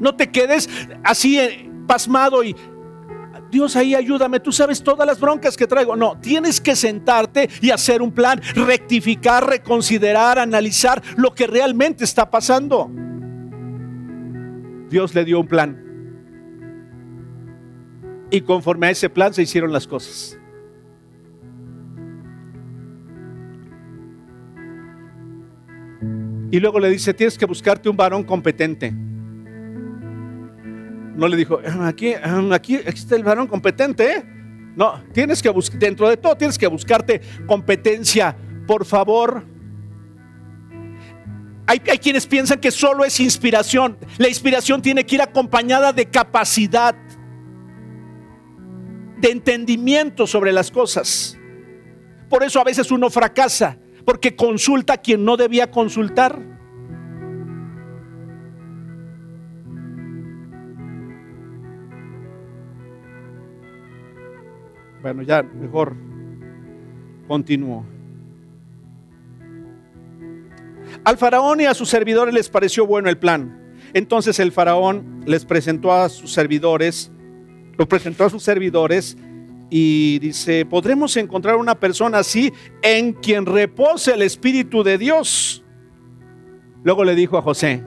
No 0.00 0.14
te 0.16 0.30
quedes 0.30 0.68
así 1.02 1.38
eh, 1.38 1.70
pasmado 1.86 2.42
y 2.42 2.56
Dios 3.54 3.76
ahí 3.76 3.94
ayúdame, 3.94 4.40
tú 4.40 4.50
sabes 4.50 4.82
todas 4.82 5.06
las 5.06 5.20
broncas 5.20 5.56
que 5.56 5.68
traigo. 5.68 5.94
No, 5.94 6.18
tienes 6.20 6.60
que 6.60 6.74
sentarte 6.74 7.48
y 7.62 7.70
hacer 7.70 8.02
un 8.02 8.10
plan, 8.10 8.40
rectificar, 8.52 9.48
reconsiderar, 9.48 10.40
analizar 10.40 11.00
lo 11.16 11.32
que 11.32 11.46
realmente 11.46 12.02
está 12.02 12.28
pasando. 12.28 12.90
Dios 14.90 15.14
le 15.14 15.24
dio 15.24 15.38
un 15.38 15.46
plan. 15.46 15.80
Y 18.28 18.40
conforme 18.40 18.88
a 18.88 18.90
ese 18.90 19.08
plan 19.08 19.32
se 19.32 19.42
hicieron 19.42 19.72
las 19.72 19.86
cosas. 19.86 20.36
Y 26.50 26.58
luego 26.58 26.80
le 26.80 26.90
dice, 26.90 27.14
tienes 27.14 27.38
que 27.38 27.46
buscarte 27.46 27.88
un 27.88 27.96
varón 27.96 28.24
competente. 28.24 28.92
No 31.14 31.28
le 31.28 31.36
dijo, 31.36 31.60
ah, 31.66 31.88
aquí, 31.88 32.14
ah, 32.14 32.42
aquí, 32.52 32.74
está 32.74 33.16
el 33.16 33.22
varón 33.22 33.46
competente. 33.46 34.16
¿eh? 34.16 34.24
No, 34.76 35.02
tienes 35.12 35.40
que 35.40 35.48
buscar, 35.48 35.78
dentro 35.78 36.08
de 36.08 36.16
todo 36.16 36.36
tienes 36.36 36.58
que 36.58 36.66
buscarte 36.66 37.20
competencia. 37.46 38.36
Por 38.66 38.84
favor. 38.84 39.44
Hay, 41.66 41.80
hay 41.90 41.98
quienes 41.98 42.26
piensan 42.26 42.60
que 42.60 42.70
solo 42.70 43.04
es 43.04 43.20
inspiración. 43.20 43.96
La 44.18 44.28
inspiración 44.28 44.82
tiene 44.82 45.04
que 45.04 45.14
ir 45.14 45.22
acompañada 45.22 45.92
de 45.92 46.06
capacidad, 46.06 46.94
de 49.18 49.30
entendimiento 49.30 50.26
sobre 50.26 50.52
las 50.52 50.70
cosas. 50.70 51.38
Por 52.28 52.42
eso 52.42 52.60
a 52.60 52.64
veces 52.64 52.90
uno 52.90 53.08
fracasa, 53.08 53.78
porque 54.04 54.34
consulta 54.34 54.94
a 54.94 54.96
quien 54.98 55.24
no 55.24 55.36
debía 55.36 55.70
consultar. 55.70 56.53
Bueno, 65.04 65.20
ya 65.20 65.42
mejor 65.42 65.94
continúo. 67.28 67.84
Al 71.04 71.18
faraón 71.18 71.60
y 71.60 71.66
a 71.66 71.74
sus 71.74 71.90
servidores 71.90 72.32
les 72.32 72.48
pareció 72.48 72.86
bueno 72.86 73.10
el 73.10 73.18
plan. 73.18 73.76
Entonces 73.92 74.38
el 74.38 74.50
faraón 74.50 75.20
les 75.26 75.44
presentó 75.44 75.92
a 75.92 76.08
sus 76.08 76.32
servidores, 76.32 77.12
lo 77.76 77.86
presentó 77.86 78.24
a 78.24 78.30
sus 78.30 78.42
servidores 78.42 79.18
y 79.68 80.20
dice, 80.20 80.64
¿podremos 80.64 81.14
encontrar 81.18 81.56
una 81.56 81.78
persona 81.78 82.20
así 82.20 82.50
en 82.80 83.12
quien 83.12 83.44
repose 83.44 84.14
el 84.14 84.22
Espíritu 84.22 84.82
de 84.82 84.96
Dios? 84.96 85.62
Luego 86.82 87.04
le 87.04 87.14
dijo 87.14 87.36
a 87.36 87.42
José, 87.42 87.84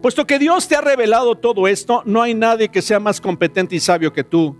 puesto 0.00 0.26
que 0.26 0.38
Dios 0.38 0.66
te 0.68 0.74
ha 0.74 0.80
revelado 0.80 1.34
todo 1.34 1.68
esto, 1.68 2.02
no 2.06 2.22
hay 2.22 2.32
nadie 2.32 2.70
que 2.70 2.80
sea 2.80 2.98
más 2.98 3.20
competente 3.20 3.76
y 3.76 3.80
sabio 3.80 4.10
que 4.10 4.24
tú 4.24 4.56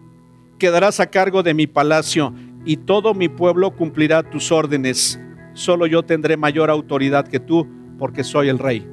quedarás 0.58 1.00
a 1.00 1.10
cargo 1.10 1.42
de 1.42 1.54
mi 1.54 1.66
palacio 1.66 2.34
y 2.64 2.76
todo 2.76 3.14
mi 3.14 3.28
pueblo 3.28 3.74
cumplirá 3.74 4.22
tus 4.22 4.52
órdenes. 4.52 5.18
Solo 5.54 5.86
yo 5.86 6.02
tendré 6.02 6.36
mayor 6.36 6.70
autoridad 6.70 7.26
que 7.26 7.40
tú 7.40 7.66
porque 7.98 8.24
soy 8.24 8.48
el 8.48 8.58
rey. 8.58 8.86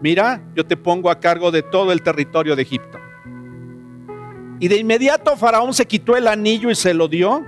Mira, 0.00 0.42
yo 0.54 0.64
te 0.66 0.76
pongo 0.76 1.10
a 1.10 1.18
cargo 1.20 1.50
de 1.50 1.62
todo 1.62 1.92
el 1.92 2.02
territorio 2.02 2.56
de 2.56 2.62
Egipto. 2.62 2.98
Y 4.60 4.68
de 4.68 4.76
inmediato 4.76 5.36
Faraón 5.36 5.74
se 5.74 5.86
quitó 5.86 6.16
el 6.16 6.28
anillo 6.28 6.70
y 6.70 6.74
se 6.74 6.94
lo 6.94 7.08
dio 7.08 7.44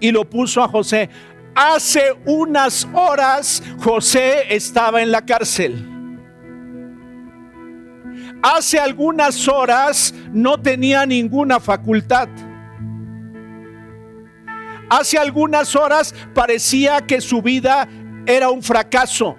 y 0.00 0.10
lo 0.10 0.28
puso 0.28 0.62
a 0.62 0.68
José. 0.68 1.08
Hace 1.54 2.14
unas 2.26 2.86
horas 2.92 3.62
José 3.78 4.54
estaba 4.54 5.02
en 5.02 5.10
la 5.10 5.24
cárcel 5.24 5.95
hace 8.42 8.78
algunas 8.78 9.48
horas 9.48 10.14
no 10.32 10.60
tenía 10.60 11.06
ninguna 11.06 11.60
facultad. 11.60 12.28
Hace 14.88 15.18
algunas 15.18 15.74
horas 15.74 16.14
parecía 16.34 17.00
que 17.00 17.20
su 17.20 17.42
vida 17.42 17.88
era 18.24 18.50
un 18.50 18.62
fracaso 18.62 19.36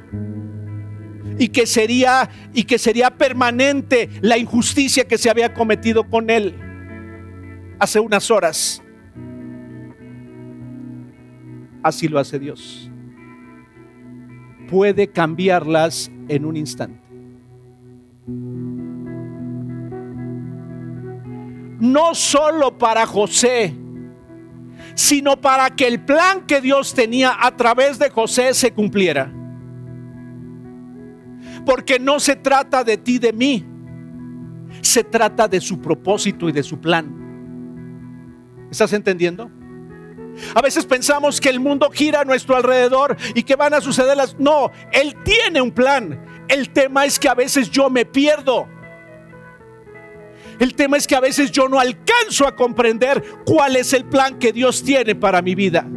y 1.39 1.49
que 1.49 1.65
sería 1.65 2.29
y 2.53 2.63
que 2.63 2.77
sería 2.77 3.11
permanente 3.11 4.09
la 4.21 4.37
injusticia 4.37 5.07
que 5.07 5.17
se 5.17 5.29
había 5.29 5.53
cometido 5.53 6.09
con 6.09 6.29
él 6.29 6.55
hace 7.79 7.99
unas 7.99 8.29
horas. 8.31 8.81
Así 11.83 12.07
lo 12.07 12.19
hace 12.19 12.39
Dios. 12.39 12.91
Puede 14.69 15.07
cambiarlas 15.07 16.11
en 16.27 16.43
un 16.43 16.57
instante 16.57 17.07
no 21.79 22.15
solo 22.15 22.77
para 22.77 23.05
José, 23.05 23.73
sino 24.95 25.39
para 25.39 25.69
que 25.69 25.87
el 25.87 26.03
plan 26.03 26.45
que 26.45 26.61
Dios 26.61 26.93
tenía 26.93 27.37
a 27.39 27.55
través 27.55 27.99
de 27.99 28.09
José 28.09 28.53
se 28.53 28.73
cumpliera. 28.73 29.31
Porque 31.65 31.99
no 31.99 32.19
se 32.19 32.35
trata 32.35 32.83
de 32.83 32.97
ti, 32.97 33.19
de 33.19 33.33
mí, 33.33 33.65
se 34.81 35.03
trata 35.03 35.47
de 35.47 35.61
su 35.61 35.79
propósito 35.79 36.49
y 36.49 36.51
de 36.51 36.63
su 36.63 36.79
plan. 36.79 37.13
¿Estás 38.71 38.93
entendiendo? 38.93 39.51
A 40.53 40.61
veces 40.61 40.85
pensamos 40.85 41.41
que 41.41 41.49
el 41.49 41.59
mundo 41.59 41.89
gira 41.91 42.21
a 42.21 42.25
nuestro 42.25 42.55
alrededor 42.55 43.17
y 43.33 43.43
que 43.43 43.55
van 43.55 43.73
a 43.73 43.81
suceder 43.81 44.15
las... 44.17 44.37
No, 44.39 44.71
Él 44.91 45.15
tiene 45.23 45.61
un 45.61 45.71
plan. 45.71 46.19
El 46.47 46.69
tema 46.69 47.05
es 47.05 47.19
que 47.19 47.27
a 47.27 47.33
veces 47.33 47.69
yo 47.69 47.89
me 47.89 48.05
pierdo. 48.05 48.67
El 50.59 50.73
tema 50.73 50.97
es 50.97 51.07
que 51.07 51.15
a 51.15 51.19
veces 51.19 51.51
yo 51.51 51.67
no 51.69 51.79
alcanzo 51.79 52.47
a 52.47 52.55
comprender 52.55 53.23
cuál 53.45 53.75
es 53.75 53.93
el 53.93 54.05
plan 54.05 54.39
que 54.39 54.51
Dios 54.51 54.83
tiene 54.83 55.15
para 55.15 55.41
mi 55.41 55.55
vida. 55.55 55.87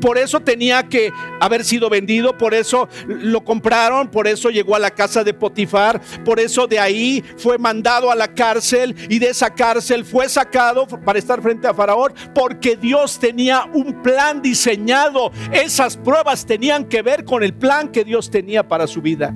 Por 0.00 0.18
eso 0.18 0.40
tenía 0.40 0.88
que 0.88 1.12
haber 1.40 1.64
sido 1.64 1.88
vendido, 1.88 2.36
por 2.36 2.54
eso 2.54 2.88
lo 3.06 3.42
compraron, 3.44 4.08
por 4.08 4.28
eso 4.28 4.50
llegó 4.50 4.76
a 4.76 4.78
la 4.78 4.90
casa 4.90 5.24
de 5.24 5.34
Potifar, 5.34 6.00
por 6.24 6.38
eso 6.38 6.66
de 6.66 6.78
ahí 6.78 7.24
fue 7.36 7.58
mandado 7.58 8.10
a 8.10 8.14
la 8.14 8.28
cárcel 8.28 8.94
y 9.08 9.18
de 9.18 9.30
esa 9.30 9.54
cárcel 9.54 10.04
fue 10.04 10.28
sacado 10.28 10.86
para 10.86 11.18
estar 11.18 11.42
frente 11.42 11.66
a 11.66 11.74
Faraón, 11.74 12.12
porque 12.34 12.76
Dios 12.76 13.18
tenía 13.18 13.64
un 13.72 14.02
plan 14.02 14.42
diseñado. 14.42 15.32
Esas 15.52 15.96
pruebas 15.96 16.46
tenían 16.46 16.84
que 16.84 17.02
ver 17.02 17.24
con 17.24 17.42
el 17.42 17.54
plan 17.54 17.88
que 17.88 18.04
Dios 18.04 18.30
tenía 18.30 18.68
para 18.68 18.86
su 18.86 19.00
vida. 19.00 19.34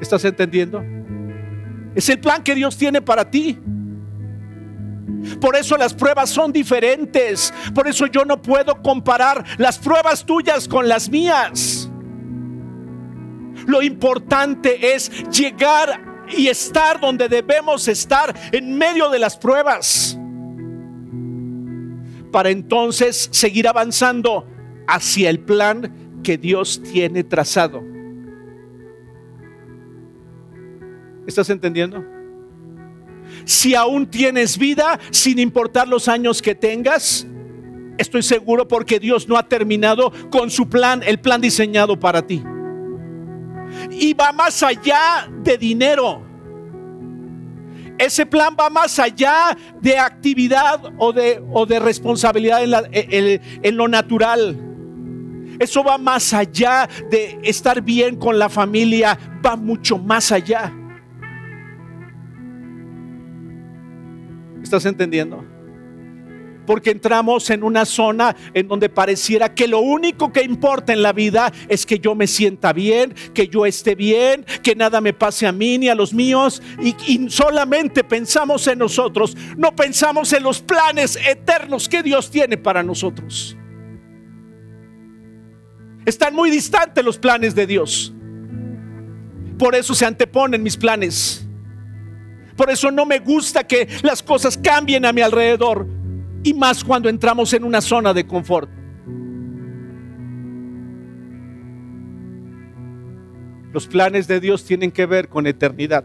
¿Estás 0.00 0.24
entendiendo? 0.24 0.84
Es 1.94 2.08
el 2.08 2.18
plan 2.18 2.42
que 2.42 2.54
Dios 2.54 2.76
tiene 2.76 3.00
para 3.00 3.28
ti. 3.30 3.58
Por 5.40 5.56
eso 5.56 5.76
las 5.76 5.94
pruebas 5.94 6.30
son 6.30 6.52
diferentes. 6.52 7.52
Por 7.74 7.88
eso 7.88 8.06
yo 8.06 8.24
no 8.24 8.40
puedo 8.40 8.82
comparar 8.82 9.44
las 9.58 9.78
pruebas 9.78 10.24
tuyas 10.24 10.68
con 10.68 10.88
las 10.88 11.08
mías. 11.08 11.88
Lo 13.66 13.82
importante 13.82 14.94
es 14.94 15.10
llegar 15.30 16.24
y 16.36 16.48
estar 16.48 17.00
donde 17.00 17.28
debemos 17.28 17.88
estar 17.88 18.34
en 18.52 18.76
medio 18.76 19.08
de 19.08 19.18
las 19.18 19.36
pruebas. 19.36 20.18
Para 22.30 22.50
entonces 22.50 23.28
seguir 23.30 23.68
avanzando 23.68 24.46
hacia 24.88 25.30
el 25.30 25.40
plan 25.40 26.20
que 26.22 26.36
Dios 26.36 26.82
tiene 26.82 27.22
trazado. 27.24 27.93
¿Estás 31.26 31.48
entendiendo? 31.50 32.04
Si 33.44 33.74
aún 33.74 34.06
tienes 34.06 34.58
vida, 34.58 34.98
sin 35.10 35.38
importar 35.38 35.88
los 35.88 36.08
años 36.08 36.40
que 36.42 36.54
tengas, 36.54 37.26
estoy 37.98 38.22
seguro 38.22 38.68
porque 38.68 39.00
Dios 39.00 39.28
no 39.28 39.36
ha 39.36 39.48
terminado 39.48 40.12
con 40.30 40.50
su 40.50 40.68
plan, 40.68 41.02
el 41.04 41.18
plan 41.18 41.40
diseñado 41.40 41.98
para 41.98 42.26
ti. 42.26 42.42
Y 43.90 44.14
va 44.14 44.32
más 44.32 44.62
allá 44.62 45.28
de 45.42 45.58
dinero. 45.58 46.22
Ese 47.98 48.26
plan 48.26 48.56
va 48.58 48.70
más 48.70 48.98
allá 48.98 49.56
de 49.80 49.98
actividad 49.98 50.80
o 50.98 51.12
de, 51.12 51.42
o 51.52 51.64
de 51.64 51.78
responsabilidad 51.78 52.62
en, 52.92 53.40
en 53.62 53.76
lo 53.76 53.88
natural. 53.88 54.58
Eso 55.60 55.84
va 55.84 55.96
más 55.98 56.34
allá 56.34 56.88
de 57.10 57.38
estar 57.44 57.80
bien 57.80 58.16
con 58.16 58.38
la 58.38 58.48
familia, 58.48 59.16
va 59.44 59.54
mucho 59.54 59.96
más 59.96 60.32
allá. 60.32 60.72
¿Estás 64.64 64.86
entendiendo? 64.86 65.44
porque 66.66 66.90
entramos 66.90 67.50
en 67.50 67.62
una 67.62 67.84
zona 67.84 68.34
en 68.54 68.66
donde 68.68 68.88
pareciera 68.88 69.54
que 69.54 69.68
lo 69.68 69.80
único 69.80 70.32
que 70.32 70.42
importa 70.42 70.94
en 70.94 71.02
la 71.02 71.12
vida 71.12 71.52
es 71.68 71.84
que 71.84 71.98
yo 71.98 72.14
me 72.14 72.26
sienta 72.26 72.72
bien, 72.72 73.14
que 73.34 73.48
yo 73.48 73.66
esté 73.66 73.94
bien, 73.94 74.46
que 74.62 74.74
nada 74.74 75.02
me 75.02 75.12
pase 75.12 75.46
a 75.46 75.52
mí 75.52 75.76
ni 75.76 75.90
a 75.90 75.94
los 75.94 76.14
míos 76.14 76.62
y, 76.80 77.28
solamente 77.28 78.02
pensamos 78.02 78.66
en 78.66 78.78
nosotros, 78.78 79.36
no 79.58 79.76
pensamos 79.76 80.32
en 80.32 80.42
los 80.42 80.60
planes 80.62 81.16
eternos 81.16 81.86
que 81.86 82.02
Dios 82.02 82.30
tiene 82.30 82.56
para 82.56 82.82
nosotros. 82.82 83.58
Están 86.06 86.34
muy 86.34 86.50
distantes 86.50 87.04
los 87.04 87.18
planes 87.18 87.54
de 87.54 87.66
Dios. 87.66 88.14
Por 89.58 89.74
eso 89.74 89.94
se 89.94 90.06
anteponen 90.06 90.62
mis 90.62 90.78
planes. 90.78 91.43
Por 92.56 92.70
eso 92.70 92.90
no 92.90 93.04
me 93.04 93.18
gusta 93.18 93.64
que 93.64 93.88
las 94.02 94.22
cosas 94.22 94.56
cambien 94.56 95.04
a 95.04 95.12
mi 95.12 95.20
alrededor 95.20 95.86
y 96.42 96.54
más 96.54 96.84
cuando 96.84 97.08
entramos 97.08 97.52
en 97.52 97.64
una 97.64 97.80
zona 97.80 98.14
de 98.14 98.26
confort. 98.26 98.70
Los 103.72 103.88
planes 103.88 104.28
de 104.28 104.38
Dios 104.38 104.64
tienen 104.64 104.92
que 104.92 105.04
ver 105.04 105.28
con 105.28 105.48
eternidad. 105.48 106.04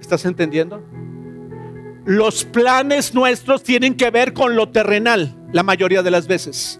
¿Estás 0.00 0.24
entendiendo? 0.24 0.82
Los 2.06 2.44
planes 2.44 3.14
nuestros 3.14 3.62
tienen 3.62 3.94
que 3.94 4.10
ver 4.10 4.32
con 4.32 4.56
lo 4.56 4.70
terrenal, 4.70 5.36
la 5.52 5.62
mayoría 5.62 6.02
de 6.02 6.10
las 6.10 6.26
veces. 6.26 6.79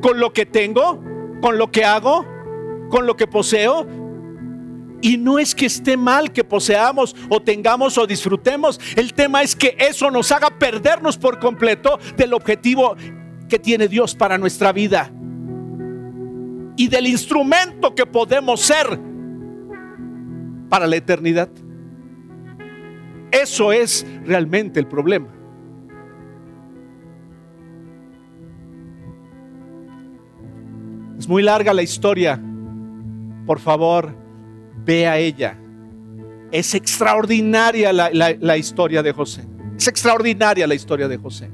Con 0.00 0.20
lo 0.20 0.32
que 0.32 0.46
tengo, 0.46 1.02
con 1.40 1.58
lo 1.58 1.70
que 1.70 1.84
hago, 1.84 2.26
con 2.90 3.06
lo 3.06 3.16
que 3.16 3.26
poseo, 3.26 3.86
y 5.00 5.16
no 5.16 5.38
es 5.38 5.54
que 5.54 5.66
esté 5.66 5.96
mal 5.96 6.32
que 6.32 6.44
poseamos 6.44 7.14
o 7.28 7.40
tengamos 7.40 7.98
o 7.98 8.06
disfrutemos. 8.06 8.80
El 8.96 9.14
tema 9.14 9.42
es 9.42 9.54
que 9.54 9.76
eso 9.78 10.10
nos 10.10 10.32
haga 10.32 10.50
perdernos 10.58 11.16
por 11.16 11.38
completo 11.38 11.98
del 12.16 12.34
objetivo 12.34 12.96
que 13.48 13.58
tiene 13.58 13.88
Dios 13.88 14.14
para 14.14 14.38
nuestra 14.38 14.72
vida. 14.72 15.10
Y 16.76 16.88
del 16.88 17.06
instrumento 17.06 17.94
que 17.94 18.06
podemos 18.06 18.60
ser 18.60 18.98
para 20.68 20.86
la 20.86 20.96
eternidad. 20.96 21.48
Eso 23.30 23.72
es 23.72 24.06
realmente 24.24 24.80
el 24.80 24.86
problema. 24.86 25.37
Muy 31.28 31.42
larga 31.42 31.74
la 31.74 31.82
historia. 31.82 32.40
Por 33.44 33.60
favor, 33.60 34.16
ve 34.82 35.06
a 35.06 35.18
ella. 35.18 35.58
Es 36.50 36.74
extraordinaria 36.74 37.92
la, 37.92 38.56
historia 38.56 39.02
de 39.02 39.12
José. 39.12 39.44
Es 39.76 39.86
extraordinaria 39.88 40.66
la 40.66 40.74
historia 40.74 41.06
de 41.06 41.18
José. 41.18 41.50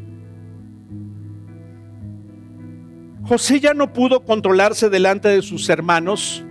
José 3.24 3.58
ya 3.58 3.74
no 3.74 3.92
pudo 3.92 4.24
controlarse 4.24 4.88
delante 4.90 5.28
de 5.28 5.42
sus 5.42 5.68
hermanos 5.68 6.44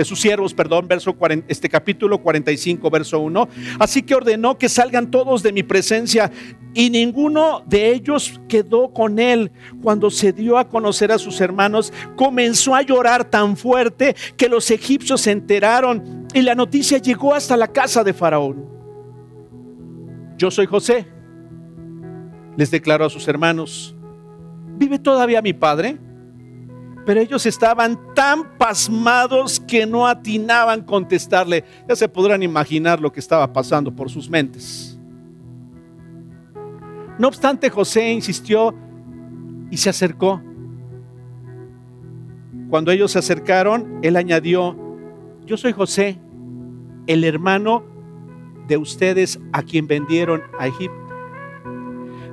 de 0.00 0.04
sus 0.06 0.18
siervos, 0.18 0.54
perdón, 0.54 0.88
verso 0.88 1.14
este 1.46 1.68
capítulo 1.68 2.22
45, 2.22 2.88
verso 2.88 3.20
1. 3.20 3.48
Así 3.78 4.00
que 4.00 4.14
ordenó 4.14 4.56
que 4.56 4.70
salgan 4.70 5.10
todos 5.10 5.42
de 5.42 5.52
mi 5.52 5.62
presencia 5.62 6.32
y 6.72 6.88
ninguno 6.88 7.62
de 7.66 7.92
ellos 7.92 8.40
quedó 8.48 8.94
con 8.94 9.18
él. 9.18 9.52
Cuando 9.82 10.10
se 10.10 10.32
dio 10.32 10.56
a 10.56 10.70
conocer 10.70 11.12
a 11.12 11.18
sus 11.18 11.38
hermanos, 11.42 11.92
comenzó 12.16 12.74
a 12.74 12.80
llorar 12.80 13.26
tan 13.26 13.58
fuerte 13.58 14.16
que 14.38 14.48
los 14.48 14.70
egipcios 14.70 15.20
se 15.20 15.32
enteraron 15.32 16.26
y 16.32 16.40
la 16.40 16.54
noticia 16.54 16.96
llegó 16.96 17.34
hasta 17.34 17.54
la 17.54 17.68
casa 17.68 18.02
de 18.02 18.14
Faraón. 18.14 18.64
Yo 20.38 20.50
soy 20.50 20.64
José, 20.64 21.06
les 22.56 22.70
declaró 22.70 23.04
a 23.04 23.10
sus 23.10 23.28
hermanos. 23.28 23.94
¿Vive 24.78 24.98
todavía 24.98 25.42
mi 25.42 25.52
padre? 25.52 25.98
Pero 27.10 27.22
ellos 27.22 27.44
estaban 27.44 27.98
tan 28.14 28.56
pasmados 28.56 29.58
que 29.58 29.84
no 29.84 30.06
atinaban 30.06 30.80
contestarle. 30.80 31.64
Ya 31.88 31.96
se 31.96 32.08
podrán 32.08 32.40
imaginar 32.40 33.00
lo 33.00 33.10
que 33.10 33.18
estaba 33.18 33.52
pasando 33.52 33.92
por 33.92 34.08
sus 34.08 34.30
mentes. 34.30 34.96
No 37.18 37.26
obstante, 37.26 37.68
José 37.68 38.12
insistió 38.12 38.72
y 39.72 39.76
se 39.76 39.90
acercó. 39.90 40.40
Cuando 42.68 42.92
ellos 42.92 43.10
se 43.10 43.18
acercaron, 43.18 43.98
él 44.02 44.14
añadió, 44.14 44.76
yo 45.44 45.56
soy 45.56 45.72
José, 45.72 46.16
el 47.08 47.24
hermano 47.24 47.82
de 48.68 48.76
ustedes 48.76 49.40
a 49.52 49.64
quien 49.64 49.88
vendieron 49.88 50.42
a 50.60 50.68
Egipto. 50.68 51.09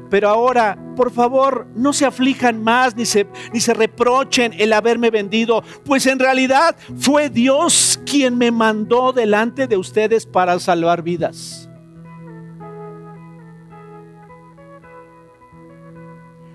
Pero 0.10 0.30
ahora, 0.30 0.78
por 0.96 1.12
favor, 1.12 1.68
no 1.76 1.94
se 1.94 2.06
aflijan 2.06 2.64
más 2.64 2.96
ni 2.96 3.06
se, 3.06 3.28
ni 3.54 3.60
se 3.60 3.74
reprochen 3.74 4.54
el 4.58 4.74
haberme 4.74 5.12
vendido, 5.12 5.64
pues 5.84 6.06
en 6.06 6.20
realidad 6.20 6.76
fue 6.98 7.30
Dios 7.30 8.00
quien 8.06 8.38
me 8.38 8.52
mandó 8.52 9.14
delante 9.14 9.68
de 9.68 9.78
ustedes 9.78 10.26
para 10.26 10.60
salvar 10.60 11.02
vidas. 11.02 11.67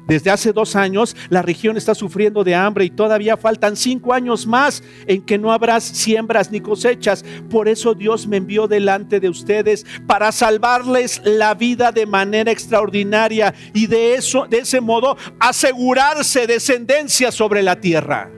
Desde 0.06 0.30
hace 0.30 0.52
dos 0.52 0.74
años 0.74 1.16
la 1.28 1.42
región 1.42 1.76
está 1.76 1.94
sufriendo 1.94 2.44
de 2.44 2.54
hambre 2.54 2.84
y 2.84 2.90
todavía 2.90 3.36
faltan 3.36 3.76
cinco 3.76 4.12
años 4.12 4.46
más 4.46 4.82
en 5.06 5.22
que 5.22 5.38
no 5.38 5.52
habrá 5.52 5.80
siembras 5.80 6.50
ni 6.50 6.60
cosechas. 6.60 7.24
Por 7.50 7.68
eso 7.68 7.94
Dios 7.94 8.26
me 8.26 8.38
envió 8.38 8.66
delante 8.66 9.20
de 9.20 9.28
ustedes 9.28 9.86
para 10.06 10.32
salvarles 10.32 11.20
la 11.24 11.54
vida 11.54 11.92
de 11.92 12.06
manera 12.06 12.50
extraordinaria 12.50 13.54
y 13.72 13.86
de 13.86 14.14
eso, 14.14 14.46
de 14.48 14.58
ese 14.58 14.80
modo, 14.80 15.16
asegurarse 15.38 16.46
descendencia 16.46 17.30
sobre 17.30 17.62
la 17.62 17.80
tierra. 17.80 18.30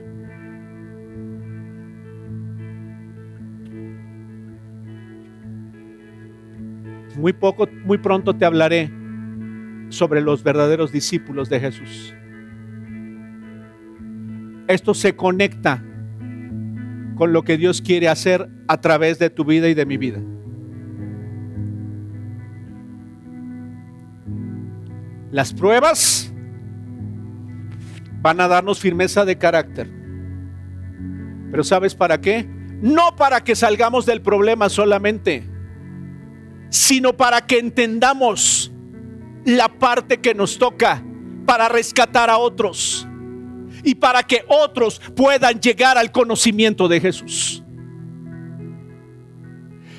Muy 7.15 7.31
poco, 7.31 7.67
muy 7.85 7.97
pronto 7.97 8.35
te 8.35 8.43
hablaré 8.43 9.04
sobre 9.89 10.21
los 10.21 10.43
verdaderos 10.43 10.91
discípulos 10.91 11.49
de 11.49 11.59
Jesús. 11.59 12.13
Esto 14.67 14.93
se 14.93 15.15
conecta 15.15 15.83
con 17.15 17.33
lo 17.33 17.43
que 17.43 17.57
Dios 17.57 17.81
quiere 17.81 18.09
hacer 18.09 18.49
a 18.67 18.81
través 18.81 19.19
de 19.19 19.29
tu 19.29 19.45
vida 19.45 19.69
y 19.69 19.73
de 19.73 19.85
mi 19.85 19.97
vida. 19.97 20.19
Las 25.31 25.53
pruebas 25.53 26.33
van 28.21 28.41
a 28.41 28.47
darnos 28.47 28.79
firmeza 28.79 29.25
de 29.25 29.37
carácter. 29.37 29.89
Pero 31.51 31.63
¿sabes 31.63 31.93
para 31.93 32.19
qué? 32.19 32.49
No 32.81 33.15
para 33.15 33.43
que 33.43 33.55
salgamos 33.55 34.05
del 34.05 34.21
problema 34.21 34.67
solamente, 34.69 35.47
sino 36.69 37.15
para 37.15 37.41
que 37.41 37.59
entendamos 37.59 38.73
la 39.45 39.69
parte 39.69 40.17
que 40.17 40.33
nos 40.33 40.57
toca 40.57 41.03
para 41.45 41.69
rescatar 41.69 42.29
a 42.29 42.37
otros 42.37 43.07
y 43.83 43.95
para 43.95 44.23
que 44.23 44.43
otros 44.47 44.99
puedan 45.15 45.59
llegar 45.59 45.97
al 45.97 46.11
conocimiento 46.11 46.87
de 46.87 46.99
Jesús. 46.99 47.63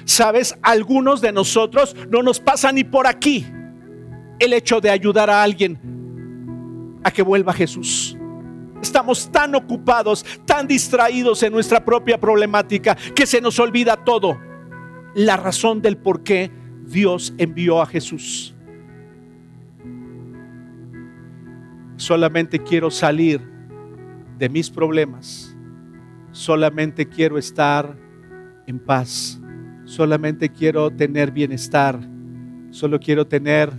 Sabes, 0.04 0.56
algunos 0.62 1.20
de 1.20 1.32
nosotros 1.32 1.96
no 2.10 2.22
nos 2.22 2.40
pasa 2.40 2.70
ni 2.72 2.84
por 2.84 3.06
aquí 3.06 3.46
el 4.38 4.52
hecho 4.52 4.80
de 4.80 4.90
ayudar 4.90 5.30
a 5.30 5.42
alguien 5.42 5.80
a 7.02 7.10
que 7.10 7.22
vuelva 7.22 7.52
Jesús. 7.52 8.16
Estamos 8.82 9.30
tan 9.30 9.54
ocupados, 9.54 10.24
tan 10.44 10.66
distraídos 10.66 11.42
en 11.42 11.52
nuestra 11.52 11.84
propia 11.84 12.18
problemática 12.18 12.96
que 13.14 13.26
se 13.26 13.40
nos 13.40 13.58
olvida 13.58 13.96
todo. 13.96 14.38
La 15.14 15.36
razón 15.36 15.80
del 15.80 15.96
por 15.96 16.22
qué 16.22 16.50
Dios 16.84 17.32
envió 17.38 17.80
a 17.80 17.86
Jesús. 17.86 18.55
Solamente 21.96 22.58
quiero 22.58 22.90
salir 22.90 23.40
de 24.38 24.48
mis 24.48 24.70
problemas. 24.70 25.56
Solamente 26.30 27.06
quiero 27.06 27.38
estar 27.38 27.96
en 28.66 28.78
paz. 28.78 29.40
Solamente 29.84 30.50
quiero 30.50 30.90
tener 30.90 31.30
bienestar. 31.30 31.98
Solo 32.70 33.00
quiero 33.00 33.26
tener 33.26 33.72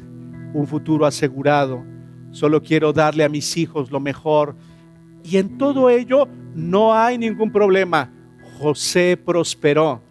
un 0.54 0.66
futuro 0.66 1.06
asegurado. 1.06 1.86
Solo 2.32 2.62
quiero 2.62 2.92
darle 2.94 3.24
a 3.24 3.30
mis 3.30 3.56
hijos 3.58 3.92
lo 3.92 4.00
mejor. 4.00 4.56
Y 5.24 5.38
en 5.38 5.58
todo 5.58 5.90
ello 5.90 6.28
no 6.56 6.94
hay 6.94 7.18
ningún 7.18 7.52
problema. 7.52 8.12
José 8.58 9.20
prosperó 9.24 10.02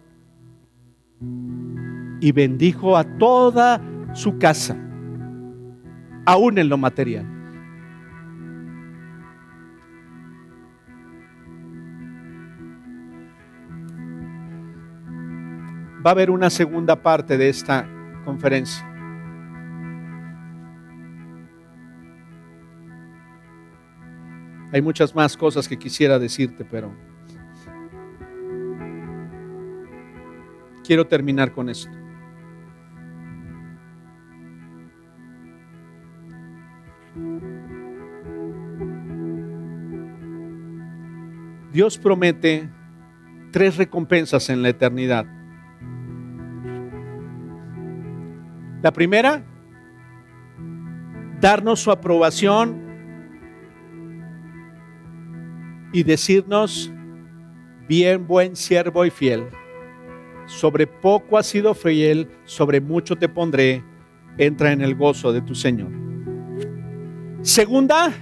y 2.21 2.31
bendijo 2.31 2.95
a 2.95 3.03
toda 3.17 3.81
su 4.13 4.37
casa, 4.37 4.77
aún 6.25 6.57
en 6.57 6.69
lo 6.69 6.77
material. 6.77 7.36
Va 16.07 16.11
a 16.11 16.13
haber 16.13 16.31
una 16.31 16.49
segunda 16.49 16.95
parte 16.95 17.37
de 17.37 17.49
esta 17.49 17.85
conferencia. 18.23 18.81
Hay 24.71 24.81
muchas 24.81 25.13
más 25.13 25.35
cosas 25.35 25.67
que 25.67 25.77
quisiera 25.77 26.17
decirte, 26.17 26.63
pero 26.63 26.95
quiero 30.85 31.05
terminar 31.05 31.51
con 31.51 31.67
esto. 31.67 31.91
Dios 41.73 41.97
promete 41.97 42.69
tres 43.51 43.75
recompensas 43.75 44.49
en 44.49 44.61
la 44.61 44.69
eternidad. 44.69 45.36
La 48.81 48.91
primera, 48.91 49.43
darnos 51.39 51.79
su 51.79 51.91
aprobación 51.91 52.87
y 55.93 56.03
decirnos, 56.03 56.91
bien 57.87 58.27
buen 58.27 58.55
siervo 58.55 59.05
y 59.05 59.09
fiel, 59.09 59.47
sobre 60.45 60.85
poco 60.85 61.37
has 61.37 61.47
sido 61.47 61.73
fiel, 61.73 62.29
sobre 62.45 62.79
mucho 62.79 63.15
te 63.15 63.27
pondré, 63.27 63.83
entra 64.37 64.71
en 64.71 64.81
el 64.81 64.95
gozo 64.95 65.33
de 65.33 65.41
tu 65.41 65.55
Señor. 65.55 65.89
Segunda, 67.41 68.13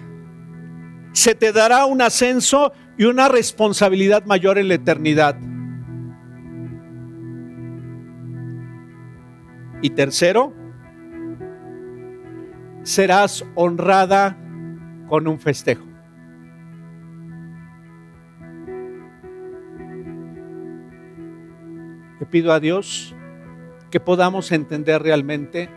se 1.11 1.35
te 1.35 1.51
dará 1.51 1.85
un 1.85 2.01
ascenso 2.01 2.71
y 2.97 3.05
una 3.05 3.27
responsabilidad 3.27 4.25
mayor 4.25 4.57
en 4.57 4.69
la 4.69 4.75
eternidad. 4.75 5.37
Y 9.85 9.91
tercero, 9.91 10.51
serás 12.81 13.45
honrada 13.53 14.35
con 15.07 15.27
un 15.27 15.39
festejo. 15.39 15.85
Le 22.19 22.25
pido 22.25 22.51
a 22.51 22.59
Dios 22.59 23.15
que 23.91 23.99
podamos 23.99 24.51
entender 24.51 25.03
realmente 25.03 25.69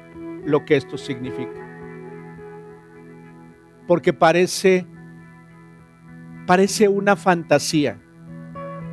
lo 0.46 0.64
que 0.64 0.76
esto 0.76 0.96
significa. 0.96 1.60
Porque 3.86 4.14
parece 4.14 4.86
parece 6.46 6.88
una 6.88 7.14
fantasía, 7.14 8.00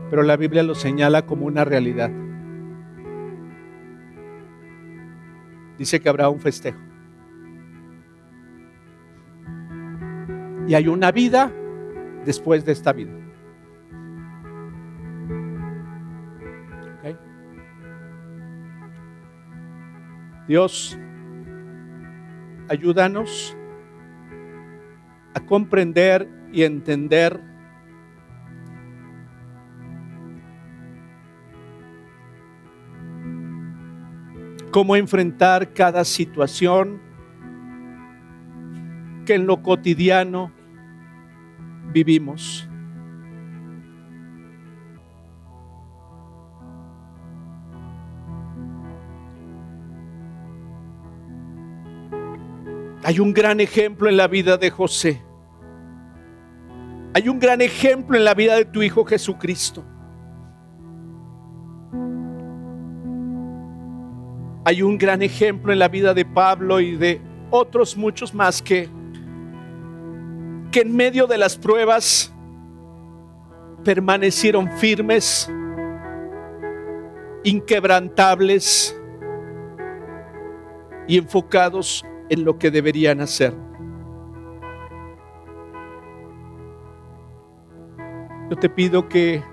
pero 0.10 0.24
la 0.24 0.36
Biblia 0.36 0.62
lo 0.62 0.76
señala 0.76 1.26
como 1.26 1.46
una 1.46 1.64
realidad. 1.64 2.12
Dice 5.78 6.00
que 6.00 6.10
habrá 6.10 6.30
un 6.30 6.40
festejo. 6.40 6.80
Y 10.68 10.74
hay 10.74 10.88
una 10.88 11.12
vida 11.12 11.52
después 12.26 12.66
de 12.66 12.72
esta 12.72 12.94
vida. 12.94 13.26
Dios, 20.48 20.96
ayúdanos 22.70 23.58
a 25.34 25.40
comprender 25.40 26.30
y 26.52 26.64
entender 26.64 27.42
cómo 34.76 34.98
enfrentar 34.98 35.72
cada 35.72 36.04
situación 36.04 37.02
que 39.26 39.36
en 39.36 39.48
lo 39.48 39.64
cotidiano 39.64 40.52
vivimos. 41.94 42.68
Hay 53.02 53.22
un 53.22 53.32
gran 53.32 53.62
ejemplo 53.62 54.10
en 54.10 54.18
la 54.18 54.28
vida 54.28 54.58
de 54.58 54.72
José. 54.72 55.22
Hay 57.14 57.30
un 57.30 57.40
gran 57.40 57.62
ejemplo 57.62 58.18
en 58.18 58.26
la 58.26 58.34
vida 58.34 58.56
de 58.58 58.66
tu 58.66 58.84
Hijo 58.84 59.06
Jesucristo. 59.06 59.86
Hay 64.68 64.82
un 64.82 64.98
gran 64.98 65.22
ejemplo 65.22 65.72
en 65.72 65.78
la 65.78 65.88
vida 65.88 66.16
de 66.16 66.26
Pablo 66.26 66.80
y 66.80 66.96
de 66.96 67.22
otros 67.52 67.96
muchos 67.96 68.34
más 68.34 68.64
que, 68.64 68.90
que 70.72 70.82
en 70.82 70.96
medio 70.96 71.28
de 71.28 71.38
las 71.38 71.56
pruebas 71.56 72.34
permanecieron 73.84 74.72
firmes, 74.72 75.48
inquebrantables 77.44 79.00
y 81.08 81.20
enfocados 81.20 82.04
en 82.30 82.44
lo 82.44 82.58
que 82.58 82.72
deberían 82.72 83.22
hacer. 83.22 83.54
Yo 88.50 88.58
te 88.58 88.68
pido 88.68 89.08
que 89.08 89.44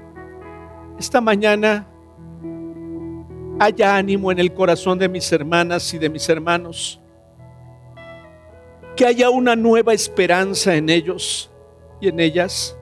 esta 0.98 1.20
mañana 1.20 1.91
haya 3.64 3.96
ánimo 3.96 4.32
en 4.32 4.40
el 4.40 4.52
corazón 4.52 4.98
de 4.98 5.08
mis 5.08 5.30
hermanas 5.30 5.94
y 5.94 5.98
de 5.98 6.10
mis 6.10 6.28
hermanos. 6.28 7.00
Que 8.96 9.06
haya 9.06 9.30
una 9.30 9.54
nueva 9.54 9.94
esperanza 9.94 10.74
en 10.74 10.88
ellos 10.90 11.48
y 12.00 12.08
en 12.08 12.18
ellas. 12.18 12.76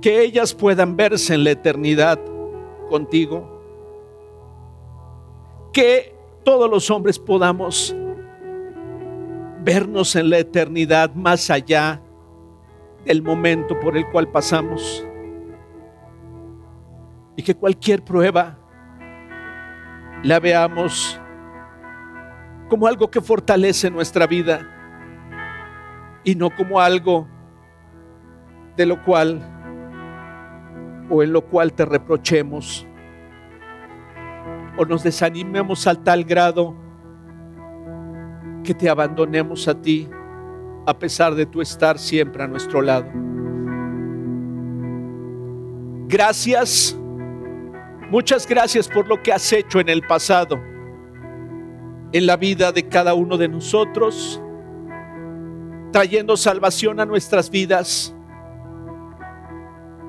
Que 0.00 0.22
ellas 0.22 0.54
puedan 0.54 0.96
verse 0.96 1.34
en 1.34 1.42
la 1.42 1.50
eternidad 1.50 2.20
contigo. 2.88 3.60
Que 5.72 6.14
todos 6.44 6.70
los 6.70 6.88
hombres 6.88 7.18
podamos 7.18 7.96
vernos 9.64 10.14
en 10.14 10.30
la 10.30 10.38
eternidad 10.38 11.12
más 11.14 11.50
allá 11.50 12.00
del 13.04 13.22
momento 13.22 13.78
por 13.80 13.96
el 13.96 14.08
cual 14.10 14.30
pasamos. 14.30 15.07
Y 17.38 17.42
que 17.42 17.54
cualquier 17.54 18.02
prueba 18.02 18.58
la 20.24 20.40
veamos 20.40 21.20
como 22.68 22.88
algo 22.88 23.08
que 23.10 23.20
fortalece 23.20 23.90
nuestra 23.90 24.26
vida 24.26 24.68
y 26.24 26.34
no 26.34 26.50
como 26.50 26.80
algo 26.80 27.28
de 28.76 28.86
lo 28.86 29.02
cual 29.04 29.40
o 31.08 31.22
en 31.22 31.32
lo 31.32 31.42
cual 31.42 31.72
te 31.72 31.84
reprochemos 31.84 32.84
o 34.76 34.84
nos 34.84 35.04
desanimemos 35.04 35.86
al 35.86 36.02
tal 36.02 36.24
grado 36.24 36.74
que 38.64 38.74
te 38.74 38.90
abandonemos 38.90 39.68
a 39.68 39.80
ti 39.80 40.08
a 40.86 40.98
pesar 40.98 41.36
de 41.36 41.46
tu 41.46 41.60
estar 41.60 41.98
siempre 41.98 42.42
a 42.42 42.48
nuestro 42.48 42.82
lado. 42.82 43.08
Gracias, 46.08 46.97
muchas 48.10 48.46
gracias 48.46 48.88
por 48.88 49.08
lo 49.08 49.22
que 49.22 49.32
has 49.32 49.52
hecho 49.52 49.80
en 49.80 49.88
el 49.88 50.02
pasado, 50.02 50.60
en 52.12 52.26
la 52.26 52.36
vida 52.36 52.72
de 52.72 52.88
cada 52.88 53.14
uno 53.14 53.36
de 53.36 53.48
nosotros, 53.48 54.40
trayendo 55.92 56.36
salvación 56.36 57.00
a 57.00 57.06
nuestras 57.06 57.50
vidas. 57.50 58.14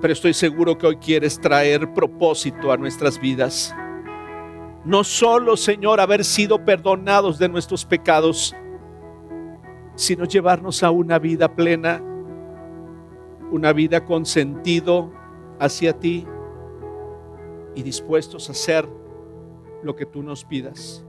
Pero 0.02 0.14
estoy 0.14 0.34
seguro 0.34 0.78
que 0.78 0.88
hoy 0.88 0.96
quieres 0.98 1.40
traer 1.40 1.94
propósito 1.94 2.72
a 2.72 2.78
nuestras 2.78 3.20
vidas 3.20 3.76
no 4.86 5.04
solo, 5.04 5.58
Señor, 5.58 6.00
haber 6.00 6.24
sido 6.24 6.64
perdonados 6.64 7.38
de 7.38 7.50
nuestros 7.50 7.86
pecados, 7.86 8.56
sino 9.96 10.26
llevarnos 10.26 10.84
a 10.84 10.92
una 10.92 11.20
vida 11.20 11.54
plena, 11.54 12.02
una 13.52 13.74
vida 13.74 14.06
con 14.06 14.26
sentido 14.26 15.12
hacia 15.60 15.94
ti 15.94 16.26
y 17.80 17.84
dispuestos 17.84 18.49
a 18.49 18.51
hacer 18.51 18.88
lo 19.84 19.95
que 19.95 20.06
tú 20.06 20.22
nos 20.22 20.43
pidas. 20.43 21.06